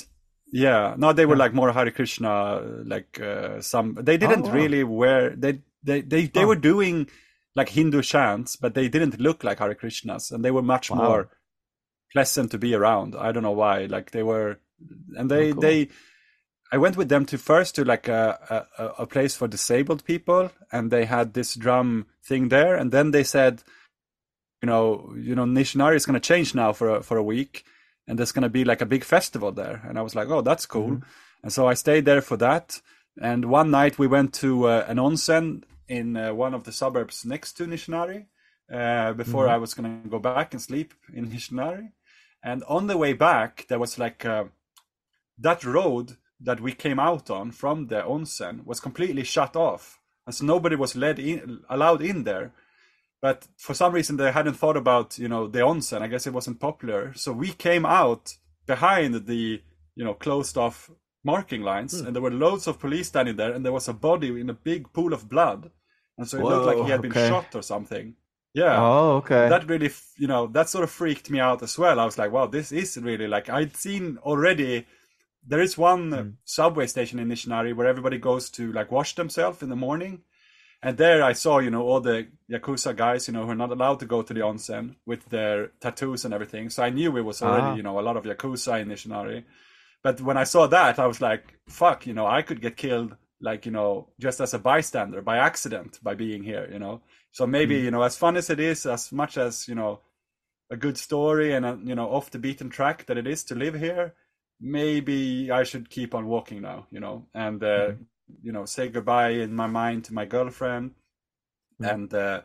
[0.52, 1.44] Yeah, no, they were Yeah.
[1.46, 2.34] like more Hare Krishna,
[2.94, 3.88] like uh, some.
[4.08, 4.60] They didn't Oh, wow.
[4.62, 5.22] really wear.
[5.44, 5.54] They
[5.90, 6.48] they they, they Oh.
[6.52, 6.96] were doing
[7.60, 10.98] like Hindu chants, but they didn't look like Hare Krishnas, and they were much Wow.
[11.04, 11.22] more
[12.14, 13.16] pleasant to be around.
[13.16, 13.86] I don't know why.
[13.96, 14.50] Like they were,
[15.18, 15.62] and they Oh, cool.
[15.66, 15.78] they.
[16.72, 20.52] I went with them to first to like a, a a place for disabled people,
[20.72, 23.64] and they had this drum thing there, and then they said,
[24.62, 27.66] you know, you know, Nishinari is going to change now for a, for a week,
[28.08, 30.42] and there's going to be like a big festival there, and I was like, oh,
[30.42, 31.44] that's cool, Mm-hmm.
[31.44, 32.82] and so I stayed there for that,
[33.22, 37.26] and one night we went to uh, an onsen in uh, one of the suburbs
[37.26, 38.26] next to Nishinari,
[38.74, 39.52] uh, before Mhm.
[39.52, 41.92] I was going to go back and sleep in Nishinari,
[42.44, 44.46] and on the way back there was like uh,
[45.38, 50.36] that road that we came out on from the onsen was completely shut off, and
[50.36, 52.54] so nobody was led in, allowed in there.
[53.22, 56.02] but for some reason they hadn't thought about you know the onsen.
[56.02, 58.34] I guess it wasn't popular, so we came out
[58.68, 59.62] behind the
[59.96, 60.92] you know closed off
[61.24, 62.08] marking lines, Hmm.
[62.08, 64.54] and there were loads of police standing there, and there was a body in a
[64.54, 65.72] big pool of blood,
[66.18, 67.28] and so it looked like he Whoa, had been okay.
[67.30, 68.16] shot or something.
[68.54, 68.78] Yeah.
[68.80, 69.50] Oh, okay.
[69.50, 72.00] That really, you know, that sort of freaked me out as well.
[72.00, 74.86] I was like, wow, this is really like I'd seen already.
[75.48, 76.34] There is one uh, Mm.
[76.44, 80.24] subway station in Nishinari where everybody goes to like wash themselves in the morning,
[80.82, 83.72] and there I saw, you know, all the yakuza guys, you know, who are not
[83.72, 86.70] allowed to go to the onsen with their tattoos and everything.
[86.70, 87.76] So I knew it was already, Ah.
[87.76, 89.44] you know, a lot of yakuza in Nishinari.
[90.04, 93.16] But when I saw that, I was like, fuck, you know, I could get killed,
[93.42, 97.02] like, you know, just as a bystander by accident by being here, you know.
[97.32, 100.02] So maybe, you know, as fun as it is, as much as, you know,
[100.70, 103.56] a good story and, a, you know, off the beaten track that it is to
[103.56, 104.14] live here,
[104.60, 107.94] maybe I should keep on walking now, you know, and, uh,
[108.42, 110.92] you know, say goodbye in my mind to my girlfriend.
[111.82, 111.94] Mm.
[111.94, 112.42] And, uh,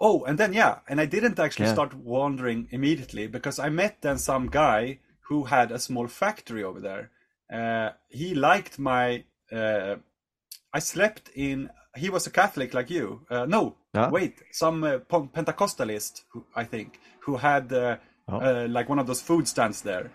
[0.00, 1.74] oh, and then, yeah, and I didn't actually Yeah.
[1.74, 6.80] start wandering immediately because I met then some guy who had a small factory over
[6.80, 7.10] there.
[7.52, 9.96] Uh, he liked my, uh,
[10.72, 13.26] I slept in, he was a Catholic like you.
[13.30, 14.10] Uh, no, Ah.
[14.10, 17.96] wait, some uh, Pentecostalist, who, I think, who had uh,
[18.30, 18.40] Oh.
[18.40, 20.10] uh, like one of those food stands there.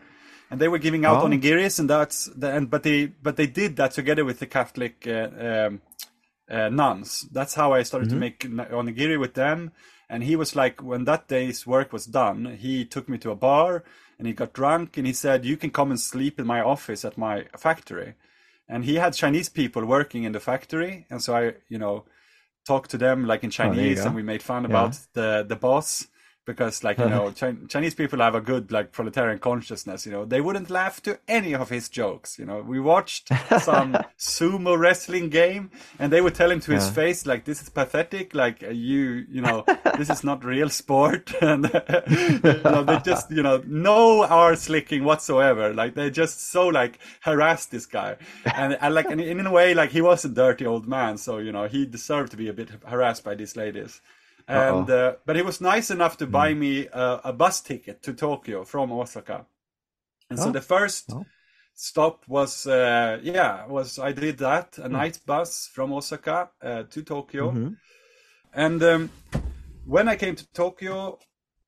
[0.53, 1.25] And they were giving out Oh.
[1.25, 4.95] onigiris, and that's the, and but they but they did that together with the Catholic
[5.07, 5.81] uh, um,
[6.47, 7.27] uh, nuns.
[7.31, 9.71] That's how I started to make onigiri with them.
[10.11, 13.35] And he was like, when that day's work was done, he took me to a
[13.35, 13.83] bar
[14.19, 17.03] and he got drunk and he said, "You can come and sleep in my office
[17.03, 18.13] at my factory."
[18.69, 22.05] And he had Chinese people working in the factory, and so I, you know,
[22.67, 24.05] talked to them like in Oh, Chinese, go.
[24.07, 24.69] and we made fun Yeah.
[24.69, 26.07] about the the boss
[26.45, 30.05] because, like, you know, Chi- Chinese people have a good like proletarian consciousness.
[30.05, 32.37] You know, they wouldn't laugh to any of his jokes.
[32.37, 33.27] You know, we watched
[33.61, 37.69] some sumo wrestling game, and they would tell him to his face like, "This is
[37.69, 38.33] pathetic.
[38.33, 39.65] Like, you, you know,
[39.97, 41.69] this is not real sport." and
[42.09, 45.73] you know, they just, you know, no arse licking whatsoever.
[45.73, 48.17] Like, they just so like harassed this guy,
[48.55, 51.37] and, and like, and in a way, like he was a dirty old man, so
[51.37, 54.01] you know, he deserved to be a bit harassed by these ladies.
[54.47, 58.13] And uh, but he was nice enough to buy me a, a bus ticket to
[58.13, 59.45] Tokyo from Osaka.
[60.29, 60.51] And so Oh.
[60.51, 61.25] the first Oh.
[61.75, 64.85] stop was uh, yeah was I did that Hmm.
[64.85, 67.51] a night bus from Osaka uh, to Tokyo.
[67.51, 67.77] Mhm.
[68.53, 69.09] And um,
[69.85, 71.19] when I came to Tokyo,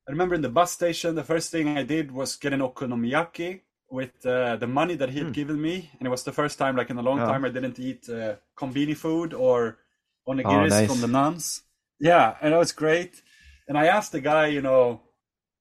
[0.07, 3.61] I remember in the bus station, the first thing I did was get an okonomiyaki
[3.89, 6.75] with uh, the money that he had given me, and it was the first time,
[6.75, 7.23] like in a long Hmm.
[7.25, 7.31] Oh.
[7.31, 9.77] time, I didn't eat uh, konbini food or
[10.27, 10.87] onigiris Oh, nice.
[10.91, 11.61] from the nuns.
[11.99, 13.21] Yeah, and it was great.
[13.67, 15.01] And I asked the guy, you know,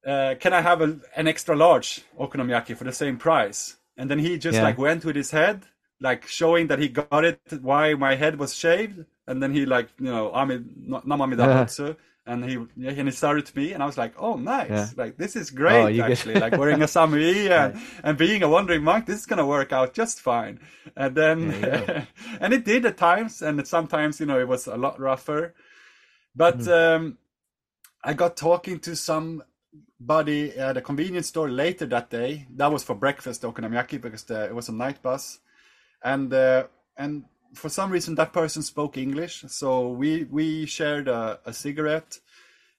[0.07, 3.77] uh, can I have a, an extra large okonomiyaki for the same price?
[3.97, 4.63] And then he just Yeah.
[4.63, 5.65] like went with his head,
[6.01, 9.05] like showing that he got it, why my head was shaved.
[9.27, 10.59] And then he like, you know, ami.
[12.27, 14.71] And he yeah, and he started to me, and I was like, "Oh, nice!
[14.71, 14.89] Yeah.
[14.97, 16.37] Like this is great, Oh, actually.
[16.37, 19.93] like wearing a samue and, and being a wandering monk, this is gonna work out
[19.93, 20.59] just fine."
[20.97, 21.51] And then,
[22.41, 25.55] and it did at times, and sometimes, you know, it was a lot rougher.
[26.35, 26.69] But Hmm.
[26.69, 27.19] um,
[28.03, 32.47] I got talking to somebody at a convenience store later that day.
[32.57, 35.39] That was for breakfast, okonomiyaki, because the, it was a night bus,
[36.03, 36.65] and uh,
[36.97, 37.25] and
[37.55, 42.19] for some reason that person spoke English, so we we shared a, a cigarette,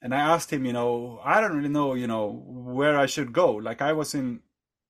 [0.02, 3.34] and I asked him, you know, I don't really know, you know, where I should
[3.34, 3.54] go.
[3.54, 4.42] Like I was in,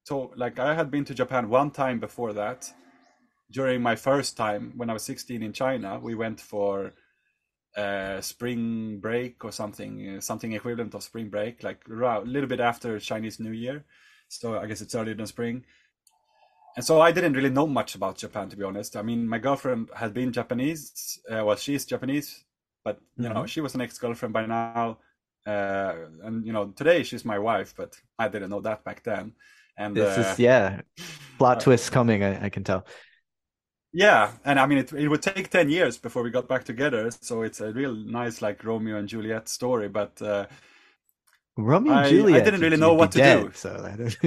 [0.08, 2.72] to, like I had been to Japan one time before that.
[3.52, 6.94] During my first time when I was 16 in China, we went for
[7.78, 12.60] uh, spring break or something, uh, something equivalent of spring break, like a little bit
[12.60, 13.84] after Chinese New Year.
[14.30, 15.66] So I guess it's earlier than spring.
[16.76, 18.98] And so I didn't really know much about Japan, to be honest.
[18.98, 21.20] I mean, my girlfriend had been Japanese.
[21.30, 22.44] Uh, well, she's Japanese,
[22.84, 23.48] but you know, Mhm.
[23.48, 24.98] she was an ex-girlfriend by now.
[25.46, 25.94] Uh,
[26.24, 29.34] and you know, today she's my wife, but I didn't know that back then.
[29.78, 30.82] And This uh, is yeah,
[31.38, 32.24] plot twist coming.
[32.24, 32.86] I, I can tell.
[33.96, 37.10] Yeah, and I mean, it, it would take 10 years before we got back together.
[37.12, 39.88] So it's a real nice, like Romeo and Juliet story.
[39.90, 40.48] But uh,
[41.58, 43.52] Romeo and I- I didn't really know what to dead, do.
[43.54, 44.18] So I don't-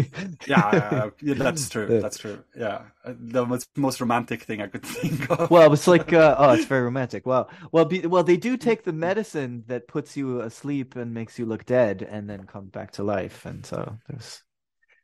[0.46, 1.94] yeah, yeah, that's true.
[2.00, 2.44] That's true.
[2.56, 5.50] Yeah, Uh, the most, most romantic thing I could think of.
[5.50, 7.24] Well, it's like uh, oh, it's very romantic.
[7.26, 11.38] Well, well, be, well, they do take the medicine that puts you asleep and makes
[11.38, 14.42] you look dead, and then come back to life, and so there's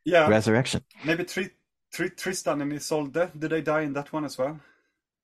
[0.05, 0.83] yeah, resurrection.
[1.03, 1.51] maybe Tri-
[2.17, 3.31] Tristan and Isolde.
[3.37, 4.59] Did they die in that one as well?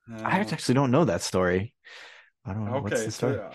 [0.10, 1.74] I Uh, actually don't know that story.
[2.46, 3.40] I don't know what's okay, the so story.
[3.40, 3.52] uh,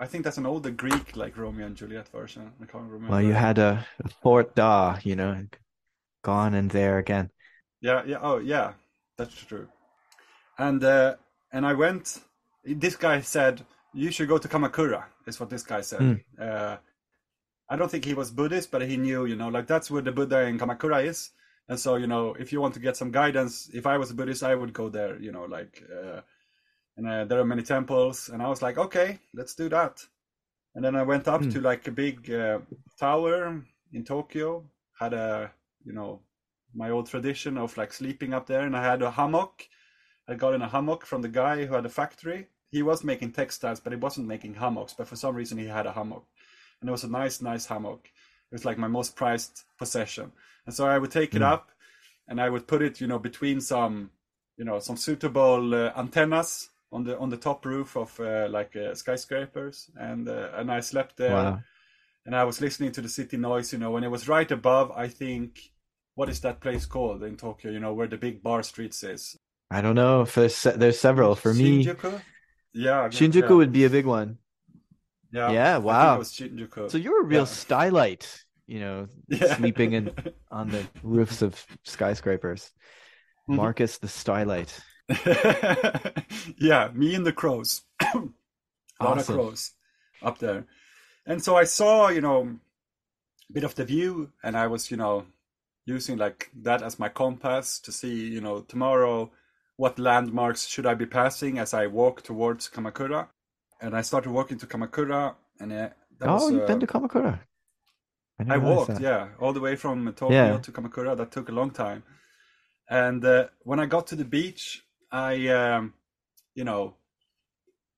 [0.00, 2.52] I think that's an older Greek, like Romeo and Juliet version.
[2.62, 3.12] I can't remember.
[3.12, 5.46] Well, you had a, a Fort Da, you know,
[6.22, 7.30] gone and there again.
[7.80, 8.18] Yeah, yeah.
[8.22, 8.72] Oh, yeah.
[9.18, 9.68] That's true.
[10.58, 11.16] And uh,
[11.52, 12.18] and I went.
[12.64, 15.04] This guy said, you should go to Kamakura.
[15.26, 16.00] Is what this guy said.
[16.00, 16.20] Mm.
[16.40, 16.76] Uh,
[17.68, 20.12] I don't think he was Buddhist, but he knew, you know, like that's where the
[20.12, 21.30] Buddha in Kamakura is.
[21.70, 24.14] And so, you know, if you want to get some guidance, if I was a
[24.14, 25.18] Buddhist, I would go there.
[25.20, 26.22] You know, like, uh,
[26.96, 30.04] and uh, there are many temples, and I was like, okay, let's do that.
[30.74, 31.50] And then I went up Hmm.
[31.50, 32.60] to like a big uh,
[32.98, 34.64] tower in Tokyo.
[34.98, 35.52] Had a,
[35.84, 36.20] you know,
[36.74, 39.68] my old tradition of like sleeping up there, and I had a hammock.
[40.28, 42.48] I got in a hammock from the guy who had a factory.
[42.70, 44.94] He was making textiles, but he wasn't making hammocks.
[44.94, 46.26] But for some reason, he had a hammock,
[46.80, 48.10] and it was a nice, nice hammock.
[48.50, 50.32] It was like my most prized possession.
[50.66, 51.52] And so I would take it Mm.
[51.52, 51.70] up,
[52.28, 54.10] and I would put it, you know, between some,
[54.56, 58.74] you know, some suitable uh, antennas on the on the top roof of uh, like
[58.76, 61.62] uh, skyscrapers, and uh, and I slept there Wow.
[62.26, 64.90] and I was listening to the city noise, you know, and it was right above,
[64.92, 65.70] I think,
[66.16, 69.36] what is that place called in Tokyo, you know, where the big bar streets is?
[69.70, 71.84] I don't know if there's there's several for me.
[71.84, 72.20] Shinjuku?
[72.74, 73.08] Yeah.
[73.08, 73.56] Shinjuku yeah.
[73.56, 74.38] would be a big one.
[75.32, 75.50] Yeah.
[75.52, 76.14] Yeah, I think wow.
[76.16, 76.90] it was Shinjuku.
[76.90, 77.46] So you're a real Yeah.
[77.46, 78.26] stylite,
[78.66, 79.54] you know, Yeah.
[79.56, 80.12] sleeping in
[80.50, 82.70] on the roofs of skyscrapers.
[83.48, 83.56] Mhm.
[83.56, 84.80] Marcus the stylite.
[86.58, 87.82] yeah, me and the crows.
[89.00, 89.72] a lot of crows
[90.22, 90.66] up there.
[91.26, 92.58] And so I saw, you know,
[93.50, 95.26] a bit of the view, and I was, you know,
[95.86, 99.30] using like that as my compass to see, you know, tomorrow
[99.76, 103.28] what landmarks should I be passing as I walk towards Kamakura.
[103.80, 105.88] And I started walking to Kamakura, and uh,
[106.22, 107.38] oh, was, you've uh, been to Kamakura.
[108.38, 109.00] I didn't walked, that.
[109.02, 110.58] yeah, all the way from Tokyo Yeah.
[110.58, 111.16] to Kamakura.
[111.16, 112.02] That took a long time.
[112.88, 114.82] And uh, when I got to the beach,
[115.12, 115.94] I, um,
[116.54, 116.94] you know,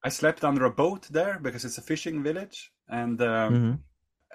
[0.04, 3.78] I slept under a boat there because it's a fishing village, and um, Mhm.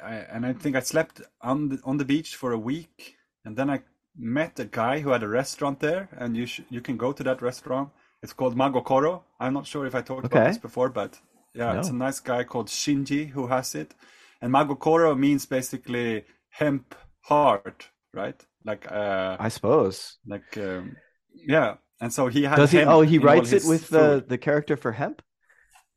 [0.03, 3.15] I, and I think I slept on the, on the beach for a week,
[3.45, 3.82] and then I
[4.18, 7.24] met a guy who had a restaurant there, and you sh- you can go to
[7.24, 7.90] that restaurant.
[8.24, 9.22] It's called Magokoro.
[9.40, 10.38] I'm not sure if I talked Okay.
[10.40, 11.19] about this before, but
[11.58, 13.94] yeah, it's a nice guy called Shinji who has it,
[14.42, 18.40] and Magokoro means basically hemp heart, right?
[18.66, 20.18] Like uh, I suppose.
[20.26, 20.96] like um,
[21.34, 22.56] yeah, and so he had.
[22.58, 22.82] Does he?
[22.82, 24.30] Oh, he writes it with the food.
[24.30, 25.22] the character for hemp.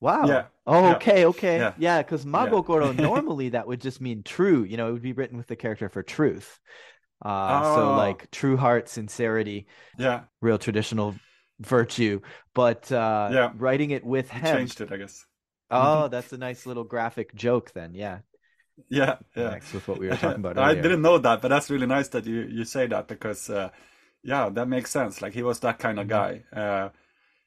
[0.01, 0.25] Wow.
[0.27, 0.45] Yeah.
[0.67, 0.97] Oh, Yeah.
[0.97, 1.59] okay, okay.
[1.59, 1.73] Yeah.
[1.79, 4.65] Yeah, because Magokoro normally that would just mean true.
[4.65, 6.59] You know, it would be written with the character for truth.
[7.23, 7.97] Uh, so Oh.
[7.97, 9.67] like true heart, sincerity,
[9.99, 10.23] yeah.
[10.41, 11.15] real traditional
[11.61, 12.21] virtue.
[12.55, 13.53] But uh, Yeah.
[13.57, 14.59] writing it with He hemp.
[14.59, 15.27] changed it, I guess.
[15.71, 17.95] Oh, that's a nice little graphic joke then.
[17.95, 18.21] Yeah.
[18.89, 19.57] Yeah, yeah.
[19.59, 22.09] Connects with what we were talking about I didn't know that, but that's really nice
[22.09, 23.71] that you you say that because uh,
[24.23, 25.23] yeah, that makes sense.
[25.23, 26.09] Like he was that kind of Mm-hmm.
[26.09, 26.45] guy.
[26.53, 26.91] Uh,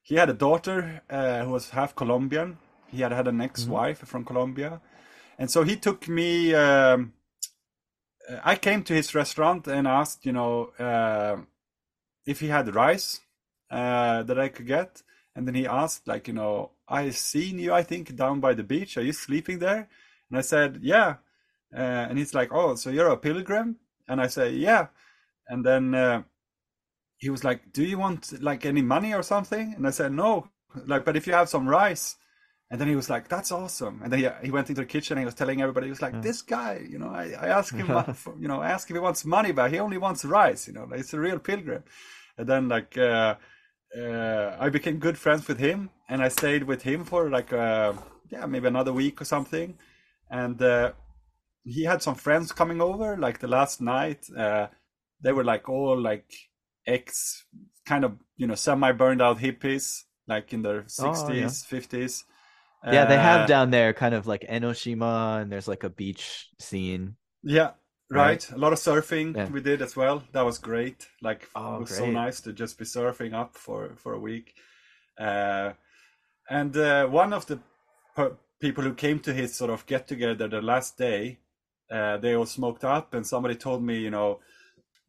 [0.02, 2.58] he had a daughter uh, who was half Colombian.
[2.88, 4.08] He had had an ex-wife Mm-hmm.
[4.08, 4.82] from Colombia,
[5.40, 6.54] and so he took me.
[6.56, 7.14] Um,
[8.30, 11.38] uh, I came to his restaurant and asked, you know, uh,
[12.26, 13.22] if he had rice
[13.72, 15.04] uh, that I could get,
[15.36, 18.64] and then he asked, like, you know, I seen you, I think, down by the
[18.64, 18.98] beach.
[18.98, 19.90] Are you sleeping there?
[20.30, 21.16] And I said, yeah.
[21.76, 23.78] Uh, and he's like, oh, so you're a pilgrim?
[24.08, 24.88] And I say, yeah.
[25.48, 26.22] And then uh,
[27.18, 29.74] he was like, do you want like any money or something?
[29.76, 30.50] And I said, no.
[30.86, 32.16] Like, but if you have some rice.
[32.70, 34.02] And then he was like, that's awesome.
[34.04, 36.02] And then he, he went into the kitchen and he was telling everybody, he was
[36.02, 38.96] like, this guy, you know, I, I asked him, for, you know, I asked if
[38.96, 41.84] he wants money, but he only wants rice, you know, like, he's a real pilgrim.
[42.38, 43.36] And then like, uh,
[43.98, 47.94] uh, I became good friends with him and I stayed with him for like, uh,
[48.30, 49.78] yeah, maybe another week or something.
[50.30, 50.94] And uh,
[51.64, 54.26] he had some friends coming over like the last night.
[54.36, 54.68] Uh,
[55.22, 56.32] they were like all like
[56.88, 57.46] ex
[57.86, 61.54] kind of, you know, semi burned out hippies, like in their 60s, Oh, yeah.
[61.66, 62.26] 50s.
[62.90, 66.50] Yeah, they Uh, have down there kind of like Enoshima, and there's like a beach
[66.60, 67.16] scene.
[67.44, 67.72] Yeah,
[68.14, 68.50] Right.
[68.50, 68.52] right.
[68.52, 69.50] A lot of surfing Yeah.
[69.50, 70.24] we did as well.
[70.32, 71.08] That was great.
[71.22, 74.54] Like Oh, it was so nice to just be surfing up for for a week.
[75.20, 75.74] Uh,
[76.50, 77.60] and uh, one of the
[78.16, 81.40] per- people who came to his sort of get together the last day,
[81.92, 84.40] uh, they all smoked up, and somebody told me, you know,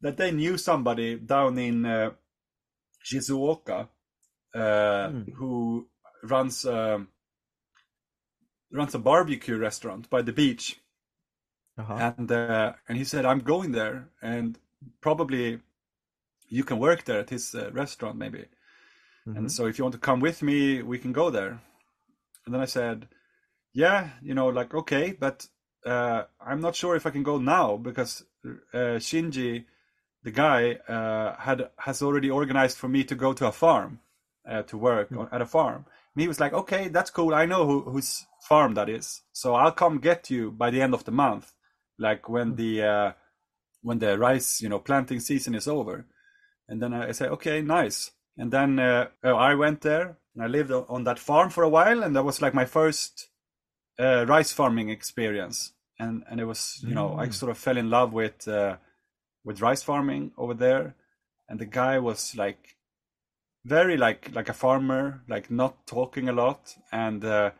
[0.01, 2.11] that they knew somebody down in uh,
[3.03, 3.87] Shizuoka
[4.55, 5.31] uh, Hmm.
[5.37, 5.87] who
[6.23, 7.07] runs um,
[8.71, 10.79] runs a barbecue restaurant by the beach
[11.77, 12.13] Uh-huh.
[12.17, 14.57] and uh, and he said I'm going there and
[15.01, 15.59] probably
[16.47, 18.45] you can work there at his uh, restaurant maybe.
[19.27, 19.37] Mhm.
[19.37, 21.59] and so if you want to come with me we can go there.
[22.45, 23.07] And then I said
[23.73, 25.47] yeah you know like okay but
[25.85, 28.23] uh, I'm not sure if I can go now because
[28.73, 29.65] uh, Shinji
[30.23, 33.99] the guy uh, had has already organized for me to go to a farm
[34.49, 35.85] uh, to work on, at a farm.
[36.13, 37.33] And he was like okay that's cool.
[37.33, 39.23] I know who, whose farm that is.
[39.33, 41.51] So I'll come get you by the end of the month
[41.97, 43.11] like when the uh,
[43.81, 46.05] when the rice you know planting season is over.
[46.67, 48.11] And then i say okay nice.
[48.37, 51.69] And then uh, uh, i went there and I lived on that farm for a
[51.69, 53.29] while, and that was like my first
[53.99, 57.33] uh, rice farming experience, and and it was you know I Mm.
[57.33, 58.77] sort of fell in love with uh,
[59.45, 60.95] with rice farming over there,
[61.47, 62.75] and the guy was like
[63.63, 67.51] very like like a farmer, like not talking a lot, and uh,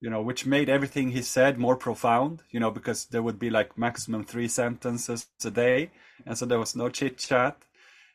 [0.00, 3.50] you know which made everything he said more profound, you know because there would be
[3.50, 5.90] like maximum three sentences a day,
[6.26, 7.64] and so there was no chit chat,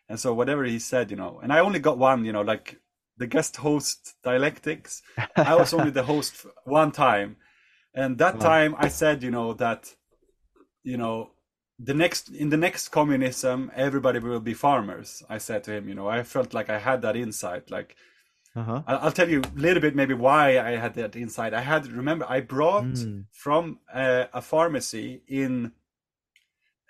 [0.09, 2.79] and so whatever he said, you know, and I only got one, you know, like
[3.17, 5.01] the guest host dialectics.
[5.43, 7.37] I was only the host one time,
[7.95, 8.41] and that Wow.
[8.41, 9.95] time I said, you know, that,
[10.83, 11.31] you know,
[11.79, 15.23] the next in the next communism, everybody will be farmers.
[15.29, 17.69] I said to him, you know, I felt like I had that insight.
[17.71, 17.95] Like
[18.55, 18.81] Uh-huh.
[18.87, 21.53] I'll, I'll tell you a little bit maybe why I had that insight.
[21.53, 23.25] I had remember I brought Mm.
[23.31, 25.73] from uh, a pharmacy in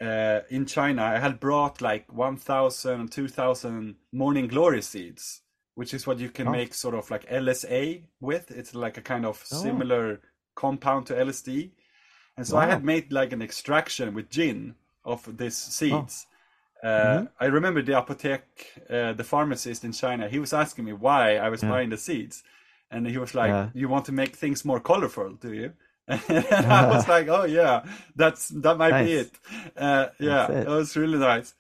[0.02, 1.04] uh, in China.
[1.04, 5.42] I had brought like 1,000, 2,000 morning glory seeds,
[5.76, 6.52] which is what you can Oh.
[6.52, 8.52] make sort of like LSA with.
[8.52, 9.56] It's like a kind of Oh.
[9.56, 10.20] similar
[10.56, 11.72] compound to LSD.
[12.38, 14.76] And so I had made like an extraction with gin
[15.06, 16.28] of these seeds.
[16.84, 17.28] Uh, Mhm.
[17.40, 18.42] I remember the apothec,
[18.90, 20.30] uh, the pharmacist in China.
[20.30, 21.70] He was asking me why I was Yeah.
[21.70, 22.44] buying the seeds,
[22.92, 23.70] and he was like, Yeah.
[23.74, 25.74] "You want to make things more colorful, do you?"
[26.08, 26.22] and
[26.72, 27.86] I was like, "Oh yeah,
[28.16, 29.32] that's that might be it."
[29.76, 30.68] Uh, yeah, it.
[30.68, 31.54] it was really nice,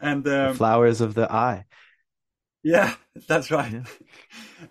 [0.00, 1.66] and um, flowers of the eye.
[2.62, 2.94] yeah,
[3.28, 3.72] that's right.
[3.72, 3.84] Yeah.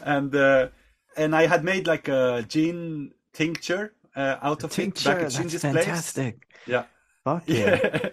[0.02, 0.70] and uh,
[1.18, 5.32] and I had made like a gin tincture uh, out of it Tincture, back at
[5.32, 5.86] Shinji's place.
[5.86, 6.48] fantastic.
[6.66, 6.86] Yeah.
[7.30, 8.10] Fuck yeah.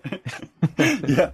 [0.79, 0.97] Yeah.
[1.07, 1.31] yeah.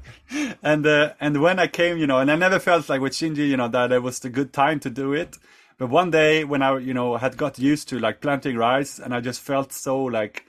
[0.62, 3.48] And uh, and when I came, you know, and I never felt like with Shinji,
[3.48, 5.38] you know, that it was the good time to do it.
[5.78, 9.14] But one day when I, you know, had got used to like planting rice and
[9.14, 10.44] I just felt so like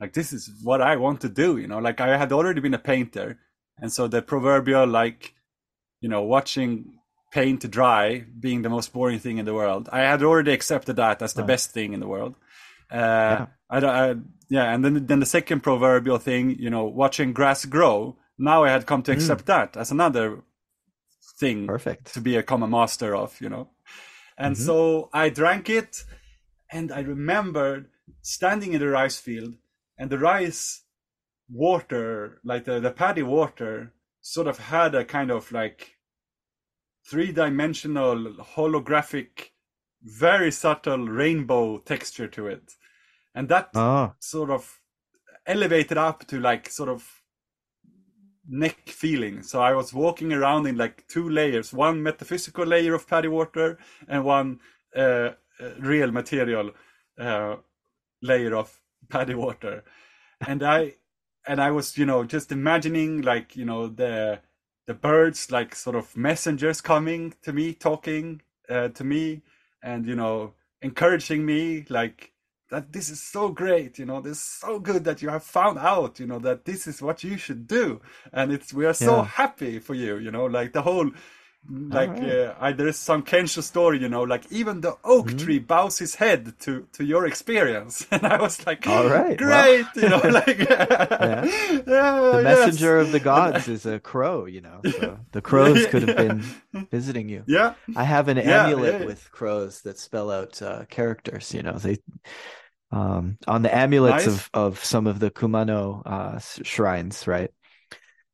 [0.00, 2.74] like this is what I want to do, you know, like I had already been
[2.74, 3.38] a painter.
[3.78, 5.34] And so the proverbial like,
[6.00, 6.98] you know, watching
[7.32, 9.88] paint dry being the most boring thing in the world.
[9.92, 11.48] I had already accepted that as the Right.
[11.48, 12.36] best thing in the world.
[12.90, 13.46] Uh,
[13.82, 14.14] I, I,
[14.48, 18.16] yeah, and then then the second proverbial thing, you know, watching grass grow.
[18.38, 20.42] Now I had come to accept that as another
[21.40, 22.12] thing Perfect.
[22.14, 23.70] to be a common master of, you know.
[24.36, 24.66] And Mhm.
[24.66, 26.04] so I drank it,
[26.70, 27.90] and I remembered
[28.22, 29.54] standing in the rice field,
[29.98, 30.82] and the rice
[31.48, 35.96] water, like the, the paddy water, sort of had a kind of like
[37.08, 39.50] three dimensional holographic,
[40.02, 42.72] very subtle rainbow texture to it.
[43.34, 44.80] And that Oh, sort of
[45.46, 47.22] elevated up to like sort of
[48.48, 49.42] neck feeling.
[49.42, 53.78] So I was walking around in like two layers, one metaphysical layer of paddy water
[54.08, 54.60] and one
[54.96, 55.30] uh,
[55.60, 56.72] uh, real material
[57.18, 57.56] uh,
[58.22, 58.80] layer of
[59.10, 59.84] paddy water.
[60.46, 60.96] And I
[61.46, 64.42] and I was, you know, just imagining like, you know, the
[64.86, 69.42] the birds like sort of messengers coming to me, talking uh, to me
[69.82, 72.33] and you know, encouraging me like
[72.70, 75.78] that this is so great you know this is so good that you have found
[75.78, 78.00] out you know that this is what you should do
[78.32, 79.22] and it's we are so Yeah.
[79.22, 81.10] happy for you you know like the whole
[81.70, 82.22] like Alright.
[82.22, 85.36] uh, I, there is some Kensho story you know like even the oak Mhm.
[85.36, 89.88] tree bows his head to to your experience and i was like All right, great
[89.96, 90.58] you know like
[91.20, 91.48] yeah,
[92.30, 92.38] the yes.
[92.38, 94.82] messenger of the gods is a crow, you know.
[94.86, 96.54] So the crows could have been
[96.90, 97.46] visiting you.
[97.46, 99.00] yeah I have an Yeah, amulet yeah.
[99.00, 101.54] with crows that spell out uh, characters.
[101.54, 101.98] You know, they
[102.92, 104.28] um, on the amulets Nice.
[104.28, 107.50] of of some of the Kumano uh, shrines, right?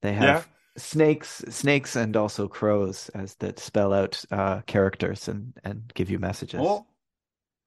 [0.02, 0.44] They have yeah
[0.76, 6.18] snakes, snakes, and also crows as that spell out uh, characters and and give you
[6.18, 6.60] messages.
[6.60, 6.86] oh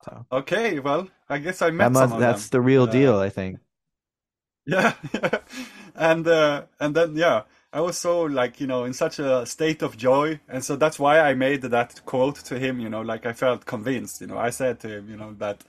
[0.03, 2.87] So okay well i guess i met that some must, of that's them the real
[2.87, 3.59] Uh, deal, I think.
[4.65, 4.93] Yeah,
[5.95, 7.43] and uh, and then yeah,
[7.73, 10.99] I was so like you know in such a state of joy, and so that's
[10.99, 12.79] why I made that quote to him.
[12.79, 14.21] You know, like I felt convinced.
[14.21, 15.63] You know, I said to him, you know that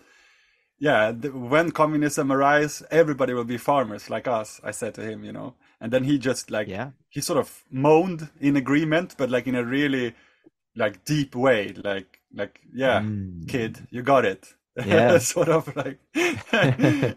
[0.78, 4.60] yeah, when communism arrives, everybody will be farmers like us.
[4.64, 5.54] I said to him, you know,
[5.84, 6.90] and then he just like Yeah.
[7.10, 10.14] he sort of moaned in agreement, but like in a really
[10.76, 13.48] like deep way, like like yeah, Mm.
[13.48, 14.54] kid, you got it.
[14.84, 15.18] Yeah.
[15.34, 15.98] sort of like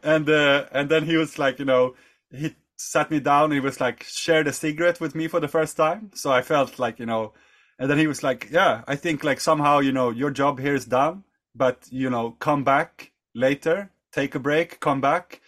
[0.03, 1.95] and uh, and then he was like, you know,
[2.31, 3.51] he sat me down.
[3.51, 6.11] He was like shared a cigarette with me for the first time.
[6.13, 7.33] So I felt like, you know,
[7.79, 10.75] and then he was like, yeah, I think like somehow, you know, your job here
[10.75, 11.23] is done,
[11.55, 15.41] but you know, come back later, take a break, come back,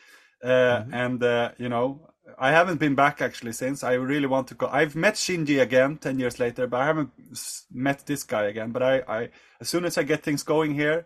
[0.43, 2.08] uh, and uh, you know.
[2.37, 3.83] I haven't been back actually since.
[3.83, 4.67] I really want to go.
[4.67, 7.11] I've met Shinji again ten years later, but I haven't
[7.71, 8.71] met this guy again.
[8.71, 9.29] But I, I
[9.61, 11.05] as soon as I get things going here,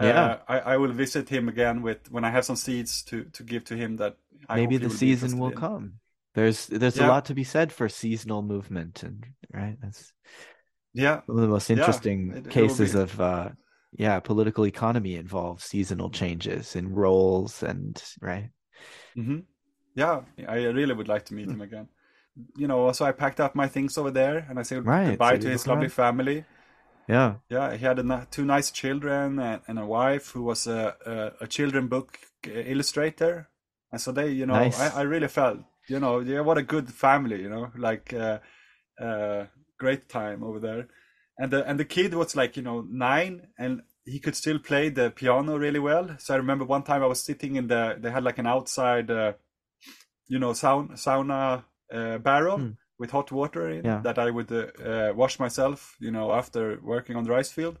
[0.00, 0.22] Yeah.
[0.24, 3.42] uh, I, I will visit him again with when I have some seeds to to
[3.42, 4.16] give to him that
[4.48, 5.56] I Maybe the be season will in.
[5.58, 5.92] come.
[6.34, 9.76] There's there's a lot to be said for seasonal movement and right.
[9.80, 10.12] That's
[10.92, 13.50] Yeah, one of the most interesting it- it cases of uh,
[13.96, 18.50] yeah, political economy involves seasonal changes in roles and right.
[19.14, 19.38] hmm
[19.94, 21.88] Yeah, I really would like to meet him again.
[22.56, 25.36] You know, so I packed up my things over there and I said Right, goodbye
[25.36, 26.44] so to his lovely family.
[27.08, 27.34] Yeah.
[27.48, 31.44] Yeah, he had a, two nice children and, and a wife who was a, a,
[31.44, 33.48] a children book illustrator.
[33.92, 34.80] And so they, you know, Nice.
[34.80, 35.58] I, I really felt,
[35.88, 38.38] you know, yeah, what a good family, you know, like uh,
[39.00, 39.44] uh,
[39.78, 40.88] great time over there.
[41.38, 44.88] And the and the kid was like, you know, nine and he could still play
[44.88, 46.16] the piano really well.
[46.18, 49.10] So I remember one time I was sitting in the, they had like an outside,
[49.10, 49.32] uh,
[50.28, 52.70] you know, sauna, sauna uh, barrel Hmm.
[52.98, 54.00] with hot water in Yeah.
[54.02, 57.78] that I would uh, uh, wash myself, you know, after working on the rice field.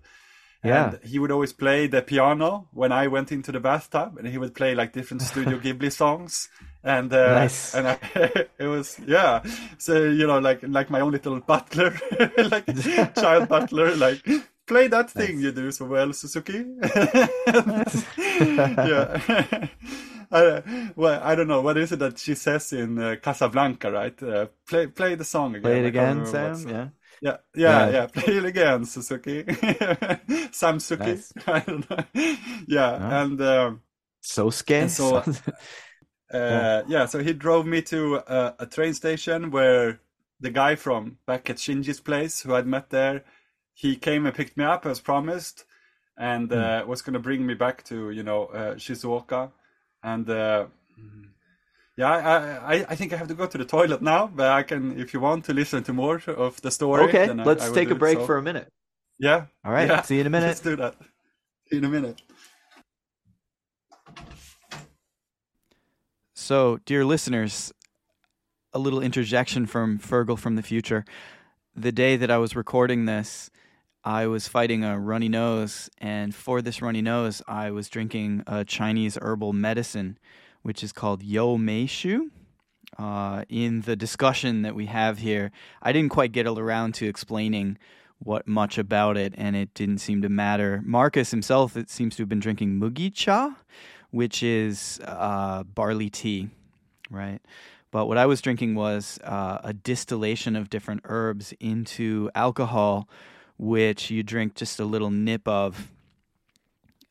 [0.64, 0.84] Yeah.
[0.94, 4.38] And he would always play the piano when I went into the bathtub, and he
[4.38, 6.48] would play like different Studio Ghibli songs.
[6.82, 7.74] And uh, Nice.
[7.74, 7.98] and I,
[8.58, 9.42] it was yeah.
[9.78, 11.92] So you know, like like my own little butler,
[12.50, 12.66] like
[13.14, 14.22] child butler, like
[14.66, 16.64] play that thing you do so well, Suzuki.
[18.26, 19.68] yeah.
[20.30, 24.22] I, well, I don't know what is it that she says in uh, Casablanca, right?
[24.22, 25.62] Uh, play play the song again.
[25.62, 26.54] Play it again, Sam.
[26.56, 26.68] song.
[26.70, 26.88] Yeah.
[27.22, 27.90] Yeah, yeah, Yeah.
[27.90, 28.06] yeah.
[28.12, 29.44] Play it again, Suzuki.
[30.52, 30.98] Samsuki.
[30.98, 31.32] Nice.
[31.46, 32.04] I don't know.
[32.14, 33.22] Yeah, Yeah.
[33.22, 33.80] and um,
[34.20, 34.82] So scary.
[34.82, 35.22] And so-
[36.32, 40.00] uh, yeah, so he drove me to a, a train station where
[40.40, 43.24] the guy from back at Shinji's place, who I'd met there,
[43.72, 45.64] he came and picked me up as promised,
[46.16, 49.50] and uh, was going to bring me back to you know uh, Shizuoka,
[50.04, 50.28] and.
[50.30, 50.66] Uh,
[51.96, 54.64] yeah, I, I I think I have to go to the toilet now, but I
[54.64, 57.04] can, if you want to listen to more of the story.
[57.04, 58.66] okay, I- let's I take a it, break so- for a minute.
[59.20, 59.46] Yeah.
[59.64, 59.86] All right.
[59.88, 60.02] Yeah.
[60.02, 60.46] See you in a minute.
[60.48, 60.94] Let's do that.
[61.70, 62.20] See you in a minute.
[66.34, 67.72] So, dear listeners,
[68.72, 71.04] a little interjection from Fergal from the future.
[71.76, 73.50] The day that I was recording this,
[74.04, 78.62] I was fighting a runny nose, and for this runny nose, I was drinking a
[78.62, 80.18] Chinese herbal medicine,
[80.60, 82.28] which is called Yomeishu.
[82.98, 85.50] Uh, in the discussion that we have here,
[85.80, 87.78] I didn't quite get around to explaining
[88.18, 90.82] what much about it, and it didn't seem to matter.
[90.84, 93.56] Marcus himself, it seems to have been drinking mugi cha,
[94.10, 96.50] which is uh, barley tea,
[97.10, 97.40] right?
[97.90, 103.08] But what I was drinking was uh, a distillation of different herbs into alcohol,
[103.56, 105.90] which you drink just a little nip of,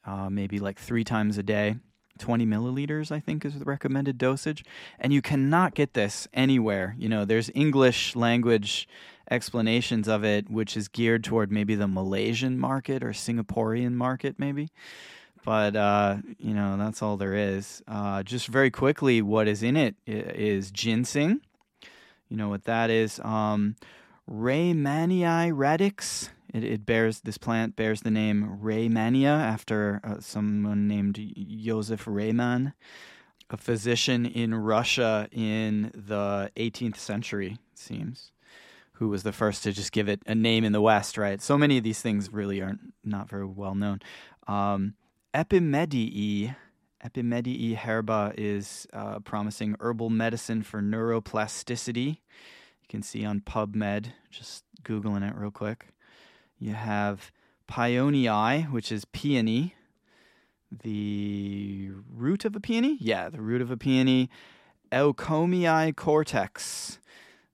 [0.06, 1.76] uh, maybe like three times a day.
[2.20, 4.64] 20 milliliters, I think, is the recommended dosage.
[5.00, 6.96] And you cannot get this anywhere.
[6.98, 8.88] You know, there's English language
[9.32, 14.70] explanations of it, which is geared toward maybe the Malaysian market or Singaporean market, maybe
[15.44, 17.82] but uh, you know that's all there is.
[17.88, 21.42] Uh, just very quickly, what is in it is ginseng.
[22.30, 23.20] You know what that is?
[23.20, 23.76] Um,
[24.30, 26.30] Rehmanniae radix.
[26.54, 32.74] It, it bears this plant bears the name Rehmannia after uh, someone named Josef Rehmann,
[33.50, 37.58] a physician in Russia in the 18th century.
[37.74, 38.32] It seems
[38.94, 41.42] who was the first to just give it a name in the West, right?
[41.42, 44.00] So many of these things really aren't not very well known.
[44.48, 44.94] Um,
[45.34, 46.56] Epimedii,
[47.04, 52.20] Epimedii herba is uh, promising herbal medicine for neuroplasticity.
[52.94, 55.88] Can see on PubMed, just Googling it real quick.
[56.60, 57.32] You have
[57.68, 59.74] Pionii, which is peony,
[60.72, 63.00] the root of a peony?
[63.02, 64.30] Yeah, the root of a peony.
[64.92, 67.00] Eucommiae cortex.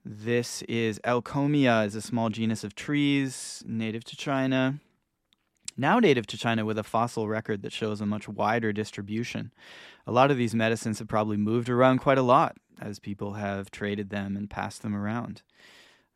[0.04, 4.82] This is Eucommia is a small genus of trees native to China
[5.78, 9.54] now native to China with a fossil record that shows a much wider distribution.
[10.06, 13.72] A lot of these medicines have probably moved around quite a lot as people have
[13.72, 15.42] traded them and passed them around.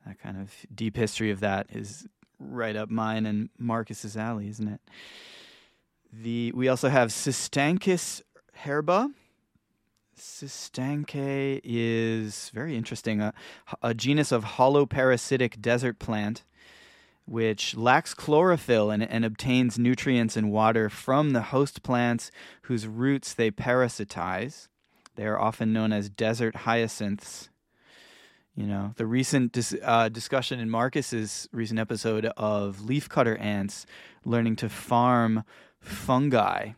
[0.06, 2.08] That kind of deep history of that is
[2.40, 4.82] right up mine and Marcus's alley, isn't it?
[6.12, 8.22] The we also have Cistanches
[8.54, 9.12] herba.
[10.18, 13.34] Cistanche is very interesting, a,
[13.82, 16.44] a genus of holoparasitic desert plant
[17.26, 22.32] which lacks chlorophyll and, and obtains nutrients and water from the host plants
[22.64, 24.68] whose roots they parasitize.
[25.16, 27.50] They are often known as desert hyacinths.
[28.56, 33.86] You know, the recent dis- uh, discussion in Marcus's recent episode of leafcutter ants
[34.26, 35.44] learning to farm
[35.80, 36.74] fungi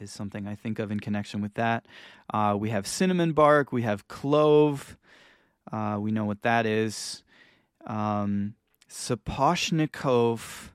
[0.00, 1.86] is something I think of in connection with that.
[2.32, 4.96] Uh, we have cinnamon bark, we have clove.
[5.70, 7.22] Uh, we know what that is.
[7.86, 8.54] Um,
[8.88, 10.70] Sapochnikov.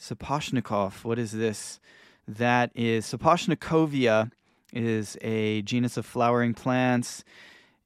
[0.00, 1.80] Sapochnikov, what is this?
[2.26, 4.30] That is Saposhnikovia
[4.72, 7.24] is a genus of flowering plants.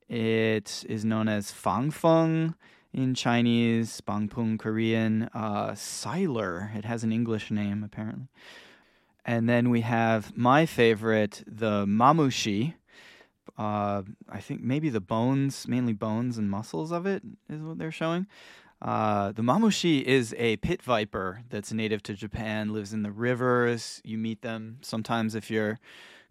[0.09, 2.55] It is known as fangfeng.
[2.93, 6.77] in Chinese, bangpung Korean, uh, siler.
[6.77, 8.29] It has an English name apparently.
[9.25, 12.75] And then we have my favorite, the mamushi.
[13.57, 17.93] Uh, I think maybe the bones, mainly bones and muscles of it, is what they're
[17.93, 18.27] showing.
[18.81, 24.01] Uh, the mamushi is a pit viper that's native to Japan, lives in the rivers.
[24.05, 25.79] You meet them sometimes if you're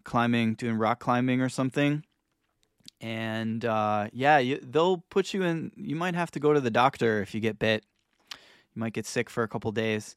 [0.04, 2.04] climbing, doing rock climbing or something.
[3.00, 5.72] And uh, yeah, you, they'll put you in.
[5.76, 7.84] You might have to go to the doctor if you get bit.
[8.30, 10.16] You might get sick for a couple days.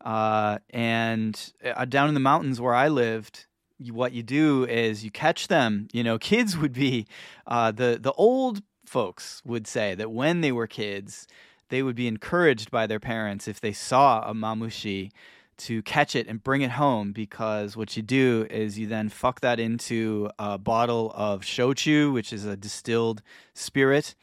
[0.00, 3.46] Uh, and uh, down in the mountains where I lived,
[3.78, 5.88] you, what you do is you catch them.
[5.92, 7.06] You know, kids would be
[7.46, 11.26] uh, the the old folks would say that when they were kids
[11.72, 15.10] they would be encouraged by their parents if they saw a mamushi
[15.58, 19.40] to catch it and bring it home because what you do is you then fuck
[19.40, 23.22] that into a bottle of shochu, which is a distilled
[23.54, 24.14] spirit,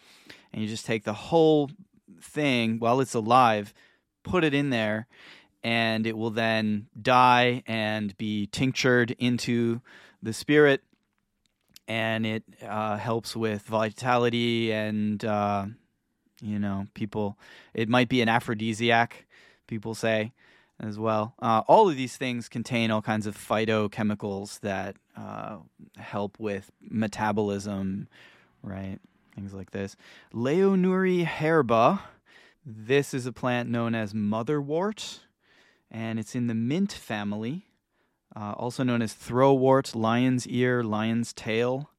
[0.51, 1.69] and you just take the whole
[2.21, 3.73] thing while it's alive,
[4.23, 5.07] put it in there,
[5.63, 9.81] and it will then die and be tinctured into
[10.21, 10.81] the spirit.
[11.87, 15.65] And it uh, helps with vitality and uh,
[16.41, 17.37] you know, people,
[17.73, 19.25] it might be an aphrodisiac,
[19.67, 20.31] people say
[20.79, 21.33] as well.
[21.39, 25.57] Uh, all of these things contain all kinds of phytochemicals that uh,
[25.97, 28.07] help with metabolism,
[28.63, 28.99] right?
[29.35, 29.95] Things like this.
[30.33, 32.01] Leonuri herba.
[32.65, 35.19] This is a plant known as motherwort,
[35.89, 37.65] and it's in the mint family,
[38.35, 41.89] uh, also known as throwwort, lion's ear, lion's tail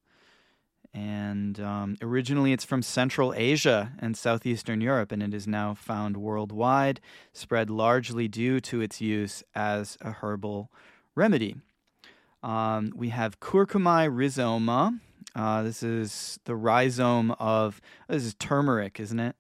[0.93, 6.17] and um, originally it's from Central Asia and Southeastern Europe, and it is now found
[6.17, 7.01] worldwide,
[7.33, 10.71] spread largely due to its use as a herbal
[11.15, 11.57] remedy.
[12.43, 14.99] Um, we have Curcumae rhizoma.
[15.35, 19.37] Uh, this is the rhizome of this is turmeric, isn't it?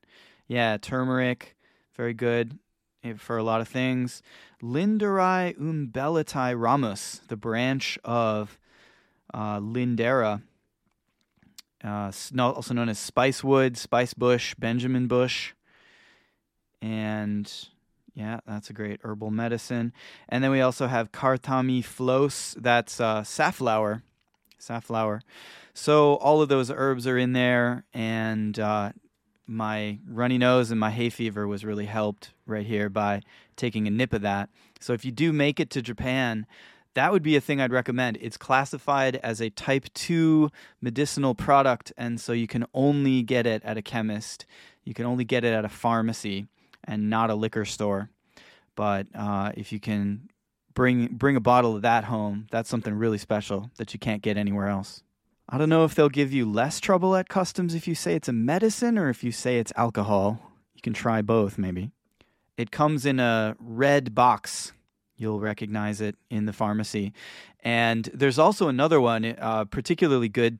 [0.46, 1.56] Yeah, turmeric,
[1.96, 2.58] very good
[3.02, 4.22] eh, for a lot of things.
[4.62, 8.58] Linderae umbellatae ramus, the branch of
[9.34, 10.42] uh, Lindera
[11.84, 15.52] uh, also known as spicewood, spice bush, Benjamin bush,
[16.82, 17.52] and
[18.14, 19.92] yeah, that's a great herbal medicine.
[20.28, 24.02] And then we also have Carthami flos, that's uh, safflower,
[24.58, 25.22] safflower.
[25.72, 28.92] So all of those herbs are in there, and uh,
[29.46, 33.22] my runny nose and my hay fever was really helped right here by
[33.56, 34.50] taking a nip of that.
[34.80, 36.46] So if you do make it to Japan,
[36.94, 38.18] that would be a thing I'd recommend.
[38.20, 40.50] It's classified as a type 2
[40.80, 44.46] medicinal product, and so you can only get it at a chemist.
[44.84, 46.46] You can only get it at a pharmacy
[46.84, 48.10] and not a liquor store.
[48.74, 50.30] But uh, if you can
[50.74, 54.36] bring bring a bottle of that home, that's something really special that you can't get
[54.36, 55.02] anywhere else.
[55.48, 58.28] I don't know if they'll give you less trouble at customs if you say it's
[58.28, 60.40] a medicine or if you say it's alcohol.
[60.74, 61.90] You can try both, maybe.
[62.56, 64.72] It comes in a red box
[65.20, 67.12] You'll recognize it in the pharmacy.
[67.62, 70.58] And there's also another one, uh, particularly good.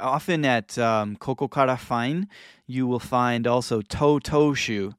[0.00, 2.28] Often at um, Cocokara Fine,
[2.66, 4.94] you will find also Totoshu.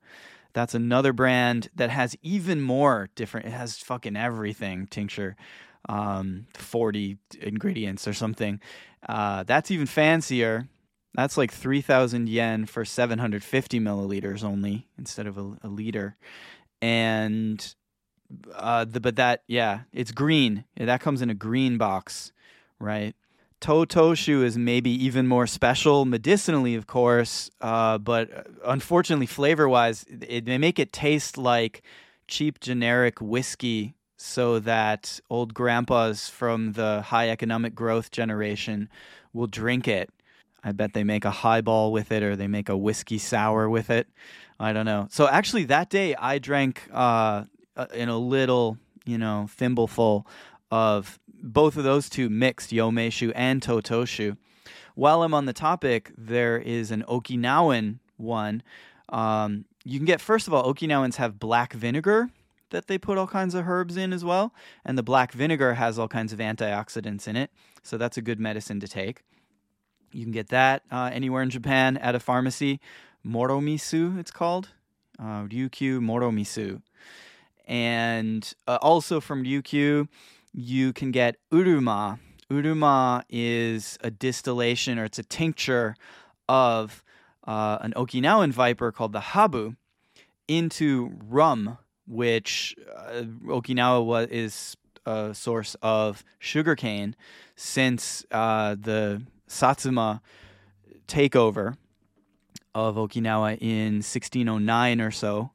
[0.53, 3.47] That's another brand that has even more different.
[3.47, 5.35] It has fucking everything tincture,
[5.89, 8.61] um, forty ingredients or something.
[9.09, 10.69] Uh, that's even fancier.
[11.15, 15.67] That's like three thousand yen for seven hundred fifty milliliters only instead of a, a
[15.67, 16.15] liter,
[16.81, 17.75] and
[18.53, 20.65] uh, the, but that yeah, it's green.
[20.77, 22.31] That comes in a green box,
[22.79, 23.15] right?
[23.61, 30.57] Totoshu is maybe even more special medicinally, of course, uh, but unfortunately, flavor wise, may
[30.57, 31.83] make it taste like
[32.27, 38.89] cheap generic whiskey so that old grandpas from the high economic growth generation
[39.33, 40.09] will drink it.
[40.63, 43.89] I bet they make a highball with it or they make a whiskey sour with
[43.89, 44.07] it.
[44.59, 45.07] I don't know.
[45.09, 47.45] So actually, that day I drank uh,
[47.75, 50.25] uh, in a little, you know, thimbleful
[50.69, 54.37] of both of those two mixed Yomeishu and Totoshu.
[54.95, 58.61] While I'm on the topic, there is an Okinawan one.
[59.09, 62.29] Um, you can get, first of all, Okinawans have black vinegar
[62.69, 64.53] that they put all kinds of herbs in as well.
[64.85, 67.51] And the black vinegar has all kinds of antioxidants in it.
[67.83, 69.23] So that's a good medicine to take.
[70.11, 72.79] You can get that uh, anywhere in Japan at a pharmacy.
[73.25, 74.69] Moromisu, it's called.
[75.19, 76.81] Uh, Ryukyu Moromisu.
[77.67, 80.07] And uh, also from Ryukyu,
[80.53, 82.19] you can get uruma.
[82.49, 85.95] Uruma is a distillation or it's a tincture
[86.49, 87.03] of
[87.47, 89.75] uh, an Okinawan viper called the habu
[90.47, 91.77] into rum,
[92.07, 97.15] which uh, Okinawa was, is a source of sugarcane
[97.55, 100.21] since uh, the Satsuma
[101.07, 101.75] takeover
[102.73, 105.51] of Okinawa in 1609 or so,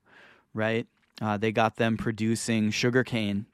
[0.55, 0.87] right?
[1.21, 3.47] Uh, they got them producing sugarcane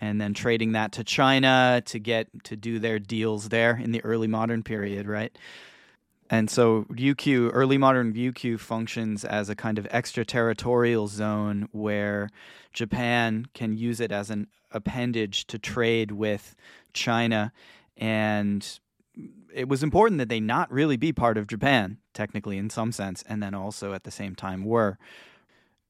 [0.00, 4.04] and then trading that to China to get to do their deals there in the
[4.04, 5.36] early modern period, right?
[6.30, 12.30] And so Ryukyu, early modern Ryukyu functions as a kind of extraterritorial zone where
[12.72, 16.56] Japan can use it as an appendage to trade with
[16.92, 17.52] China.
[17.96, 18.66] And
[19.54, 23.22] it was important that they not really be part of Japan, technically, in some sense,
[23.28, 24.98] and then also at the same time were.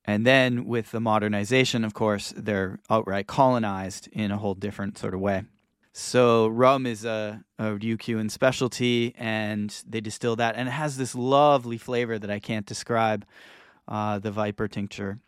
[0.04, 5.14] And then with the modernization, of course, they're outright colonized in a whole different sort
[5.14, 5.44] of way.
[5.92, 11.14] So rum is a, a Ryukyuan specialty, and they distill that, and it has this
[11.14, 13.24] lovely flavor that I can't describe.
[13.86, 15.18] Uh, the viper tincture,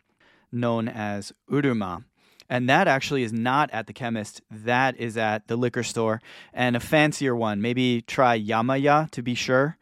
[0.51, 2.03] known as uruma,
[2.49, 4.41] and that actually is not at the chemist.
[4.49, 6.23] That is at the liquor store,
[6.53, 7.61] and a fancier one.
[7.61, 9.77] Maybe try Yamaya to be sure.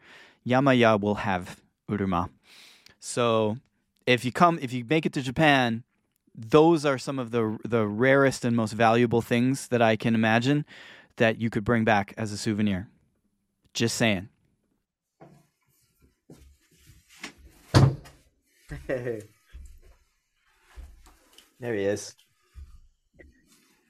[0.46, 1.58] Yamaya will have
[1.88, 2.28] uruma.
[3.00, 3.56] So
[4.06, 5.82] if you come, if you make it to Japan,
[6.34, 10.64] those are some of the the rarest and most valuable things that I can imagine
[11.16, 12.88] that you could bring back as a souvenir.
[13.74, 14.28] Just saying.
[18.86, 19.22] Hey.
[21.58, 22.14] There he is.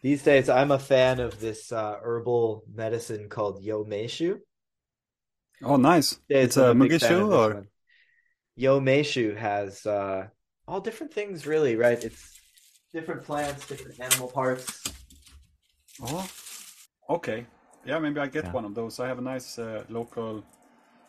[0.01, 4.39] These days, I'm a fan of this uh, herbal medicine called Yomeishu.
[5.65, 6.21] Oh, nice.
[6.29, 7.67] Yeah, it's I'm a mugishu of this or
[8.57, 8.65] one.
[8.65, 10.27] Yomeishu has uh,
[10.69, 12.03] all different things, really, right?
[12.03, 12.41] It's
[12.93, 14.83] different plants, different animal parts.
[16.03, 16.27] oh,
[17.11, 17.47] okay.
[17.85, 18.53] Yeah, maybe I get Yeah.
[18.53, 18.99] one of those.
[19.01, 20.45] I have a nice uh, local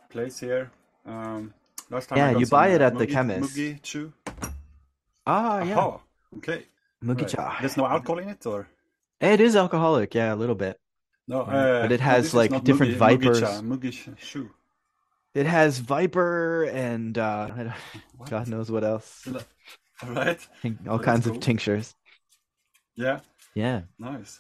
[0.10, 0.72] place here.
[1.06, 1.54] Um,
[1.90, 3.56] last time Yeah, I got you buy it uh, at the mugi- chemist.
[3.58, 4.14] Mugichu.
[5.26, 5.78] Ah, yeah.
[5.78, 6.00] Aha.
[6.38, 6.52] Okay.
[6.54, 6.68] Right.
[7.04, 7.60] Mugicha.
[7.60, 8.68] There's no alcohol in it, or
[9.20, 10.78] It is alcoholic, yeah, a little bit.
[11.28, 11.42] no?
[11.42, 13.42] Uh, But it has, this is like, different mugi, vipers.
[13.42, 14.50] Mugicha, mugishu.
[15.34, 17.74] It has viper and uh, I don't-
[18.18, 18.30] What?
[18.30, 19.28] God knows what else.
[20.04, 20.40] All right.
[20.88, 21.36] All kinds cool.
[21.36, 21.94] of tinctures.
[22.96, 23.20] Yeah.
[23.56, 23.82] Yeah.
[24.00, 24.40] Nice.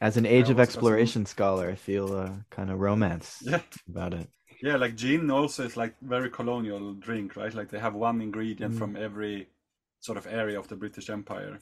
[0.00, 3.60] As an Age I of Exploration scholar, I feel uh, kind of romance Yeah.
[3.88, 4.28] about it.
[4.62, 7.52] Yeah, like gin also is like very colonial drink, right?
[7.52, 8.78] Like they have one ingredient Mm.
[8.78, 9.48] from every
[10.00, 11.58] sort of area of the British Empire.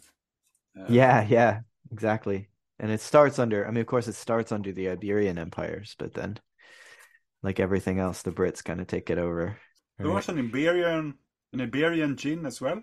[0.78, 1.60] Uh, Yeah, yeah,
[1.92, 2.48] exactly.
[2.78, 6.14] And it starts under, I mean, of course, it starts under the Iberian empires, but
[6.14, 6.38] then,
[7.44, 9.56] like everything else, the Brits kind of take it over.
[9.98, 11.14] There was an Iberian,
[11.52, 12.82] an Iberian gin as well.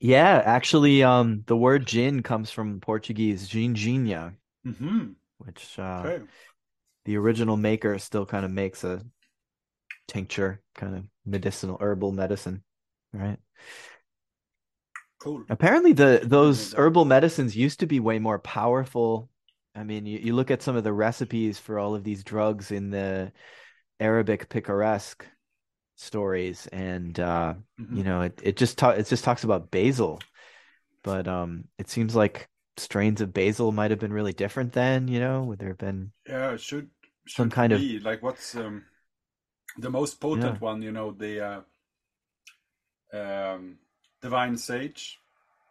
[0.00, 4.34] Yeah, actually, um, the word gin comes from Portuguese ginginha,
[4.66, 5.12] Mm-hmm.
[5.38, 6.24] which uh, Okay.
[7.06, 9.00] the original maker still kind of makes a
[10.08, 12.62] tincture, kind of medicinal herbal medicine,
[13.12, 13.38] right?
[15.18, 15.44] Cool.
[15.50, 19.28] Apparently, the those herbal medicines used to be way more powerful.
[19.74, 22.70] I mean, you, you look at some of the recipes for all of these drugs
[22.70, 23.32] in the
[24.00, 25.26] Arabic picaresque
[25.96, 27.96] stories, and uh, Mhm.
[27.96, 30.26] you know, it, it just ta it just talks about basil,
[31.04, 32.48] but um, it seems like
[32.78, 35.08] strains of basil might have been really different then.
[35.08, 36.90] You know, would there have been Yeah, it should
[37.26, 38.84] Some should kind of- like what's um
[39.78, 40.82] the most potent one?
[40.82, 41.60] You know, the uh,
[43.12, 43.78] um,
[44.20, 45.18] divine sage.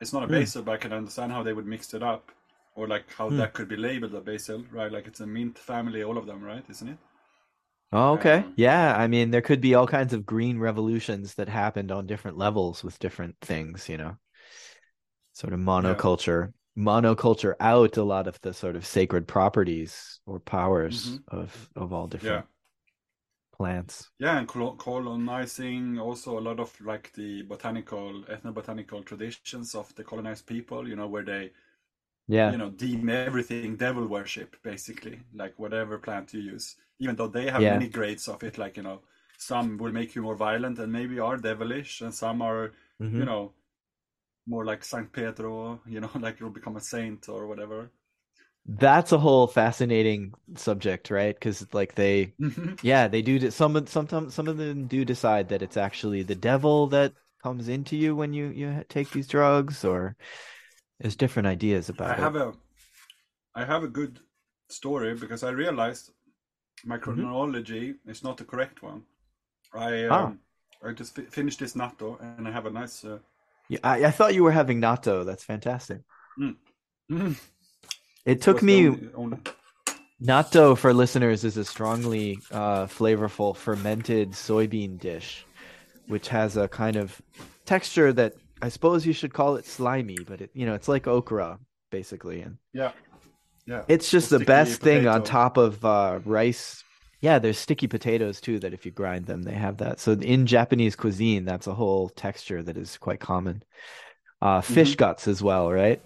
[0.01, 0.35] It's not a Hmm.
[0.37, 2.31] basil, but I can understand how they would mix it up,
[2.75, 3.31] or like how Hmm.
[3.31, 4.91] that could be labeled a basil, right?
[4.91, 6.63] Like it's a mint family, all of them, right?
[6.69, 6.97] Isn't it?
[7.91, 8.45] Oh, okay.
[8.45, 12.05] Um, Yeah, I mean, there could be all kinds of green revolutions that happened on
[12.07, 14.17] different levels with different things, you know.
[15.33, 21.19] Sort of monoculture, monoculture out a lot of the sort of sacred properties or powers
[21.19, 21.23] Mhm.
[21.27, 22.43] of of all Yeah.
[22.43, 22.45] different
[23.51, 24.09] plants.
[24.19, 30.45] Yeah, and colonizing also a lot of like the botanical, ethnobotanical traditions of the colonized
[30.45, 31.51] people, you know, where they,
[32.27, 32.51] Yeah.
[32.51, 37.49] you know, deem everything devil worship, basically, like whatever plant you use, even though they
[37.49, 37.73] have Yeah.
[37.73, 39.01] many grades of it, like, you know,
[39.37, 43.17] some will make you more violent and maybe are devilish, and some are, Mhm.
[43.17, 43.53] you know,
[44.47, 47.91] more like Saint Pedro, you know, like you'll become a saint or whatever.
[48.65, 51.35] That's a whole fascinating subject, right?
[51.35, 52.33] Because like they
[52.81, 53.51] Yeah, they do.
[53.51, 57.13] Some of- sometimes some of them do decide that it's actually the devil that
[57.43, 60.15] comes into you when you you take these drugs, or
[60.99, 62.35] there's different ideas about I about have it.
[62.35, 62.53] a
[63.53, 64.19] I have a good
[64.69, 66.11] story because I realized
[66.85, 68.09] my Mm-hmm.
[68.09, 69.03] is not the correct one.
[69.73, 70.25] I Ah.
[70.27, 70.39] um,
[70.83, 73.19] I just fi- finished this natto and I have a nice uh,
[73.67, 75.25] Yeah, I, I thought you were having natto.
[75.25, 75.99] That's fantastic.
[77.09, 77.35] it
[78.25, 79.37] It took me only- only-
[80.21, 85.45] natto for listeners is a strongly uh, flavorful fermented soybean dish,
[86.07, 87.21] which has a kind of
[87.65, 91.07] texture that I suppose you should call it slimy, but it you know it's like
[91.07, 91.59] okra
[91.91, 92.91] basically, and yeah
[93.69, 96.83] yeah it's just the best thing on top of uh, rice
[97.21, 99.99] Yeah, there's sticky potatoes too that if you grind them, they have that.
[99.99, 103.57] So in Japanese cuisine, that's a whole texture that is quite common.
[104.41, 105.01] Uh, fish Mhm.
[105.03, 105.99] guts as well, right?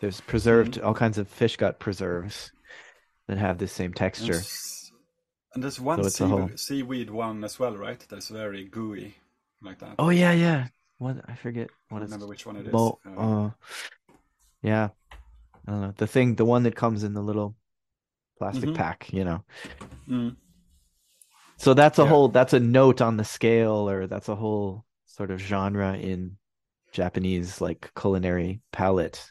[0.00, 2.52] There's preserved all kinds of fish gut preserves
[3.26, 4.40] that have the same texture.
[5.54, 8.00] and there's one So sea- whole- seaweed one as well, right?
[8.08, 9.16] That's very gooey,
[9.66, 9.94] like that.
[9.98, 10.68] Oh yeah, yeah.
[10.98, 12.72] What I forget I what don't remember which one it is.
[12.72, 13.50] Mo Uh, uh
[14.62, 14.88] yeah.
[15.66, 15.94] I don't know.
[15.96, 17.56] The thing, the one that comes in the little
[18.38, 18.74] plastic Mhm.
[18.74, 19.44] pack, you know.
[20.08, 20.36] mm,
[21.58, 22.08] So that's a Yeah.
[22.08, 26.36] whole that's a note on the scale or that's a whole sort of genre in
[26.92, 29.30] Japanese like culinary palette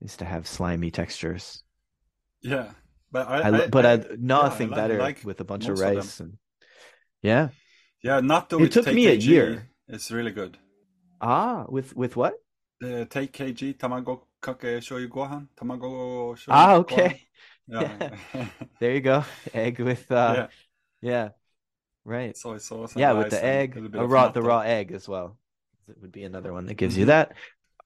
[0.00, 1.62] is to have slimy textures.
[2.42, 2.70] yeah,
[3.10, 5.64] but I, I, lo- but I, yeah, nothing I li- better like with a bunch
[5.64, 6.38] of most of rice and
[7.22, 7.48] yeah.
[8.02, 9.68] Yeah, natto It took me a year.
[9.88, 10.58] It's really good.
[11.20, 12.34] Ah, with with what?
[12.80, 16.80] The take KG tamago kake shoyu gohan, tamago shoyu Ah, gohan.
[16.80, 17.22] okay.
[17.70, 17.84] Yeah,
[18.80, 19.24] There you go.
[19.52, 20.46] Egg with uh yeah,
[21.02, 21.28] yeah.
[22.04, 22.34] Right.
[22.36, 22.94] soy sauce.
[22.96, 25.36] Yeah, with the egg, a raw the raw egg as well.
[25.88, 27.08] It would be another one that gives you Mhm.
[27.08, 27.32] that.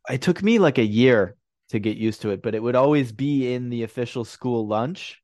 [0.09, 1.37] It took me like a year
[1.71, 5.21] to get used to it, but it would always be in the official school lunch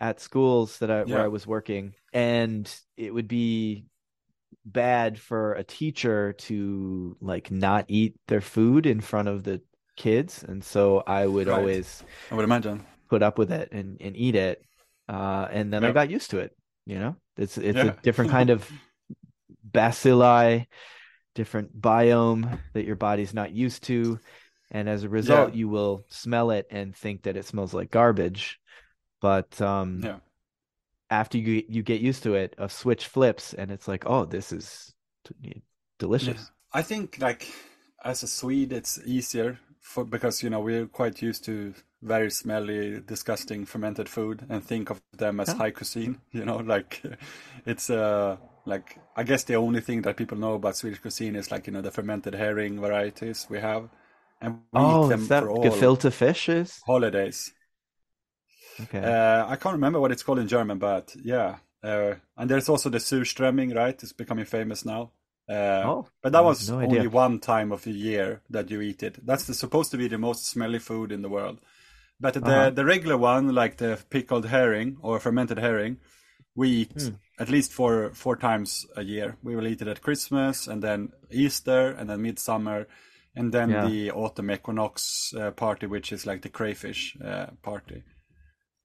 [0.00, 2.64] at schools that I where I was working, and
[2.96, 3.86] it would be
[4.64, 9.60] bad for a teacher to like not eat their food in front of the
[9.96, 11.58] kids, and so I would Right.
[11.58, 12.84] always I would imagine.
[13.08, 14.62] put up with it and, and eat it.
[15.08, 16.56] Uh, and then I got used to it.
[16.86, 17.92] You know, it's it's Yeah.
[17.92, 18.68] a different kind of
[19.72, 20.66] bacilli,
[21.34, 24.18] different biome that your body's not used to.
[24.70, 25.58] And as a result, Yeah.
[25.58, 28.58] you will smell it and think that it smells like garbage.
[29.20, 30.18] But um, Yeah.
[31.10, 34.52] after you you get used to it, a switch flips and it's like, oh, this
[34.52, 34.94] is
[35.24, 35.62] t-
[35.98, 36.50] delicious.
[36.72, 37.46] I think like
[38.04, 39.58] as a Swede, it's easier
[39.94, 44.90] for because you know we're quite used to very smelly, disgusting fermented food and think
[44.90, 45.54] of them as Yeah.
[45.54, 46.20] high cuisine.
[46.32, 47.02] You know, like
[47.66, 51.50] it's uh like I guess the only thing that people know about Swedish cuisine is
[51.50, 53.88] like you know the fermented herring varieties we have,
[54.40, 56.84] and we Oh, eat them that for all gefilte fish is?
[56.86, 57.54] holidays.
[58.82, 59.14] Okay.
[59.14, 61.58] Uh, I can't remember what it's called in German, but yeah.
[61.82, 64.02] Uh, and there's also the surströmming, right?
[64.02, 65.10] It's becoming famous now.
[65.48, 67.08] Uh, Oh, but that was no only idea.
[67.08, 69.18] one time of the year that you eat it.
[69.26, 71.60] That's the, supposed to be the most smelly food in the world.
[72.20, 72.70] But the Uh-huh.
[72.74, 75.98] the regular one, like the pickled herring or fermented herring,
[76.54, 77.14] we eat Hmm.
[77.38, 79.36] at least four four times a year.
[79.42, 82.86] We will eat it at Christmas and then Easter and then midsummer,
[83.36, 83.80] and then Yeah.
[83.80, 88.02] the autumn equinox uh, party, which is like the crayfish uh, party.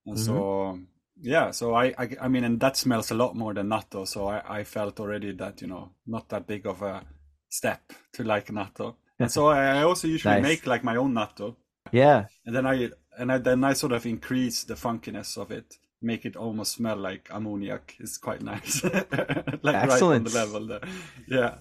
[0.06, 0.20] And Mm-hmm.
[0.20, 0.80] so
[1.22, 4.08] yeah, so I, I I mean, and that smells a lot more than natto.
[4.08, 7.04] So I, I felt already that you know not that big of a
[7.50, 7.82] step
[8.14, 8.96] to like natto.
[9.20, 10.44] And so I also usually Nice.
[10.44, 11.56] make like my own natto,
[11.92, 12.26] Yeah.
[12.46, 16.26] and then I and I, then I sort of increase the funkiness of it, make
[16.26, 17.96] it almost smell like ammoniac.
[18.00, 18.84] It's quite nice,
[19.62, 20.24] like right on Excellent.
[20.24, 20.82] the level there.
[21.28, 21.56] Yeah,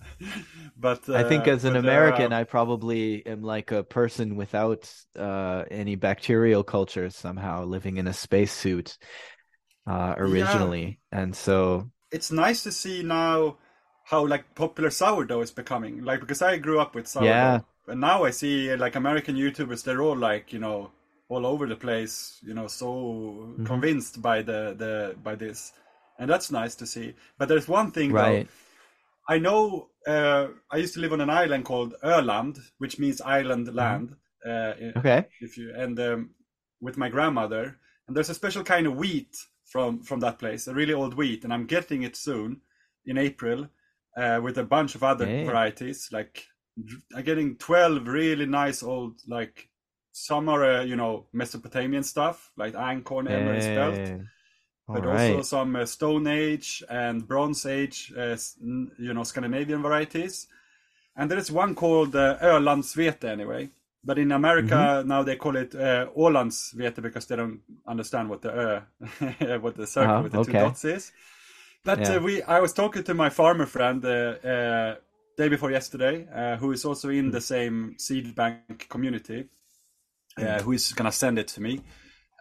[0.77, 4.37] but I think uh, as an but, uh, American, I probably am like a person
[4.37, 8.97] without uh, any bacterial culture somehow living in a spacesuit
[9.89, 11.01] uh, originally.
[11.13, 13.59] And so, it's nice to see now
[14.05, 16.03] how like popular sourdough is becoming.
[16.05, 17.61] Like because I grew up with sourdough, Yeah.
[17.89, 19.85] and now I see like American YouTubers.
[19.85, 20.91] They're all like you know
[21.29, 22.39] all over the place.
[22.43, 23.67] You know, so Mm-hmm.
[23.67, 25.73] convinced by the the by this,
[26.19, 27.15] and that's nice to see.
[27.39, 28.49] But there's one thing right.
[28.49, 28.49] though.
[29.29, 29.91] I know.
[30.07, 34.17] Uh, I used to live on an island called Öland, which means island land.
[34.47, 35.27] Uh, Okay.
[35.41, 36.31] if you and um,
[36.81, 39.37] with my grandmother and there's a special kind of wheat
[39.73, 42.61] from from that place a really old wheat and i'm getting it soon
[43.07, 43.69] in april
[44.17, 45.45] uh, with a bunch of other Hey.
[45.45, 46.45] varieties like
[47.15, 49.69] i'm getting 12 really nice old like
[50.13, 54.21] some are uh, you know mesopotamian stuff like einkorn emmer and spelt Hey.
[54.89, 58.37] All but also some uh, Stone Age and Bronze Age, uh,
[58.99, 60.47] you know, Scandinavian varieties.
[61.15, 63.69] And there is one called uh, Ölandsvete anyway.
[64.09, 65.07] But in America Mm-hmm.
[65.07, 69.87] now they call it uh, Ålandsvete because they don't understand what the Ö, what the
[69.87, 71.13] circle Uh-huh, with the two dots is.
[71.85, 72.11] But Yeah.
[72.11, 74.11] uh, we, I was talking to my farmer friend uh,
[74.55, 74.97] uh,
[75.37, 79.49] day before yesterday, uh, who is also in the same seed bank community,
[80.39, 81.81] uh, who is gonna send it to me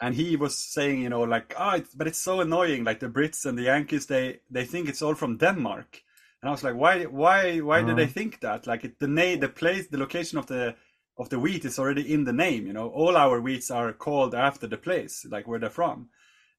[0.01, 2.83] and he was saying, you know, like, oh, it's, but it's so annoying.
[2.85, 6.03] Like the Brits and the Yankees, they they think it's all from Denmark,
[6.41, 8.07] and I was like, why, why, why do they Uh-huh.
[8.07, 8.67] think that?
[8.67, 10.75] Like it, the name, the place, the location of the
[11.17, 12.67] of the wheat is already in the name.
[12.67, 16.09] You know, all our wheats are called after the place, like where they're from.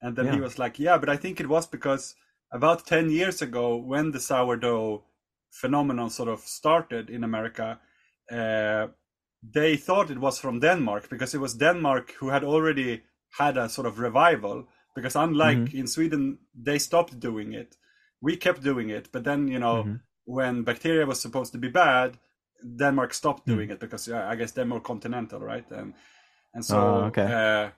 [0.03, 2.15] And then he was like, yeah, but I think it was because
[2.53, 5.05] about ten years ago, when the sourdough
[5.51, 7.79] phenomenon sort of started in America.
[8.31, 8.89] Uh,
[9.43, 13.03] they thought it was from Denmark because it was Denmark who had already
[13.39, 15.75] had a sort of revival because unlike Mhm.
[15.75, 17.77] in Sweden, they stopped doing it.
[18.21, 20.01] We kept doing it, but then you know Mhm.
[20.25, 22.19] when bacteria was supposed to be bad,
[22.79, 23.55] Denmark stopped Hmm.
[23.55, 25.71] doing it because yeah, I guess they're more continental, right?
[25.71, 25.95] And
[26.55, 27.27] and so Oh, okay.
[27.27, 27.71] uh,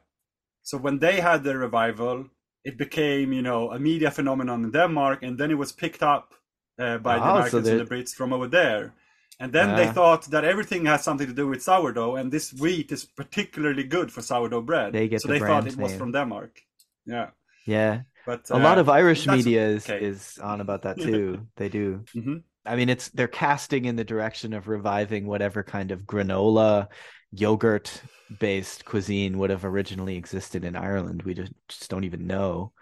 [0.62, 2.26] so when they had the revival,
[2.64, 6.34] it became you know a media phenomenon in Denmark, and then it was picked up
[6.78, 8.92] uh, by the Oh, so Americans and the Brits from over there.
[9.40, 9.92] And then they Ah.
[9.94, 14.10] thought that everything has something to do with sourdough, and this wheat is particularly good
[14.12, 14.92] for sourdough bread.
[14.92, 16.62] They get so the they thought it was from Denmark.
[17.06, 17.30] Yeah,
[17.66, 18.02] Yeah.
[18.26, 20.04] but A lot uh, of Irish media is, okay.
[20.04, 21.46] is on about that too.
[21.56, 22.04] they do.
[22.16, 22.42] Mhm.
[22.66, 26.88] I mean, it's they're casting in the direction of reviving whatever kind of granola,
[27.32, 28.02] yogurt
[28.38, 31.22] based cuisine would have originally existed in Ireland.
[31.22, 32.72] We just, just don't even know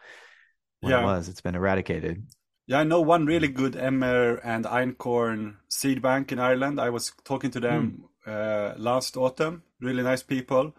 [0.81, 1.01] what Yeah.
[1.01, 1.29] it was.
[1.29, 2.27] It's been eradicated.
[2.67, 6.79] Yeah, I know one really good emmer and einkorn seed bank in Ireland.
[6.81, 9.63] I was talking to them uh, last autumn.
[9.81, 10.75] Really nice people,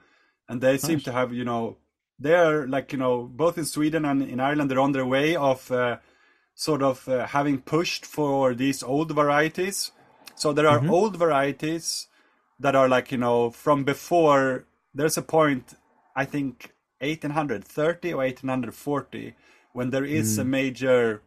[0.47, 1.77] and they seem to have you know
[2.19, 5.71] they're like you know both in Sweden and in Ireland they're on their way of
[5.71, 5.97] uh,
[6.59, 9.93] sort of uh, having pushed for these old varieties.
[10.35, 10.89] So there are Mhm.
[10.89, 12.07] old varieties
[12.59, 14.65] that are like you know from before.
[14.93, 15.75] There's a point
[16.15, 19.35] I think 1830 or 1840
[19.71, 21.21] when there is a major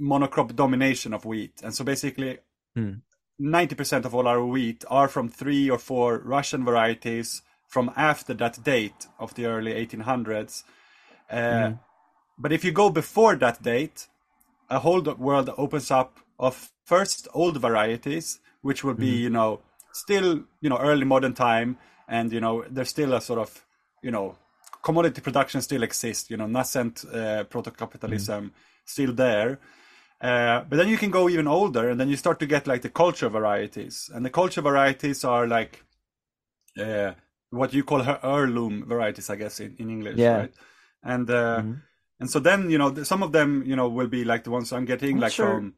[0.00, 1.62] monocrop domination of wheat.
[1.62, 2.38] And so basically,
[2.74, 2.94] Hmm.
[3.40, 8.64] 90% of all our wheat are from three or four Russian varieties from after that
[8.64, 10.64] date of the early 1800s.
[11.30, 11.70] Uh,
[12.38, 14.06] But if you go before that date,
[14.70, 19.60] a whole world opens up of first old varieties, which will be, you know,
[19.92, 21.76] still, you know, early modern time.
[22.06, 23.64] And, you know, there's still a sort of,
[24.02, 24.36] you know,
[24.82, 28.52] commodity production still exists, you know, nascent uh, proto-capitalism
[28.84, 29.58] still there.
[30.20, 32.82] Uh, but then you can go even older, and then you start to get like
[32.82, 35.84] the culture varieties, and the culture varieties are like
[36.76, 37.12] uh,
[37.50, 40.38] what you call her- heirloom varieties, I guess, in, in English, Yeah.
[40.38, 40.52] right?
[41.02, 41.82] And uh, Mhm.
[42.20, 44.72] And so then you know some of them you know will be like the ones
[44.72, 45.74] I'm getting I'm like sure- from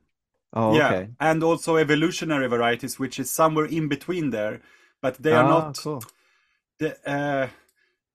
[0.52, 1.08] Oh, yeah, okay.
[1.20, 4.60] and also evolutionary varieties, which is somewhere in between there,
[5.00, 6.02] but they are Ah, not cool.
[6.80, 7.48] the uh,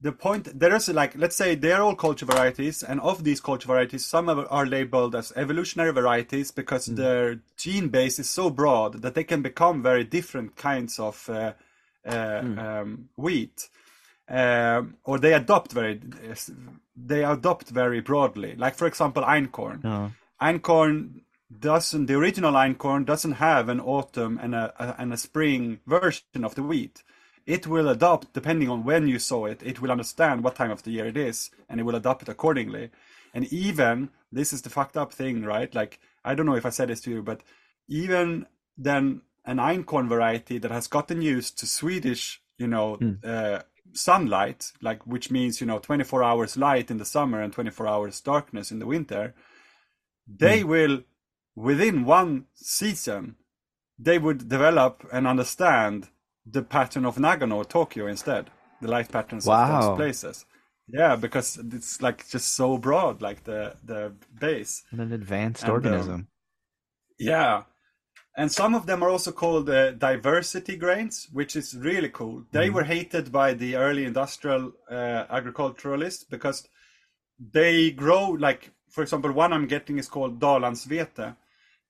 [0.01, 3.67] the point there is like let's say they're all culture varieties and of these culture
[3.67, 9.15] varieties some are, labeled as evolutionary varieties because their gene base is so broad that
[9.15, 11.53] they can become very different kinds of uh,
[12.05, 13.69] uh, um, wheat
[14.27, 16.01] um, or they adopt very
[16.95, 18.55] they adopt very broadly.
[18.55, 19.83] Like for example einkorn.
[19.85, 20.11] Oh.
[20.41, 21.21] einkorn
[21.59, 26.43] doesn't the original einkorn doesn't have an autumn and a, a and a spring version
[26.43, 27.03] of the wheat.
[27.45, 30.83] It will adopt depending on when you sow it it will understand what time of
[30.83, 32.89] the year it is and it will adopt it accordingly.
[33.33, 35.73] And even this is the fucked up thing right?
[35.73, 37.41] Like i don't know if i said this to you but
[37.87, 38.45] even
[38.77, 43.59] then an einkorn variety that has gotten used to swedish you know uh,
[43.93, 48.19] sunlight like which means you know 24 hours light in the summer and 24 hours
[48.21, 49.33] darkness in the winter
[50.27, 51.03] they will
[51.55, 53.35] within one season
[53.97, 56.09] they would develop and understand
[56.45, 58.49] the pattern of Nagano or Tokyo instead
[58.81, 59.51] the light patterns of
[59.81, 60.45] those places
[60.87, 65.71] yeah because it's like just so broad like the the base What an advanced And,
[65.71, 66.27] um, organism.
[67.17, 67.63] yeah.
[68.37, 72.43] And some of them are also called uh, diversity grains, which is really cool.
[72.51, 76.67] They were hated by the early industrial uh, agriculturalists because
[77.39, 81.35] they grow like, for example, one I'm getting is called Dalandsvete.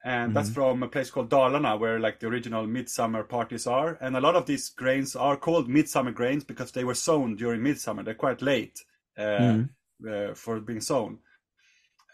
[0.04, 3.98] And that's from a place called Dalarna, where like the original midsummer parties are.
[4.00, 7.64] And a lot of these grains are called midsummer grains because they were sown during
[7.64, 8.04] midsummer.
[8.04, 8.80] They're quite late
[9.18, 9.62] uh,
[10.08, 11.20] uh, for being sown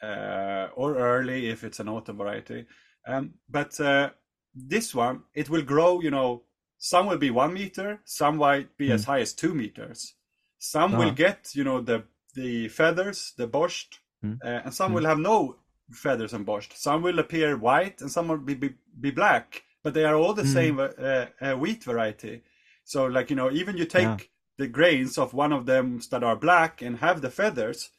[0.01, 2.65] uh, or early if it's an autumn variety.
[3.05, 4.11] Um, but uh,
[4.53, 6.01] this one, it will grow.
[6.01, 6.43] You know,
[6.77, 10.13] some will be one meter, some might be as high as two meters.
[10.59, 11.13] Some will Ah.
[11.13, 12.03] get, you know, the
[12.33, 14.35] the feathers, the borscht, Hmm.
[14.43, 15.57] uh, and some will have no
[15.91, 16.73] feathers and borscht.
[16.77, 19.63] Some will appear white, and some will be be, be black.
[19.83, 20.53] But they are all the Hmm.
[20.53, 22.43] same uh, uh, wheat variety.
[22.83, 24.17] So, like you know, even you take Yeah.
[24.57, 27.89] the grains of one of them that are black and have the feathers,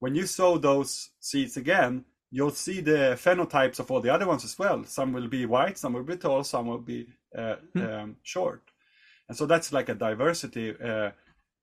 [0.00, 4.44] when you sow those seeds again, you'll see the phenotypes of all the other ones
[4.44, 4.84] as well.
[4.84, 8.62] Some will be white, some will be tall, some will be uh, um, short,
[9.28, 10.74] and so that's like a diversity.
[10.82, 11.10] Uh,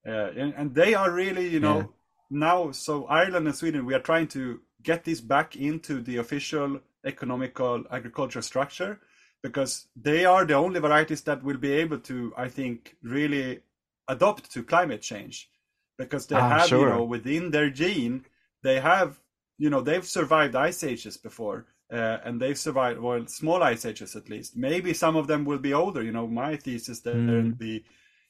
[0.06, 1.86] uh, and, and they are really, you know, Yeah.
[2.30, 2.70] now.
[2.72, 7.84] So Ireland and Sweden, we are trying to get this back into the official economical
[7.90, 9.00] agriculture structure
[9.42, 13.60] because they are the only varieties that will be able to, I think, really
[14.08, 15.50] adopt to climate change
[15.98, 18.24] because they Ah, have, you know, within their gene,
[18.62, 19.18] they have,
[19.58, 21.66] you know, they've survived ice ages before.
[21.92, 24.56] Uh, and they've survived, well, small ice ages at least.
[24.56, 26.02] Maybe some of them will be older.
[26.02, 27.28] You know, my thesis that Mm.
[27.28, 27.84] in the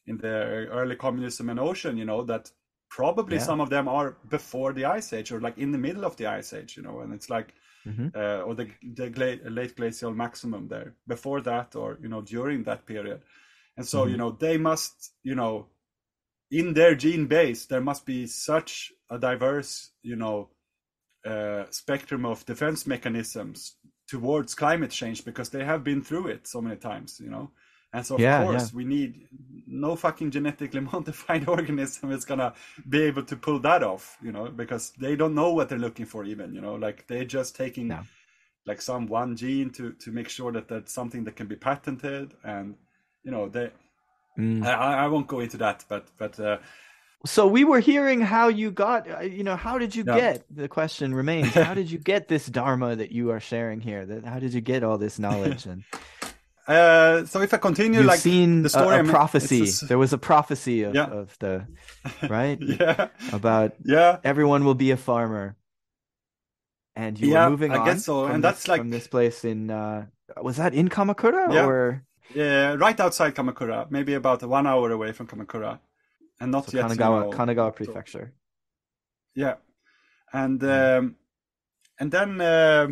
[0.06, 0.28] in the
[0.70, 2.50] early communism and ocean, you know, that
[2.88, 3.42] probably Yeah.
[3.44, 6.26] some of them are before the ice age or like in the middle of the
[6.26, 7.52] ice age you know and it's like
[7.84, 8.14] Mhm.
[8.14, 12.62] uh, or the, the gla- late glacial maximum there before that or you know during
[12.62, 13.22] that period
[13.76, 14.10] and so Mhm.
[14.10, 15.66] you know they must you know
[16.50, 20.48] in their gene base there must be such a diverse you know
[21.26, 23.76] uh, spectrum of defense mechanisms
[24.08, 27.50] towards climate change because they have been through it so many times you know
[27.92, 29.26] and so of Yeah, course we need
[29.66, 32.54] no fucking genetically modified organism is gonna
[32.88, 36.06] be able to pull that off you know because they don't know what they're looking
[36.06, 38.06] for even you know like they're just taking No.
[38.66, 42.32] like some one gene to to make sure that that's something that can be patented
[42.44, 42.74] and
[43.24, 43.70] you know they
[44.38, 44.66] Mm.
[44.66, 46.58] I I won't go into that but but uh,
[47.24, 50.44] So we were hearing how you got, uh, you know, how did you get?
[50.54, 54.04] The question remains, how did you get this dharma that you are sharing here?
[54.06, 55.66] That how did you get all this knowledge?
[55.66, 55.82] And
[56.68, 59.70] uh so if i continue you've like seen the story a, I a mean, prophecy.
[59.86, 61.06] There was a prophecy of, Yeah.
[61.06, 61.66] of the
[62.28, 65.56] right yeah about yeah everyone will be a farmer,
[66.96, 69.06] and you Yeah, were moving I on guess so, and this, that's like- from this
[69.08, 70.06] place in uh,
[70.42, 71.66] was that in Kamakura Yeah.
[71.66, 72.02] or
[72.34, 75.78] Yeah, right outside Kamakura, maybe about one hour away from Kamakura,
[76.40, 76.90] and not so yet.
[76.90, 78.32] you Kanagawa know, Kanagawa so- Prefecture?
[79.34, 79.54] yeah,
[80.32, 81.16] and um,
[81.98, 82.88] and then uh,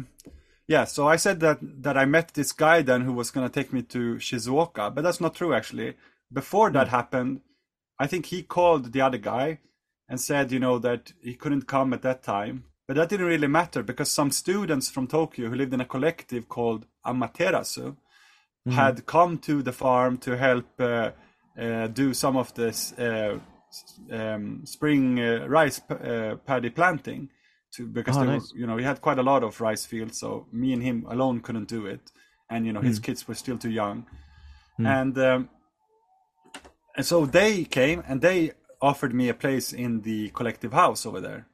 [0.66, 3.72] yeah, so I said that that I met this guy then who was gonna take
[3.72, 5.94] me to Shizuoka, but that's not true actually.
[6.32, 7.42] Before that happened,
[7.98, 9.60] I think he called the other guy
[10.08, 12.64] and said, you know, that he couldn't come at that time.
[12.86, 16.48] But that didn't really matter because some students from Tokyo who lived in a collective
[16.48, 17.96] called Amaterasu
[18.70, 21.10] had come to the farm to help uh,
[21.56, 23.38] do some of this uh,
[24.10, 27.28] um, spring uh, rice p- uh, paddy planting.
[27.76, 28.52] To because Oh, there nice.
[28.54, 31.40] you know he had quite a lot of rice fields, so me and him alone
[31.40, 32.12] couldn't do it,
[32.48, 34.06] and you know his kids were still too young,
[34.76, 34.86] Hmm.
[34.86, 35.48] and um,
[36.96, 41.20] and so they came and they offered me a place in the collective house over
[41.20, 41.46] there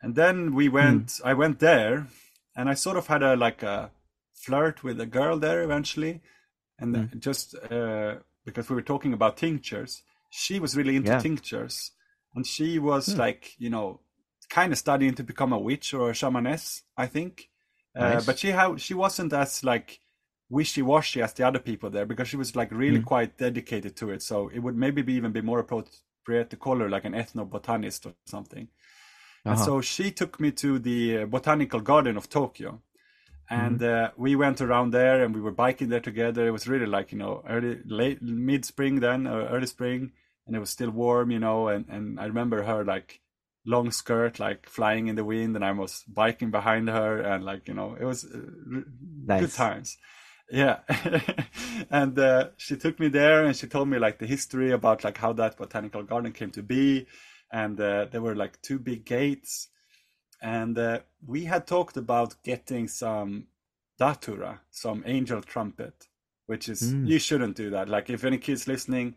[0.00, 2.06] and then we went i went there
[2.56, 3.90] and i sort of had a like a
[4.34, 6.20] flirt with a girl there eventually
[6.78, 8.14] and then just uh,
[8.44, 11.18] because we were talking about tinctures she was really into Yeah.
[11.18, 11.92] tinctures.
[12.34, 14.00] And she was like you know
[14.50, 17.48] kind of studying to become a witch or a shamaness i think.
[17.98, 20.00] Uh, but she how she wasn't as like
[20.50, 24.22] wishy-washy as the other people there because she was like really quite dedicated to it.
[24.22, 28.06] So it would maybe be even be more appropriate to call her like an ethnobotanist
[28.06, 28.68] or something.
[29.48, 29.58] And Uh-huh.
[29.58, 32.80] so she took me to the uh, botanical garden of Tokyo.
[33.50, 33.82] And Mm-hmm.
[33.82, 36.46] uh, we went around there and we were biking there together.
[36.46, 40.12] It was really like, you know, early, late, mid spring then, or early spring.
[40.46, 41.68] And it was still warm, you know.
[41.68, 43.20] And, and I remember her like
[43.66, 45.54] long skirt, like flying in the wind.
[45.54, 47.20] And I was biking behind her.
[47.20, 48.38] And like, you know, it was uh,
[48.74, 48.84] r-
[49.38, 49.98] good times.
[50.50, 50.80] Yeah.
[51.90, 55.18] and uh, she took me there and she told me like the history about like
[55.18, 57.06] how that botanical garden came to be
[57.50, 59.68] and uh, there were like two big gates
[60.42, 63.46] and uh, we had talked about getting some
[63.98, 66.08] datura some angel trumpet
[66.46, 67.06] which is Mm.
[67.06, 69.14] you shouldn't do that like if any kids listening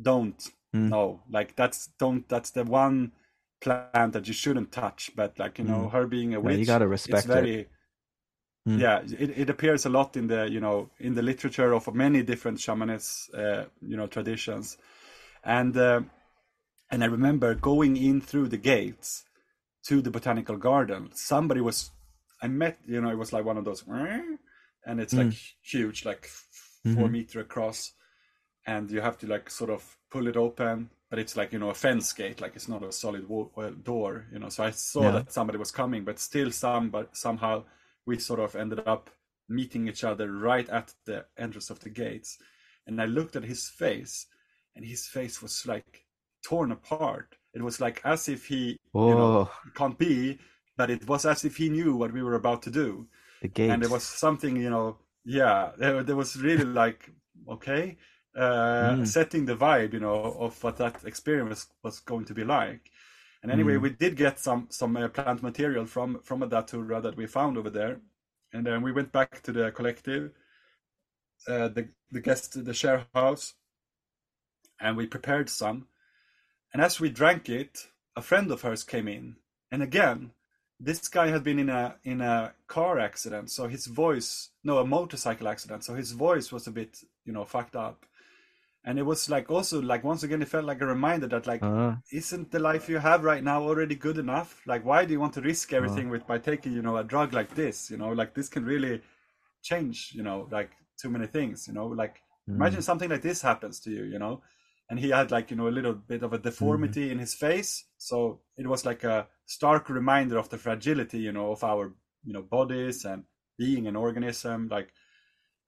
[0.00, 0.90] don't Mm.
[0.90, 3.12] no like that's don't that's the one
[3.60, 6.66] plant that you shouldn't touch but like you know her being a Yeah, witch you
[6.66, 7.32] gotta it's respect it.
[7.32, 7.66] very
[8.68, 8.80] Mm.
[8.80, 12.22] yeah it, it appears a lot in the you know in the literature of many
[12.22, 14.76] different shamanist uh, you know traditions
[15.44, 16.00] and uh,
[16.90, 19.24] and i remember going in through the gates
[19.86, 21.10] to the botanical garden.
[21.14, 21.90] Somebody was
[22.42, 23.84] i met you know it was like one of those
[24.86, 25.52] and it's like mm.
[25.62, 27.12] huge like 4 mm-hmm.
[27.12, 27.92] meter across
[28.66, 31.70] and you have to like sort of pull it open but it's like you know
[31.70, 33.50] a fence gate like it's not a solid wall,
[33.82, 35.10] door you know so i saw Yeah.
[35.12, 37.64] that somebody was coming but still some but somehow
[38.06, 39.10] we sort of ended up
[39.48, 42.38] meeting each other right at the entrance of the gates
[42.86, 44.26] and i looked at his face
[44.74, 46.06] and his face was like
[46.42, 50.38] torn apart it was like as if he you know Oh, can't be
[50.76, 53.06] but it was as if he knew what we were about to do
[53.42, 53.70] the gate.
[53.70, 57.10] and there was something you know yeah there, there was really like
[57.48, 57.96] okay
[58.36, 59.04] uh Mm.
[59.04, 62.90] setting the vibe you know of what that experience was going to be like
[63.42, 63.82] and anyway Mm.
[63.82, 67.56] we did get some some uh, plant material from from a datura that we found
[67.58, 68.00] over there
[68.52, 70.32] and then we went back to the collective
[71.48, 73.54] uh the the guest the share house
[74.80, 75.86] and we prepared some
[76.72, 79.36] and as we drank it a friend of hers came in.
[79.72, 80.32] And again
[80.78, 84.86] this guy had been in a in a car accident so his voice no a
[84.86, 88.06] motorcycle accident so his voice was a bit you know fucked up.
[88.84, 91.62] And it was like also like once again it felt like a reminder that like
[91.62, 94.62] Uh, isn't the life you have right now already good enough?
[94.66, 97.32] Like why do you want to risk everything with by taking you know a drug
[97.34, 98.10] like this you know?
[98.12, 99.02] Like this can really
[99.62, 100.70] change you know like
[101.00, 101.86] too many things you know?
[101.88, 102.22] Like
[102.56, 104.42] imagine something like this happens to you you know
[104.90, 107.12] and he had like you know a little bit of a deformity Mm-hmm.
[107.12, 111.52] in his face so it was like a stark reminder of the fragility you know
[111.52, 111.94] of our
[112.24, 113.24] you know bodies and
[113.58, 114.92] being an organism like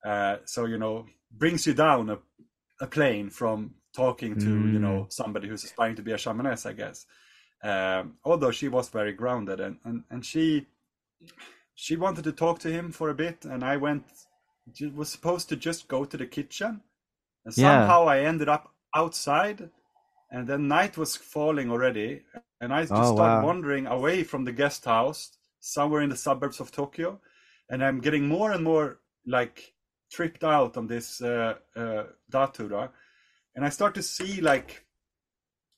[0.04, 2.18] uh so you know brings you down a,
[2.80, 6.72] a plane from talking to you know somebody who's aspiring to be a shamaness i
[6.72, 7.06] guess
[7.62, 10.66] um although she was very grounded and and, and she
[11.74, 14.04] she wanted to talk to him for a bit and i went
[14.94, 16.80] was supposed to just go to the kitchen
[17.44, 17.84] and Yeah.
[17.84, 19.70] somehow i ended up outside
[20.30, 22.22] and then night was falling already
[22.60, 23.46] and i just Oh, started wow.
[23.46, 27.20] wandering away from the guest house somewhere in the suburbs of tokyo
[27.70, 29.74] and i'm getting more and more like
[30.10, 32.90] tripped out on this uh, uh, datura
[33.54, 34.86] and i start to see like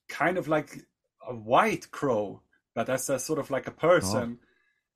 [0.08, 0.78] kind of like
[1.28, 2.40] a white crow
[2.74, 4.38] but as a sort of like a person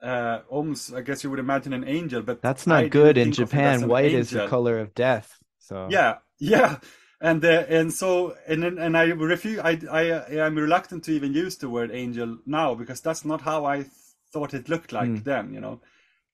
[0.03, 3.33] uh almost i guess you would imagine an angel but That's not didn't good in
[3.33, 3.83] think of it as Japan.
[3.83, 5.39] an White is the color of death.
[5.59, 6.79] So yeah yeah
[7.21, 11.57] and uh, and so and and i refuse i i i'm reluctant to even use
[11.57, 13.91] the word angel now because that's not how i th-
[14.33, 15.25] thought it looked like Mm.
[15.25, 15.81] then you know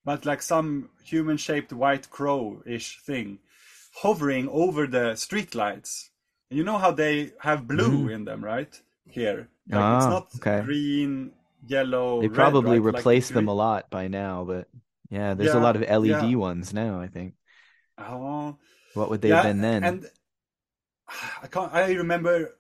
[0.05, 3.39] but like some human shaped white crow-ish thing
[4.03, 6.09] hovering over the streetlights
[6.51, 10.09] and you know how they have blue in them right here like it's Mm.
[10.09, 10.61] Ah, not okay.
[10.65, 11.33] green
[11.67, 13.05] yellow they red, probably right?
[13.05, 14.69] Like them a lot by now, but
[15.11, 16.35] yeah, there's a lot of LED yeah.
[16.37, 17.35] ones now, I think.
[17.99, 18.57] oh
[18.95, 19.85] What would they have been then?
[19.85, 20.11] And
[21.43, 21.73] I can't.
[21.73, 22.55] I remember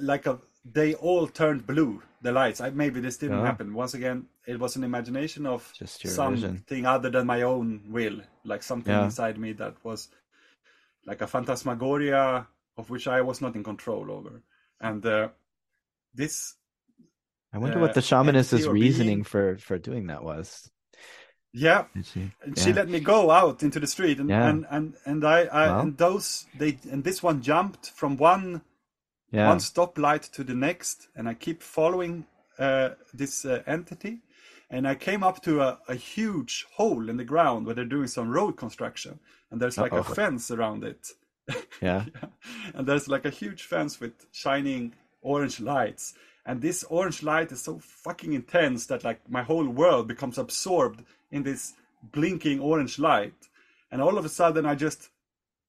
[0.00, 2.02] like a, they all turned blue.
[2.22, 2.60] The lights.
[2.60, 3.44] I, maybe this didn't Oh.
[3.44, 3.72] happen.
[3.72, 6.84] Once again, it was an imagination of Just something vision.
[6.86, 9.04] other than my own will, like something Yeah.
[9.04, 10.08] inside me that was
[11.06, 12.46] like a phantasmagoria
[12.76, 14.42] of which I was not in control over.
[14.82, 15.28] And uh,
[16.14, 16.56] this,
[17.54, 20.70] I wonder uh, what the shamaness's entity reasoning being- for for doing that was.
[21.52, 22.20] Yeah, Did she?
[22.42, 22.62] and yeah.
[22.62, 24.48] she let me go out into the street and Yeah.
[24.48, 28.62] and and, and I, I and those they and this one jumped from one
[29.32, 29.48] yeah.
[29.48, 32.26] one stoplight to the next and i keep following
[32.58, 34.18] uh, this uh, entity
[34.70, 38.08] and i came up to a, a huge hole in the ground where they're doing
[38.08, 39.18] some road construction
[39.50, 40.00] and there's like Uh-oh.
[40.00, 41.08] a fence around it
[41.82, 42.04] yeah.
[42.74, 46.14] and there's like a huge fence with shining orange lights
[46.46, 51.02] and this orange light is so fucking intense that like my whole world becomes absorbed
[51.32, 51.74] in this
[52.12, 53.34] blinking orange light
[53.92, 55.10] and all of a sudden i just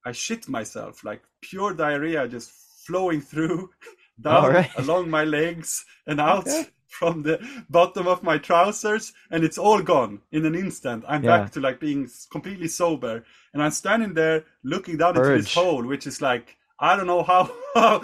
[0.05, 2.51] i shit myself like pure diarrhea just
[2.87, 3.69] flowing through
[4.21, 4.69] down right.
[4.77, 6.67] along my legs and out Okay.
[6.99, 11.37] from the bottom of my trousers and it's all gone in an instant i'm Yeah.
[11.37, 15.83] back to like being completely sober and i'm standing there looking down into this hole
[15.85, 18.01] which is like i don't know how, how,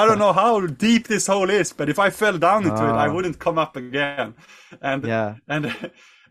[0.00, 2.96] i don't know how deep this hole is but if i fell down into it
[3.04, 3.12] i Ah.
[3.12, 4.34] wouldn't come up again
[4.80, 5.34] and Yeah.
[5.48, 5.64] and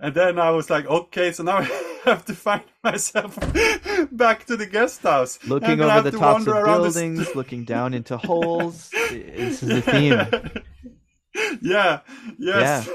[0.02, 3.38] and then I was like, okay, so now I have to find myself
[4.12, 5.38] back to the guest house.
[5.48, 8.90] Looking I over the to tops of buildings, looking down into holes.
[8.90, 10.62] This is a theme.
[11.62, 12.00] yeah,
[12.40, 12.90] yes.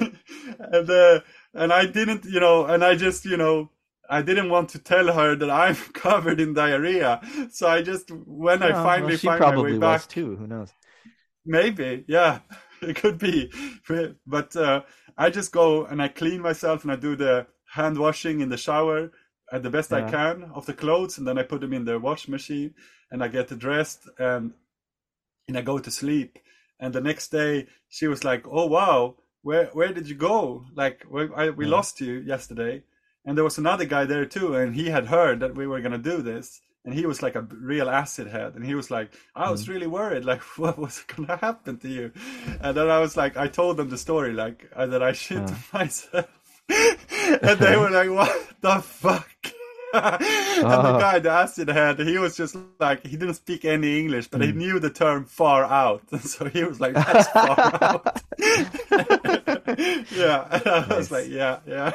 [0.58, 1.20] and uh,
[1.54, 3.70] and I didn't, you know, and I just, you know,
[4.10, 7.20] I didn't want to tell her that I'm covered in diarrhea.
[7.50, 10.08] So I just, when I Oh, finally well, she find my probably way was back,
[10.08, 10.36] too.
[10.36, 10.72] Who knows?
[11.44, 12.40] Maybe, yeah,
[12.82, 13.52] it could be.
[14.26, 14.82] But uh,
[15.16, 18.56] I just go and I clean myself and I do the hand washing in the
[18.56, 19.10] shower
[19.52, 21.98] at the best I can of the clothes, and then I put them in the
[21.98, 22.74] wash machine
[23.10, 24.54] and I get dressed and
[25.48, 26.38] and I go to sleep.
[26.80, 30.66] And the next day, she was like, "Oh wow, where where did you go?
[30.74, 31.70] Like where, I, we Yeah.
[31.76, 32.82] lost you yesterday."
[33.24, 35.98] And there was another guy there too, and he had heard that we were gonna
[35.98, 39.50] do this, and he was like a real acid head, and he was like, "I
[39.50, 42.12] was really worried, like what was gonna happen to you?"
[42.62, 45.38] And then I was like, I told them the story, like uh, that I shit
[45.38, 45.54] Yeah.
[45.74, 46.28] myself,
[46.70, 48.32] and they were like, "What
[48.62, 49.28] the fuck?"
[49.96, 50.98] and the Oh.
[50.98, 54.50] guy, the acid head, he was just like he didn't speak any English, but he
[54.50, 54.58] Hmm.
[54.58, 58.22] knew the term "far out," and so he was like, "That's far out."
[60.12, 61.92] yeah, and I was like, "Yeah, yeah."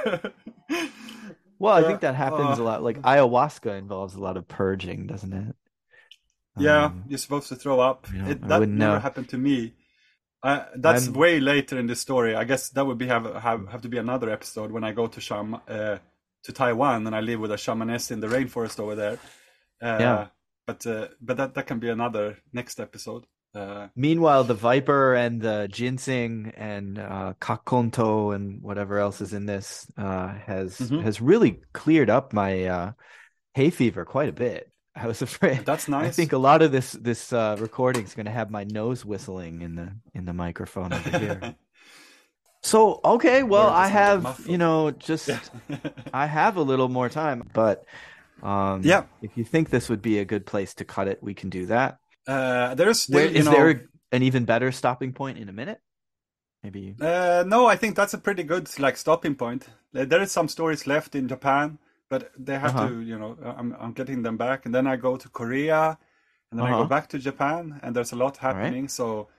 [1.61, 2.83] Well, I think that happens uh, a lot.
[2.87, 5.55] Like ayahuasca involves a lot of purging, doesn't it?
[6.57, 8.07] Yeah, Um, you're supposed to throw up.
[8.13, 8.99] you know, it, that never know.
[8.99, 9.73] happened to me.
[10.43, 12.35] I, that's I'm- way later in the story.
[12.35, 15.05] I guess that would be have have, have to be another episode when I go
[15.07, 15.97] to Sham uh,
[16.45, 19.17] to Taiwan and I live with a shamaness in the rainforest over there.
[19.81, 20.27] Uh, Yeah.
[20.67, 23.23] But uh, but that that can be another next episode.
[23.53, 29.45] Uh, Meanwhile, the viper and the ginseng and uh, kakkonto and whatever else is in
[29.45, 31.03] this uh, has Mhm.
[31.03, 32.91] has really cleared up my uh,
[33.53, 34.71] hay fever quite a bit.
[34.95, 35.65] I was afraid.
[35.65, 36.07] that's nice.
[36.07, 39.03] I think a lot of this this uh, recording is going to have my nose
[39.05, 41.55] whistling in the in the microphone over here.
[42.63, 45.29] So okay, well, I have you know just
[46.13, 47.83] I have a little more time, but
[48.43, 49.05] um, Yeah.
[49.21, 51.65] if you think this would be a good place to cut it, we can do
[51.67, 51.97] that.
[52.27, 55.81] Uh, there's still, Where is know, there an even better stopping point in a minute?
[56.63, 56.97] Maybe.
[56.99, 59.67] Uh, no, I think that's a pretty good like stopping point.
[59.91, 62.77] There is some stories left in Japan, but they have Uh-huh.
[62.77, 65.97] to, you know, I'm I'm getting them back, and then I go to Korea,
[66.51, 66.87] and then I go Uh-huh.
[66.87, 68.77] back to Japan, and there's a lot right.
[68.77, 68.87] happening.
[68.87, 69.29] So,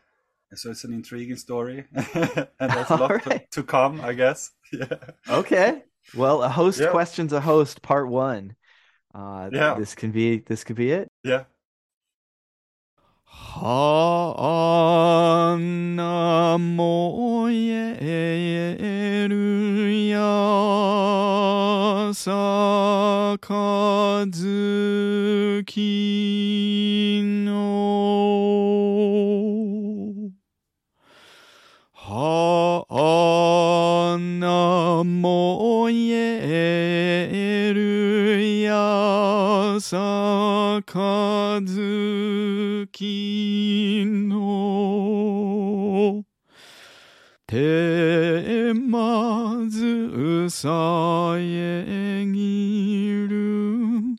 [0.55, 1.87] so it's an intriguing story,
[2.61, 4.53] and there's a lot to, to come, I guess.
[4.73, 4.97] Yeah.
[5.29, 5.85] Okay.
[6.13, 6.89] Well, a host Yeah.
[6.89, 8.57] questions a host, part one.
[9.15, 9.83] Uh, Yeah.
[9.83, 11.09] this can be this could be it.
[11.25, 11.45] Yeah.
[13.35, 15.57] 花
[16.59, 20.19] 燃えるや
[22.13, 27.63] さかずきの。
[31.95, 32.85] 花
[35.05, 36.32] 燃え
[39.81, 46.25] さかずきの
[47.47, 54.17] 手まずさえぎる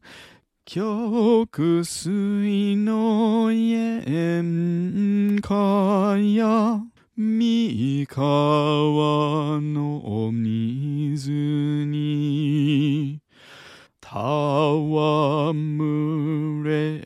[0.65, 6.79] 曲水の縁かや
[7.15, 13.22] 三河の水に
[14.15, 15.51] 戯
[16.63, 17.01] れ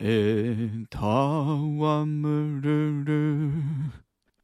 [0.94, 3.50] 戯るる。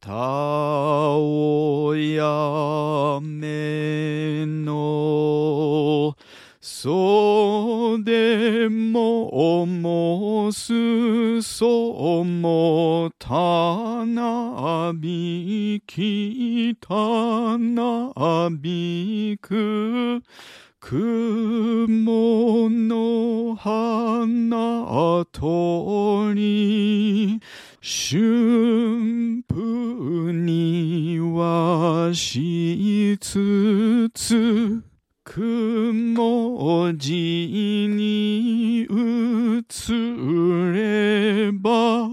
[0.01, 6.17] たおやめの。
[6.59, 20.23] 袖ももすそもたなびきたなびく。
[20.87, 27.41] 雲の花鳥
[27.81, 34.83] 春風にはしつつ
[35.23, 38.87] 雲地に移
[40.71, 42.11] れば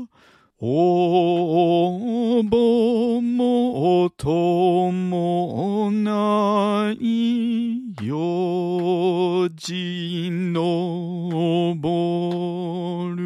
[0.63, 7.82] 応募もともない。
[8.05, 13.23] よじのぼる。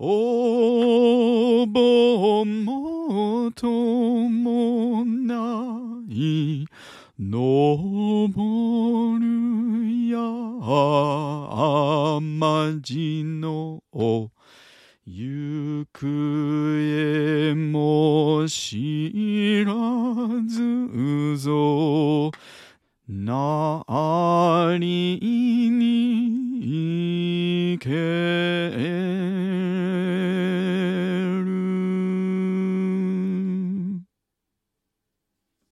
[0.00, 6.66] 応募もともない
[7.20, 8.32] 登
[9.20, 10.18] るや。
[12.20, 13.84] まじの
[15.12, 16.06] 行方
[17.56, 19.74] も知ら
[20.46, 22.30] ずぞ。
[23.08, 23.84] な
[24.78, 25.18] り
[25.68, 26.60] に
[27.74, 27.90] 行け
[31.44, 31.59] る。